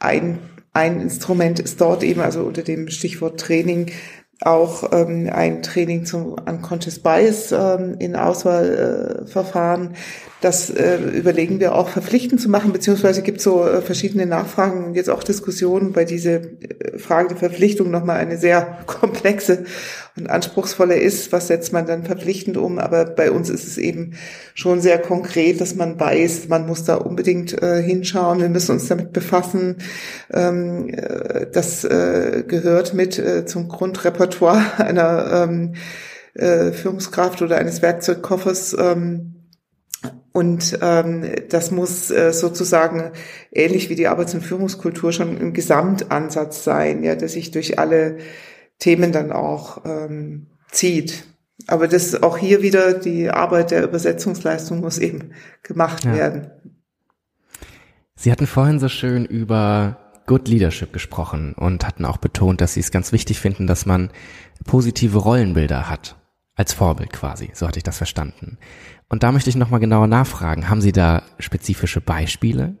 ein, 0.00 0.40
ein 0.72 1.00
Instrument 1.00 1.60
ist 1.60 1.80
dort 1.80 2.02
eben, 2.02 2.20
also 2.20 2.42
unter 2.42 2.62
dem 2.62 2.88
Stichwort 2.88 3.38
Training, 3.38 3.92
auch 4.40 4.90
ähm, 4.92 5.30
ein 5.32 5.62
Training 5.62 6.04
zum 6.04 6.32
Unconscious 6.32 6.98
Bias 6.98 7.52
ähm, 7.52 7.96
in 8.00 8.16
Auswahlverfahren. 8.16 9.92
Äh, 9.92 9.96
das 10.40 10.68
äh, 10.68 10.96
überlegen 10.96 11.60
wir 11.60 11.74
auch 11.74 11.88
verpflichtend 11.88 12.40
zu 12.40 12.50
machen, 12.50 12.72
beziehungsweise 12.72 13.22
gibt 13.22 13.40
so 13.40 13.64
äh, 13.64 13.80
verschiedene 13.80 14.26
Nachfragen 14.26 14.84
und 14.84 14.94
jetzt 14.94 15.08
auch 15.08 15.22
Diskussionen, 15.22 15.94
weil 15.96 16.04
diese 16.04 16.32
äh, 16.32 16.98
Frage 16.98 17.28
der 17.28 17.36
Verpflichtung 17.38 17.90
nochmal 17.90 18.18
eine 18.18 18.36
sehr 18.36 18.80
komplexe 18.86 19.64
und 20.16 20.28
anspruchsvolle 20.28 20.96
ist. 20.96 21.32
Was 21.32 21.48
setzt 21.48 21.72
man 21.72 21.86
dann 21.86 22.04
verpflichtend 22.04 22.56
um? 22.56 22.78
Aber 22.78 23.04
bei 23.04 23.30
uns 23.30 23.50
ist 23.50 23.66
es 23.66 23.78
eben 23.78 24.12
schon 24.54 24.80
sehr 24.80 24.98
konkret, 24.98 25.60
dass 25.60 25.74
man 25.74 25.98
weiß, 26.00 26.48
man 26.48 26.66
muss 26.66 26.84
da 26.84 26.94
unbedingt 26.96 27.62
äh, 27.62 27.82
hinschauen, 27.82 28.40
wir 28.40 28.48
müssen 28.48 28.72
uns 28.72 28.88
damit 28.88 29.12
befassen. 29.12 29.76
Ähm, 30.32 30.88
äh, 30.88 31.46
das 31.52 31.84
äh, 31.84 32.44
gehört 32.46 32.94
mit 32.94 33.18
äh, 33.18 33.44
zum 33.46 33.68
Grundrepertoire 33.68 34.62
einer 34.78 35.44
ähm, 35.44 35.74
äh, 36.34 36.72
Führungskraft 36.72 37.42
oder 37.42 37.58
eines 37.58 37.82
Werkzeugkoffers. 37.82 38.76
Ähm, 38.78 39.32
und 40.32 40.78
ähm, 40.82 41.24
das 41.48 41.70
muss 41.70 42.10
äh, 42.10 42.30
sozusagen 42.32 43.12
ähnlich 43.52 43.88
wie 43.88 43.94
die 43.94 44.06
Arbeits- 44.06 44.34
und 44.34 44.42
Führungskultur 44.42 45.10
schon 45.10 45.38
ein 45.38 45.54
Gesamtansatz 45.54 46.62
sein, 46.62 47.02
ja, 47.02 47.14
der 47.14 47.30
sich 47.30 47.52
durch 47.52 47.78
alle 47.78 48.18
Themen 48.78 49.12
dann 49.12 49.32
auch 49.32 49.84
ähm, 49.84 50.48
zieht. 50.70 51.24
Aber 51.66 51.88
das 51.88 52.06
ist 52.06 52.22
auch 52.22 52.36
hier 52.38 52.62
wieder 52.62 52.94
die 52.94 53.30
Arbeit 53.30 53.70
der 53.70 53.84
Übersetzungsleistung 53.84 54.80
muss 54.80 54.98
eben 54.98 55.32
gemacht 55.62 56.04
ja. 56.04 56.14
werden. 56.14 56.50
Sie 58.14 58.30
hatten 58.30 58.46
vorhin 58.46 58.78
so 58.78 58.88
schön 58.88 59.24
über 59.24 59.98
Good 60.26 60.48
Leadership 60.48 60.92
gesprochen 60.92 61.54
und 61.54 61.86
hatten 61.86 62.04
auch 62.04 62.16
betont, 62.16 62.60
dass 62.60 62.74
Sie 62.74 62.80
es 62.80 62.90
ganz 62.90 63.12
wichtig 63.12 63.40
finden, 63.40 63.66
dass 63.66 63.86
man 63.86 64.10
positive 64.64 65.18
Rollenbilder 65.18 65.88
hat. 65.88 66.16
Als 66.58 66.72
Vorbild 66.72 67.12
quasi, 67.12 67.50
so 67.52 67.68
hatte 67.68 67.78
ich 67.78 67.82
das 67.82 67.98
verstanden. 67.98 68.56
Und 69.10 69.22
da 69.22 69.30
möchte 69.30 69.50
ich 69.50 69.56
nochmal 69.56 69.78
genauer 69.78 70.06
nachfragen. 70.06 70.70
Haben 70.70 70.80
Sie 70.80 70.92
da 70.92 71.22
spezifische 71.38 72.00
Beispiele, 72.00 72.78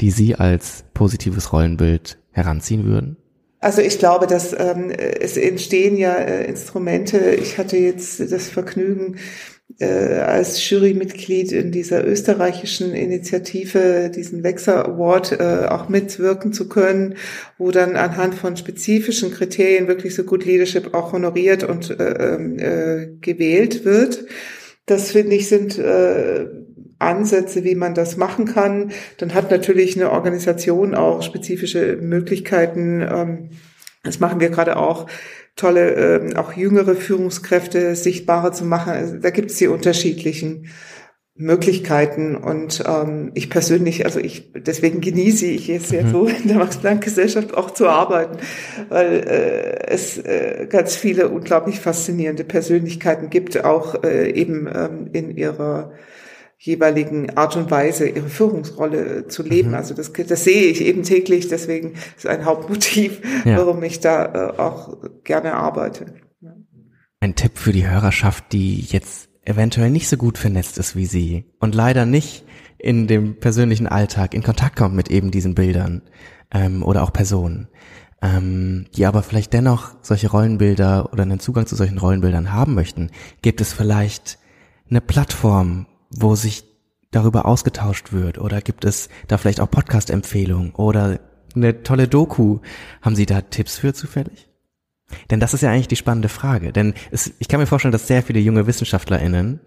die 0.00 0.10
Sie 0.10 0.34
als 0.34 0.84
positives 0.92 1.52
Rollenbild 1.52 2.18
heranziehen 2.32 2.84
würden? 2.84 3.16
Also 3.62 3.80
ich 3.80 4.00
glaube, 4.00 4.26
dass 4.26 4.52
ähm, 4.52 4.90
es 4.90 5.36
entstehen 5.36 5.96
ja 5.96 6.14
äh, 6.16 6.46
Instrumente. 6.48 7.36
Ich 7.36 7.58
hatte 7.58 7.76
jetzt 7.76 8.18
das 8.18 8.48
Vergnügen, 8.48 9.18
äh, 9.78 9.86
als 9.86 10.68
Jurymitglied 10.68 11.52
in 11.52 11.70
dieser 11.70 12.04
österreichischen 12.04 12.92
Initiative, 12.92 14.10
diesen 14.12 14.42
Wexer 14.42 14.84
Award, 14.84 15.38
äh, 15.38 15.66
auch 15.68 15.88
mitwirken 15.88 16.52
zu 16.52 16.68
können, 16.68 17.14
wo 17.56 17.70
dann 17.70 17.94
anhand 17.94 18.34
von 18.34 18.56
spezifischen 18.56 19.30
Kriterien 19.30 19.86
wirklich 19.86 20.16
so 20.16 20.24
gut 20.24 20.44
Leadership 20.44 20.92
auch 20.92 21.12
honoriert 21.12 21.62
und 21.62 21.88
äh, 21.90 22.34
ähm, 22.34 22.58
äh, 22.58 23.06
gewählt 23.20 23.84
wird. 23.84 24.24
Das 24.86 25.12
finde 25.12 25.36
ich 25.36 25.48
sind 25.48 25.78
äh, 25.78 26.48
Ansätze, 27.02 27.64
wie 27.64 27.74
man 27.74 27.94
das 27.94 28.16
machen 28.16 28.46
kann. 28.46 28.92
Dann 29.18 29.34
hat 29.34 29.50
natürlich 29.50 29.96
eine 29.96 30.10
Organisation 30.10 30.94
auch 30.94 31.22
spezifische 31.22 31.96
Möglichkeiten. 32.00 33.00
Ähm, 33.02 33.50
das 34.02 34.20
machen 34.20 34.40
wir 34.40 34.50
gerade 34.50 34.76
auch, 34.76 35.06
tolle, 35.56 35.90
ähm, 35.94 36.36
auch 36.36 36.54
jüngere 36.54 36.94
Führungskräfte 36.94 37.94
sichtbarer 37.94 38.52
zu 38.52 38.64
machen. 38.64 38.92
Also 38.92 39.18
da 39.18 39.30
gibt 39.30 39.50
es 39.50 39.58
die 39.58 39.68
unterschiedlichen 39.68 40.70
Möglichkeiten 41.34 42.36
und 42.36 42.84
ähm, 42.86 43.30
ich 43.34 43.48
persönlich, 43.48 44.04
also 44.04 44.20
ich 44.20 44.52
deswegen 44.52 45.00
genieße 45.00 45.46
ich 45.46 45.70
es 45.70 45.90
ja 45.90 46.02
mhm. 46.02 46.10
so 46.10 46.26
in 46.42 46.48
der 46.48 46.58
Max-Planck-Gesellschaft 46.58 47.54
auch 47.54 47.70
zu 47.70 47.88
arbeiten, 47.88 48.38
weil 48.90 49.24
äh, 49.26 49.86
es 49.88 50.18
äh, 50.18 50.66
ganz 50.68 50.94
viele 50.94 51.28
unglaublich 51.28 51.80
faszinierende 51.80 52.44
Persönlichkeiten 52.44 53.30
gibt, 53.30 53.64
auch 53.64 54.04
äh, 54.04 54.30
eben 54.30 54.68
ähm, 54.72 55.08
in 55.12 55.36
ihrer 55.36 55.92
jeweiligen 56.64 57.36
Art 57.36 57.56
und 57.56 57.72
Weise 57.72 58.08
ihre 58.08 58.28
Führungsrolle 58.28 59.26
zu 59.26 59.42
leben. 59.42 59.70
Mhm. 59.70 59.74
Also 59.74 59.94
das, 59.94 60.12
das 60.12 60.44
sehe 60.44 60.66
ich 60.66 60.80
eben 60.80 61.02
täglich, 61.02 61.48
deswegen 61.48 61.94
ist 62.16 62.26
ein 62.26 62.44
Hauptmotiv, 62.44 63.20
ja. 63.44 63.58
warum 63.58 63.82
ich 63.82 63.98
da 63.98 64.26
äh, 64.26 64.58
auch 64.58 64.96
gerne 65.24 65.54
arbeite. 65.54 66.06
Ein 67.18 67.34
Tipp 67.34 67.58
für 67.58 67.72
die 67.72 67.88
Hörerschaft, 67.88 68.52
die 68.52 68.80
jetzt 68.80 69.28
eventuell 69.44 69.90
nicht 69.90 70.08
so 70.08 70.16
gut 70.16 70.38
vernetzt 70.38 70.78
ist 70.78 70.94
wie 70.94 71.06
sie 71.06 71.46
und 71.58 71.74
leider 71.74 72.06
nicht 72.06 72.44
in 72.78 73.08
dem 73.08 73.40
persönlichen 73.40 73.88
Alltag 73.88 74.32
in 74.32 74.44
Kontakt 74.44 74.76
kommt 74.76 74.94
mit 74.94 75.10
eben 75.10 75.32
diesen 75.32 75.56
Bildern 75.56 76.02
ähm, 76.52 76.84
oder 76.84 77.02
auch 77.02 77.12
Personen, 77.12 77.66
ähm, 78.22 78.86
die 78.94 79.04
aber 79.04 79.24
vielleicht 79.24 79.52
dennoch 79.52 79.96
solche 80.00 80.30
Rollenbilder 80.30 81.12
oder 81.12 81.24
einen 81.24 81.40
Zugang 81.40 81.66
zu 81.66 81.74
solchen 81.74 81.98
Rollenbildern 81.98 82.52
haben 82.52 82.74
möchten, 82.74 83.10
gibt 83.40 83.60
es 83.60 83.72
vielleicht 83.72 84.38
eine 84.88 85.00
Plattform, 85.00 85.86
wo 86.16 86.34
sich 86.34 86.64
darüber 87.10 87.46
ausgetauscht 87.46 88.12
wird 88.12 88.38
oder 88.38 88.60
gibt 88.60 88.84
es 88.84 89.08
da 89.28 89.38
vielleicht 89.38 89.60
auch 89.60 89.70
Podcast-Empfehlungen 89.70 90.72
oder 90.72 91.20
eine 91.54 91.82
tolle 91.82 92.08
Doku? 92.08 92.60
Haben 93.02 93.16
Sie 93.16 93.26
da 93.26 93.42
Tipps 93.42 93.78
für 93.78 93.92
zufällig? 93.92 94.48
Denn 95.30 95.40
das 95.40 95.52
ist 95.52 95.60
ja 95.60 95.70
eigentlich 95.70 95.88
die 95.88 95.96
spannende 95.96 96.30
Frage. 96.30 96.72
Denn 96.72 96.94
es, 97.10 97.32
ich 97.38 97.48
kann 97.48 97.60
mir 97.60 97.66
vorstellen, 97.66 97.92
dass 97.92 98.06
sehr 98.06 98.22
viele 98.22 98.40
junge 98.40 98.66
WissenschaftlerInnen 98.66 99.60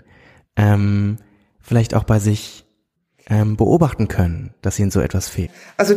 ähm, 0.56 1.18
vielleicht 1.62 1.93
auch 1.93 2.04
bei 2.04 2.20
sich 2.20 2.64
ähm, 3.28 3.57
beobachten 3.57 4.07
können, 4.07 4.53
dass 4.61 4.78
ihnen 4.78 4.91
so 4.91 4.99
etwas 4.99 5.30
fehlt? 5.30 5.49
Also 5.78 5.95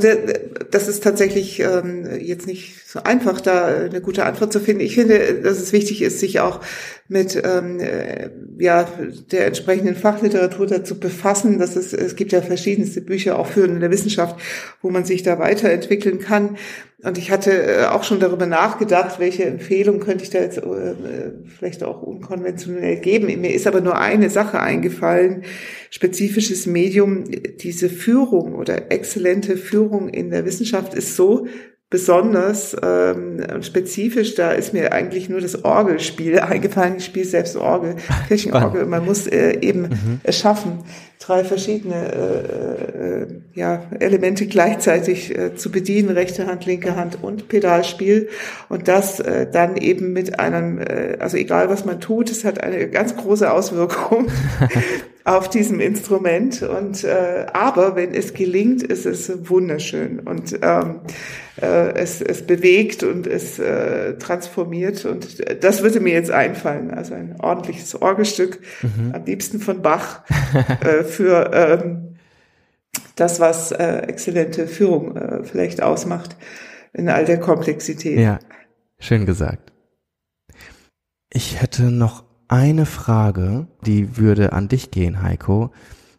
das 0.70 0.88
ist 0.88 1.02
tatsächlich 1.02 1.60
ähm, 1.60 2.06
jetzt 2.20 2.46
nicht 2.46 2.88
so 2.88 3.02
einfach, 3.02 3.40
da 3.40 3.66
eine 3.66 4.00
gute 4.00 4.24
Antwort 4.24 4.52
zu 4.52 4.60
finden. 4.60 4.80
Ich 4.80 4.94
finde, 4.94 5.42
dass 5.42 5.58
es 5.58 5.72
wichtig 5.72 6.00
ist, 6.00 6.20
sich 6.20 6.40
auch 6.40 6.60
mit 7.08 7.40
ähm, 7.44 7.80
äh, 7.80 8.30
ja 8.58 8.88
der 9.30 9.46
entsprechenden 9.46 9.94
Fachliteratur 9.94 10.66
dazu 10.66 10.98
befassen. 10.98 11.58
Dass 11.58 11.76
es, 11.76 11.92
es 11.92 12.16
gibt 12.16 12.32
ja 12.32 12.40
verschiedenste 12.40 13.02
Bücher 13.02 13.38
auch 13.38 13.48
für 13.48 13.64
in 13.64 13.80
der 13.80 13.90
Wissenschaft, 13.90 14.40
wo 14.80 14.90
man 14.90 15.04
sich 15.04 15.22
da 15.22 15.38
weiterentwickeln 15.38 16.20
kann. 16.20 16.56
Und 17.04 17.16
ich 17.16 17.30
hatte 17.30 17.52
äh, 17.52 17.84
auch 17.84 18.02
schon 18.02 18.18
darüber 18.18 18.46
nachgedacht, 18.46 19.20
welche 19.20 19.44
Empfehlung 19.44 20.00
könnte 20.00 20.24
ich 20.24 20.30
da 20.30 20.40
jetzt 20.40 20.58
äh, 20.58 21.32
vielleicht 21.46 21.84
auch 21.84 22.02
unkonventionell 22.02 22.96
geben. 22.96 23.26
Mir 23.40 23.54
ist 23.54 23.68
aber 23.68 23.80
nur 23.80 23.98
eine 23.98 24.30
Sache 24.30 24.58
eingefallen, 24.58 25.44
spezifisches 25.90 26.66
Medium, 26.66 27.24
diese 27.60 27.88
Führung 27.88 28.54
oder 28.56 28.90
exzellente 28.90 29.56
Führung 29.56 30.08
in 30.08 30.30
der 30.30 30.44
Wissenschaft 30.44 30.92
ist 30.94 31.14
so 31.14 31.46
besonders 31.90 32.76
ähm, 32.82 33.62
spezifisch, 33.62 34.34
da 34.34 34.50
ist 34.50 34.74
mir 34.74 34.92
eigentlich 34.92 35.28
nur 35.28 35.40
das 35.40 35.64
Orgelspiel 35.64 36.38
eingefallen. 36.40 36.96
Ich 36.98 37.04
spiele 37.06 37.24
selbst 37.24 37.56
Orgel, 37.56 37.94
Kirchenorgel. 38.26 38.86
Man 38.86 39.04
muss 39.04 39.26
äh, 39.26 39.58
eben 39.60 39.82
mhm. 39.82 40.20
es 40.24 40.38
schaffen, 40.38 40.80
drei 41.18 41.44
verschiedene 41.44 42.12
äh, 42.12 43.22
äh, 43.22 43.26
ja, 43.54 43.82
Elemente 43.98 44.46
gleichzeitig 44.46 45.36
äh, 45.36 45.56
zu 45.56 45.70
bedienen, 45.70 46.10
rechte 46.10 46.46
Hand, 46.46 46.64
linke 46.66 46.96
Hand 46.96 47.18
und 47.22 47.48
Pedalspiel. 47.48 48.28
Und 48.68 48.88
das 48.88 49.20
äh, 49.20 49.50
dann 49.50 49.76
eben 49.76 50.12
mit 50.12 50.38
einem, 50.38 50.78
äh, 50.78 51.16
also 51.18 51.36
egal 51.36 51.68
was 51.68 51.84
man 51.84 52.00
tut, 52.00 52.30
es 52.30 52.44
hat 52.44 52.62
eine 52.62 52.88
ganz 52.88 53.16
große 53.16 53.50
Auswirkung 53.50 54.28
auf 55.24 55.50
diesem 55.50 55.80
Instrument. 55.80 56.62
Und 56.62 57.04
äh, 57.04 57.46
aber 57.52 57.96
wenn 57.96 58.14
es 58.14 58.32
gelingt, 58.34 58.82
ist 58.82 59.06
es 59.06 59.30
wunderschön 59.48 60.20
und 60.20 60.58
ähm, 60.62 61.00
äh, 61.60 61.94
es, 61.94 62.22
es 62.22 62.46
bewegt 62.46 63.02
und 63.02 63.26
es 63.26 63.58
äh, 63.58 64.14
transformiert. 64.18 65.04
Und 65.04 65.38
das 65.62 65.82
würde 65.82 66.00
mir 66.00 66.12
jetzt 66.12 66.30
einfallen. 66.30 66.92
Also 66.92 67.14
ein 67.14 67.36
ordentliches 67.40 68.00
Orgelstück, 68.00 68.60
mhm. 68.82 69.12
am 69.14 69.24
liebsten 69.24 69.60
von 69.60 69.82
Bach, 69.82 70.22
äh, 70.80 71.04
für 71.08 71.50
ähm, 71.52 72.16
das, 73.16 73.40
was 73.40 73.72
äh, 73.72 73.98
exzellente 74.06 74.66
Führung 74.66 75.16
äh, 75.16 75.44
vielleicht 75.44 75.82
ausmacht 75.82 76.36
in 76.92 77.08
all 77.08 77.24
der 77.24 77.40
Komplexität. 77.40 78.18
Ja, 78.18 78.38
schön 78.98 79.26
gesagt. 79.26 79.72
Ich 81.30 81.60
hätte 81.60 81.90
noch 81.90 82.24
eine 82.48 82.86
Frage, 82.86 83.66
die 83.84 84.16
würde 84.16 84.52
an 84.52 84.68
dich 84.68 84.90
gehen, 84.90 85.22
Heiko. 85.22 85.72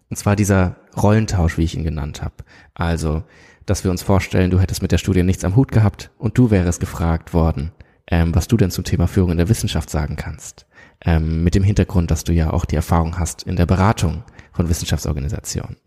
Und 0.09 0.17
zwar 0.17 0.35
dieser 0.35 0.75
Rollentausch, 0.95 1.57
wie 1.57 1.63
ich 1.63 1.75
ihn 1.75 1.83
genannt 1.83 2.21
habe. 2.21 2.35
Also, 2.73 3.23
dass 3.65 3.83
wir 3.83 3.91
uns 3.91 4.03
vorstellen, 4.03 4.51
du 4.51 4.59
hättest 4.59 4.81
mit 4.81 4.91
der 4.91 4.97
Studie 4.97 5.23
nichts 5.23 5.43
am 5.43 5.55
Hut 5.55 5.71
gehabt 5.71 6.11
und 6.17 6.37
du 6.37 6.51
wärst 6.51 6.79
gefragt 6.79 7.33
worden, 7.33 7.71
ähm, 8.07 8.33
was 8.33 8.47
du 8.47 8.57
denn 8.57 8.71
zum 8.71 8.83
Thema 8.83 9.07
Führung 9.07 9.31
in 9.31 9.37
der 9.37 9.49
Wissenschaft 9.49 9.89
sagen 9.89 10.15
kannst. 10.15 10.65
Ähm, 11.05 11.43
mit 11.43 11.55
dem 11.55 11.63
Hintergrund, 11.63 12.11
dass 12.11 12.25
du 12.25 12.33
ja 12.33 12.51
auch 12.51 12.65
die 12.65 12.75
Erfahrung 12.75 13.17
hast 13.17 13.43
in 13.43 13.55
der 13.55 13.65
Beratung 13.65 14.23
von 14.51 14.67
Wissenschaftsorganisationen. 14.67 15.77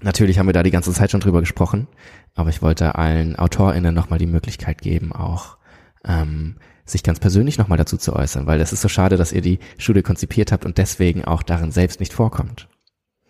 Natürlich 0.00 0.38
haben 0.38 0.46
wir 0.46 0.54
da 0.54 0.62
die 0.62 0.70
ganze 0.70 0.92
Zeit 0.92 1.10
schon 1.10 1.20
drüber 1.20 1.40
gesprochen, 1.40 1.88
aber 2.34 2.50
ich 2.50 2.62
wollte 2.62 2.94
allen 2.96 3.36
AutorInnen 3.36 3.94
nochmal 3.94 4.18
die 4.18 4.26
Möglichkeit 4.26 4.80
geben, 4.80 5.12
auch 5.12 5.58
ähm, 6.04 6.56
sich 6.84 7.02
ganz 7.02 7.20
persönlich 7.20 7.58
nochmal 7.58 7.78
dazu 7.78 7.96
zu 7.96 8.14
äußern, 8.14 8.46
weil 8.46 8.60
es 8.60 8.72
ist 8.72 8.82
so 8.82 8.88
schade, 8.88 9.16
dass 9.16 9.32
ihr 9.32 9.42
die 9.42 9.58
Studie 9.78 10.02
konzipiert 10.02 10.52
habt 10.52 10.64
und 10.64 10.78
deswegen 10.78 11.24
auch 11.24 11.42
darin 11.42 11.70
selbst 11.70 12.00
nicht 12.00 12.12
vorkommt. 12.12 12.68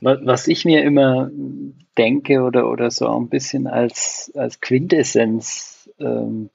Was 0.00 0.48
ich 0.48 0.64
mir 0.64 0.82
immer 0.82 1.30
denke 1.96 2.42
oder, 2.42 2.68
oder 2.68 2.90
so 2.90 3.08
ein 3.08 3.28
bisschen 3.28 3.66
als, 3.66 4.32
als 4.34 4.60
Quintessenz, 4.60 5.90
ähm, 6.00 6.50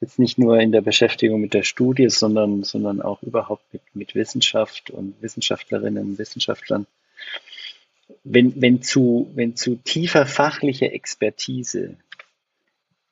jetzt 0.00 0.18
nicht 0.18 0.38
nur 0.38 0.58
in 0.58 0.72
der 0.72 0.80
Beschäftigung 0.80 1.40
mit 1.40 1.54
der 1.54 1.62
Studie, 1.62 2.08
sondern, 2.08 2.62
sondern 2.62 3.00
auch 3.02 3.22
überhaupt 3.22 3.64
mit, 3.72 3.82
mit 3.94 4.14
Wissenschaft 4.14 4.90
und 4.90 5.20
Wissenschaftlerinnen 5.20 6.04
und 6.10 6.18
Wissenschaftlern, 6.18 6.86
wenn, 8.24 8.60
wenn, 8.60 8.82
zu, 8.82 9.30
wenn 9.34 9.56
zu 9.56 9.76
tiefer 9.76 10.26
fachlicher 10.26 10.92
Expertise 10.92 11.96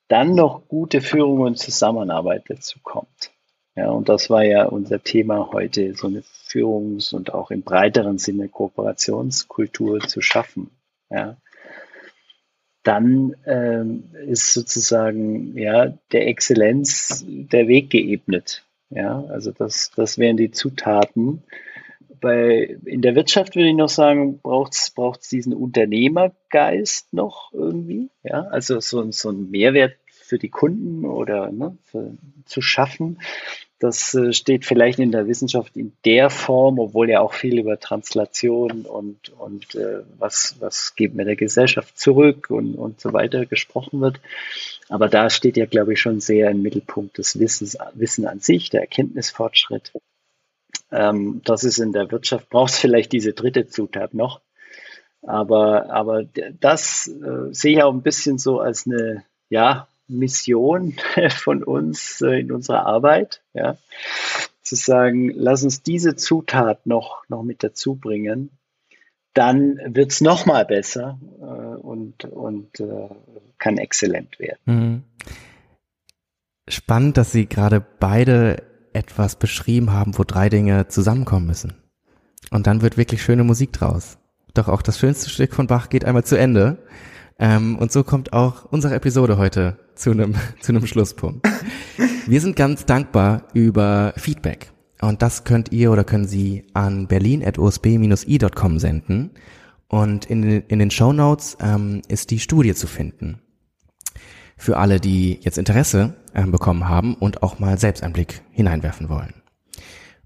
dann 0.07 0.35
noch 0.35 0.67
gute 0.67 1.01
Führung 1.01 1.39
und 1.39 1.57
Zusammenarbeit 1.57 2.43
dazu 2.49 2.79
kommt. 2.83 3.31
Ja, 3.75 3.89
und 3.89 4.09
das 4.09 4.29
war 4.29 4.43
ja 4.43 4.65
unser 4.65 5.01
Thema 5.01 5.51
heute, 5.53 5.95
so 5.95 6.07
eine 6.07 6.21
Führungs- 6.21 7.13
und 7.13 7.33
auch 7.33 7.51
im 7.51 7.61
breiteren 7.61 8.17
Sinne 8.17 8.49
Kooperationskultur 8.49 10.01
zu 10.01 10.21
schaffen. 10.21 10.69
Ja, 11.09 11.37
dann 12.83 13.35
ähm, 13.45 14.11
ist 14.25 14.53
sozusagen 14.53 15.57
ja 15.57 15.93
der 16.11 16.27
Exzellenz 16.27 17.23
der 17.27 17.67
Weg 17.67 17.89
geebnet. 17.89 18.65
Ja, 18.89 19.23
also 19.29 19.51
das, 19.51 19.91
das 19.95 20.17
wären 20.17 20.37
die 20.37 20.51
Zutaten. 20.51 21.43
Bei, 22.19 22.77
in 22.85 23.01
der 23.01 23.15
Wirtschaft 23.15 23.55
würde 23.55 23.69
ich 23.69 23.75
noch 23.75 23.89
sagen, 23.89 24.39
braucht 24.39 24.73
es 24.73 25.29
diesen 25.29 25.53
Unternehmergeist 25.53 27.13
noch 27.13 27.51
irgendwie. 27.53 28.09
Ja, 28.23 28.41
also 28.43 28.79
so, 28.79 29.09
so 29.11 29.29
ein 29.29 29.49
Mehrwert 29.49 29.95
für 30.05 30.37
die 30.37 30.49
Kunden 30.49 31.05
oder 31.05 31.51
ne, 31.51 31.77
für, 31.83 32.15
zu 32.45 32.61
schaffen. 32.61 33.19
Das 33.81 34.13
äh, 34.13 34.31
steht 34.31 34.63
vielleicht 34.63 34.99
in 34.99 35.11
der 35.11 35.27
Wissenschaft 35.27 35.75
in 35.75 35.91
der 36.05 36.29
Form, 36.29 36.77
obwohl 36.77 37.09
ja 37.09 37.19
auch 37.19 37.33
viel 37.33 37.57
über 37.57 37.79
Translation 37.79 38.83
und, 38.83 39.29
und 39.39 39.73
äh, 39.73 40.03
was, 40.19 40.55
was 40.59 40.93
geht 40.95 41.15
mir 41.15 41.25
der 41.25 41.35
Gesellschaft 41.35 41.97
zurück 41.97 42.51
und, 42.51 42.75
und 42.75 43.01
so 43.01 43.11
weiter 43.11 43.47
gesprochen 43.47 43.99
wird. 43.99 44.19
Aber 44.87 45.09
da 45.09 45.31
steht 45.31 45.57
ja, 45.57 45.65
glaube 45.65 45.93
ich, 45.93 45.99
schon 45.99 46.19
sehr 46.19 46.51
im 46.51 46.61
Mittelpunkt 46.61 47.17
des 47.17 47.39
Wissens, 47.39 47.75
Wissen 47.95 48.27
an 48.27 48.39
sich, 48.39 48.69
der 48.69 48.81
Erkenntnisfortschritt. 48.81 49.93
Ähm, 50.91 51.41
das 51.43 51.63
ist 51.63 51.79
in 51.79 51.91
der 51.91 52.11
Wirtschaft, 52.11 52.51
braucht 52.51 52.73
es 52.73 52.79
vielleicht 52.79 53.11
diese 53.11 53.33
dritte 53.33 53.67
Zutat 53.67 54.13
noch. 54.13 54.41
Aber, 55.23 55.89
aber 55.89 56.25
das 56.59 57.07
äh, 57.07 57.51
sehe 57.51 57.77
ich 57.77 57.83
auch 57.83 57.93
ein 57.93 58.03
bisschen 58.03 58.37
so 58.37 58.59
als 58.59 58.85
eine, 58.85 59.23
ja, 59.49 59.87
Mission 60.11 60.95
von 61.29 61.63
uns 61.63 62.21
äh, 62.21 62.39
in 62.39 62.51
unserer 62.51 62.85
Arbeit, 62.85 63.41
ja, 63.53 63.77
zu 64.61 64.75
sagen, 64.75 65.31
lass 65.33 65.63
uns 65.63 65.83
diese 65.83 66.15
Zutat 66.15 66.85
noch, 66.85 67.23
noch 67.29 67.43
mit 67.43 67.63
dazu 67.63 67.95
bringen, 67.95 68.51
dann 69.33 69.79
wird 69.85 70.11
es 70.11 70.21
nochmal 70.21 70.65
besser 70.65 71.19
äh, 71.39 71.45
und, 71.45 72.25
und 72.25 72.79
äh, 72.79 73.09
kann 73.57 73.77
exzellent 73.77 74.39
werden. 74.39 74.59
Mhm. 74.65 75.03
Spannend, 76.67 77.17
dass 77.17 77.31
Sie 77.31 77.47
gerade 77.47 77.83
beide 77.99 78.63
etwas 78.93 79.37
beschrieben 79.37 79.91
haben, 79.91 80.17
wo 80.17 80.23
drei 80.23 80.49
Dinge 80.49 80.87
zusammenkommen 80.87 81.47
müssen. 81.47 81.73
Und 82.49 82.67
dann 82.67 82.81
wird 82.81 82.97
wirklich 82.97 83.23
schöne 83.23 83.43
Musik 83.43 83.73
draus. 83.73 84.17
Doch 84.53 84.67
auch 84.67 84.81
das 84.81 84.99
schönste 84.99 85.29
Stück 85.29 85.53
von 85.53 85.67
Bach 85.67 85.89
geht 85.89 86.05
einmal 86.05 86.25
zu 86.25 86.37
Ende. 86.37 86.77
Ähm, 87.39 87.77
und 87.77 87.91
so 87.91 88.03
kommt 88.03 88.33
auch 88.33 88.65
unsere 88.65 88.95
Episode 88.95 89.37
heute 89.37 89.77
zu 90.01 90.11
einem, 90.11 90.35
zu 90.59 90.71
einem 90.71 90.85
Schlusspunkt. 90.85 91.47
Wir 92.27 92.41
sind 92.41 92.55
ganz 92.55 92.85
dankbar 92.85 93.43
über 93.53 94.13
Feedback. 94.17 94.71
Und 95.01 95.21
das 95.21 95.43
könnt 95.43 95.71
ihr 95.71 95.91
oder 95.91 96.03
können 96.03 96.27
Sie 96.27 96.65
an 96.73 97.07
berlin.osb-i.com 97.07 98.79
senden. 98.79 99.31
Und 99.87 100.25
in, 100.25 100.43
in 100.43 100.79
den 100.79 100.91
Show 100.91 101.11
Notes 101.11 101.57
ähm, 101.59 102.01
ist 102.07 102.29
die 102.29 102.39
Studie 102.39 102.75
zu 102.75 102.87
finden. 102.87 103.41
Für 104.57 104.77
alle, 104.77 104.99
die 104.99 105.39
jetzt 105.41 105.57
Interesse 105.57 106.13
äh, 106.33 106.45
bekommen 106.45 106.87
haben 106.87 107.15
und 107.15 107.41
auch 107.41 107.59
mal 107.59 107.79
selbst 107.79 108.03
einen 108.03 108.13
Blick 108.13 108.41
hineinwerfen 108.51 109.09
wollen. 109.09 109.33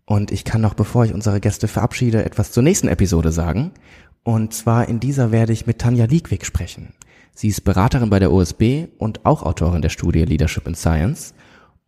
Und 0.05 0.32
ich 0.32 0.43
kann 0.43 0.61
noch, 0.61 0.73
bevor 0.73 1.05
ich 1.05 1.13
unsere 1.13 1.39
Gäste 1.39 1.67
verabschiede, 1.67 2.26
etwas 2.26 2.51
zur 2.51 2.61
nächsten 2.61 2.89
Episode 2.89 3.32
sagen. 3.32 3.71
Und 4.23 4.53
zwar 4.53 4.88
in 4.88 4.99
dieser 4.99 5.32
werde 5.32 5.53
ich 5.53 5.65
mit 5.65 5.80
Tanja 5.80 6.05
Liegwig 6.05 6.45
sprechen. 6.45 6.93
Sie 7.38 7.49
ist 7.49 7.65
Beraterin 7.65 8.09
bei 8.09 8.19
der 8.19 8.31
OSB 8.31 8.88
und 8.97 9.25
auch 9.25 9.43
Autorin 9.43 9.81
der 9.81 9.89
Studie 9.89 10.23
Leadership 10.23 10.65
in 10.67 10.73
Science. 10.73 11.33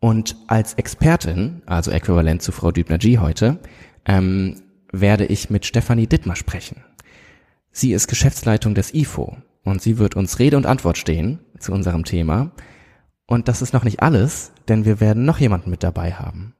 Und 0.01 0.35
als 0.47 0.73
Expertin, 0.73 1.61
also 1.65 1.89
äquivalent 1.89 2.41
zu 2.41 2.51
Frau 2.51 2.71
Dübner-G 2.71 3.19
heute, 3.19 3.59
ähm, 4.05 4.55
werde 4.91 5.25
ich 5.25 5.49
mit 5.49 5.65
Stefanie 5.65 6.05
Dittmar 6.05 6.35
sprechen. 6.35 6.83
Sie 7.71 7.93
ist 7.93 8.09
Geschäftsleitung 8.09 8.75
des 8.75 8.93
IFO 8.93 9.37
und 9.63 9.81
sie 9.81 9.97
wird 9.97 10.17
uns 10.17 10.37
Rede 10.37 10.57
und 10.57 10.65
Antwort 10.65 10.97
stehen 10.97 11.39
zu 11.59 11.71
unserem 11.71 12.03
Thema. 12.03 12.51
Und 13.25 13.47
das 13.47 13.61
ist 13.61 13.73
noch 13.73 13.85
nicht 13.85 14.01
alles, 14.01 14.51
denn 14.67 14.83
wir 14.83 14.99
werden 14.99 15.23
noch 15.23 15.39
jemanden 15.39 15.69
mit 15.69 15.81
dabei 15.81 16.11
haben. 16.11 16.55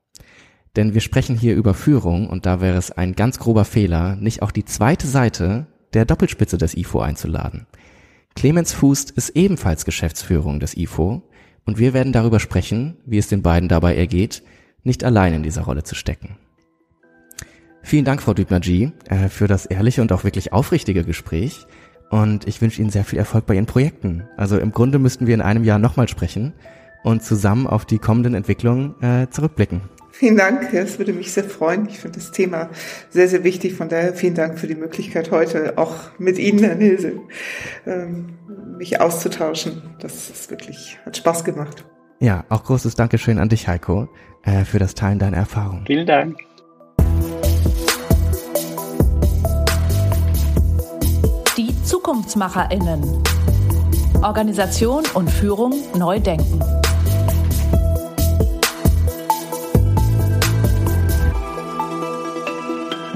Denn 0.78 0.94
wir 0.94 1.02
sprechen 1.02 1.38
hier 1.38 1.56
über 1.56 1.74
Führung 1.74 2.30
und 2.30 2.46
da 2.46 2.62
wäre 2.62 2.78
es 2.78 2.92
ein 2.92 3.16
ganz 3.16 3.38
grober 3.38 3.66
Fehler, 3.66 4.16
nicht 4.16 4.42
auch 4.42 4.52
die 4.52 4.66
zweite 4.66 5.08
Seite 5.08 5.68
der 5.94 6.06
Doppelspitze 6.06 6.58
des 6.58 6.78
IFO 6.78 7.02
einzuladen. 7.02 7.68
Clemens 8.38 8.72
Fußt 8.72 9.10
ist 9.10 9.30
ebenfalls 9.30 9.84
Geschäftsführung 9.84 10.60
des 10.60 10.78
IFO 10.78 11.24
und 11.66 11.80
wir 11.80 11.96
werden 11.96 12.14
darüber 12.14 12.40
sprechen, 12.40 12.98
wie 13.04 13.18
es 13.18 13.28
den 13.28 13.42
beiden 13.42 13.68
dabei 13.68 13.96
ergeht, 13.96 14.44
nicht 14.84 15.04
allein 15.04 15.34
in 15.34 15.42
dieser 15.42 15.64
Rolle 15.64 15.82
zu 15.82 15.96
stecken. 15.96 16.38
Vielen 17.82 18.06
Dank, 18.06 18.22
Frau 18.22 18.36
Dübner-G, 18.36 18.92
äh, 19.10 19.30
für 19.30 19.48
das 19.48 19.66
ehrliche 19.66 20.04
und 20.04 20.12
auch 20.12 20.24
wirklich 20.24 20.54
aufrichtige 20.54 21.04
Gespräch. 21.04 21.66
Und 22.12 22.48
ich 22.48 22.62
wünsche 22.62 22.80
Ihnen 22.80 22.92
sehr 22.92 23.06
viel 23.06 23.18
Erfolg 23.18 23.48
bei 23.48 23.56
Ihren 23.56 23.66
Projekten. 23.66 24.28
Also 24.38 24.60
im 24.60 24.72
Grunde 24.72 25.00
müssten 25.00 25.26
wir 25.26 25.34
in 25.34 25.42
einem 25.42 25.64
Jahr 25.64 25.80
nochmal 25.80 26.08
sprechen 26.08 26.54
und 27.04 27.24
zusammen 27.24 27.66
auf 27.66 27.86
die 27.86 27.98
kommenden 27.98 28.36
Entwicklungen 28.36 29.02
äh, 29.02 29.32
zurückblicken. 29.32 29.82
Vielen 30.18 30.36
Dank, 30.36 30.74
es 30.74 30.98
würde 30.98 31.14
mich 31.14 31.32
sehr 31.32 31.44
freuen. 31.44 31.88
Ich 31.90 32.00
finde 32.00 32.18
das 32.18 32.32
Thema 32.32 32.72
sehr, 33.12 33.28
sehr 33.28 33.44
wichtig. 33.44 33.76
Von 33.76 33.88
daher 33.88 34.16
vielen 34.16 34.34
Dank 34.34 34.58
für 34.58 34.66
die 34.66 34.74
Möglichkeit, 34.74 35.30
heute 35.30 35.78
auch 35.78 35.94
mit 36.18 36.40
Ihnen, 36.40 36.64
Herr 36.64 36.74
Nilse, 36.74 37.20
ähm, 37.86 38.40
mich 38.80 39.00
auszutauschen. 39.00 39.96
Das 40.00 40.32
ist 40.32 40.50
wirklich, 40.50 40.98
hat 41.06 41.18
Spaß 41.18 41.44
gemacht. 41.44 41.86
Ja, 42.20 42.46
auch 42.50 42.64
großes 42.64 42.96
Dankeschön 42.96 43.38
an 43.38 43.50
dich, 43.50 43.68
Heiko, 43.68 44.10
äh, 44.42 44.66
für 44.66 44.80
das 44.80 44.96
Teilen 44.96 45.20
deiner 45.20 45.38
Erfahrung. 45.38 45.84
Vielen 45.86 46.08
Dank. 46.08 46.40
Die 51.56 51.84
ZukunftsmacherInnen. 51.84 53.22
Organisation 54.24 55.04
und 55.14 55.30
Führung 55.30 55.76
neu 55.96 56.20
denken. 56.20 56.60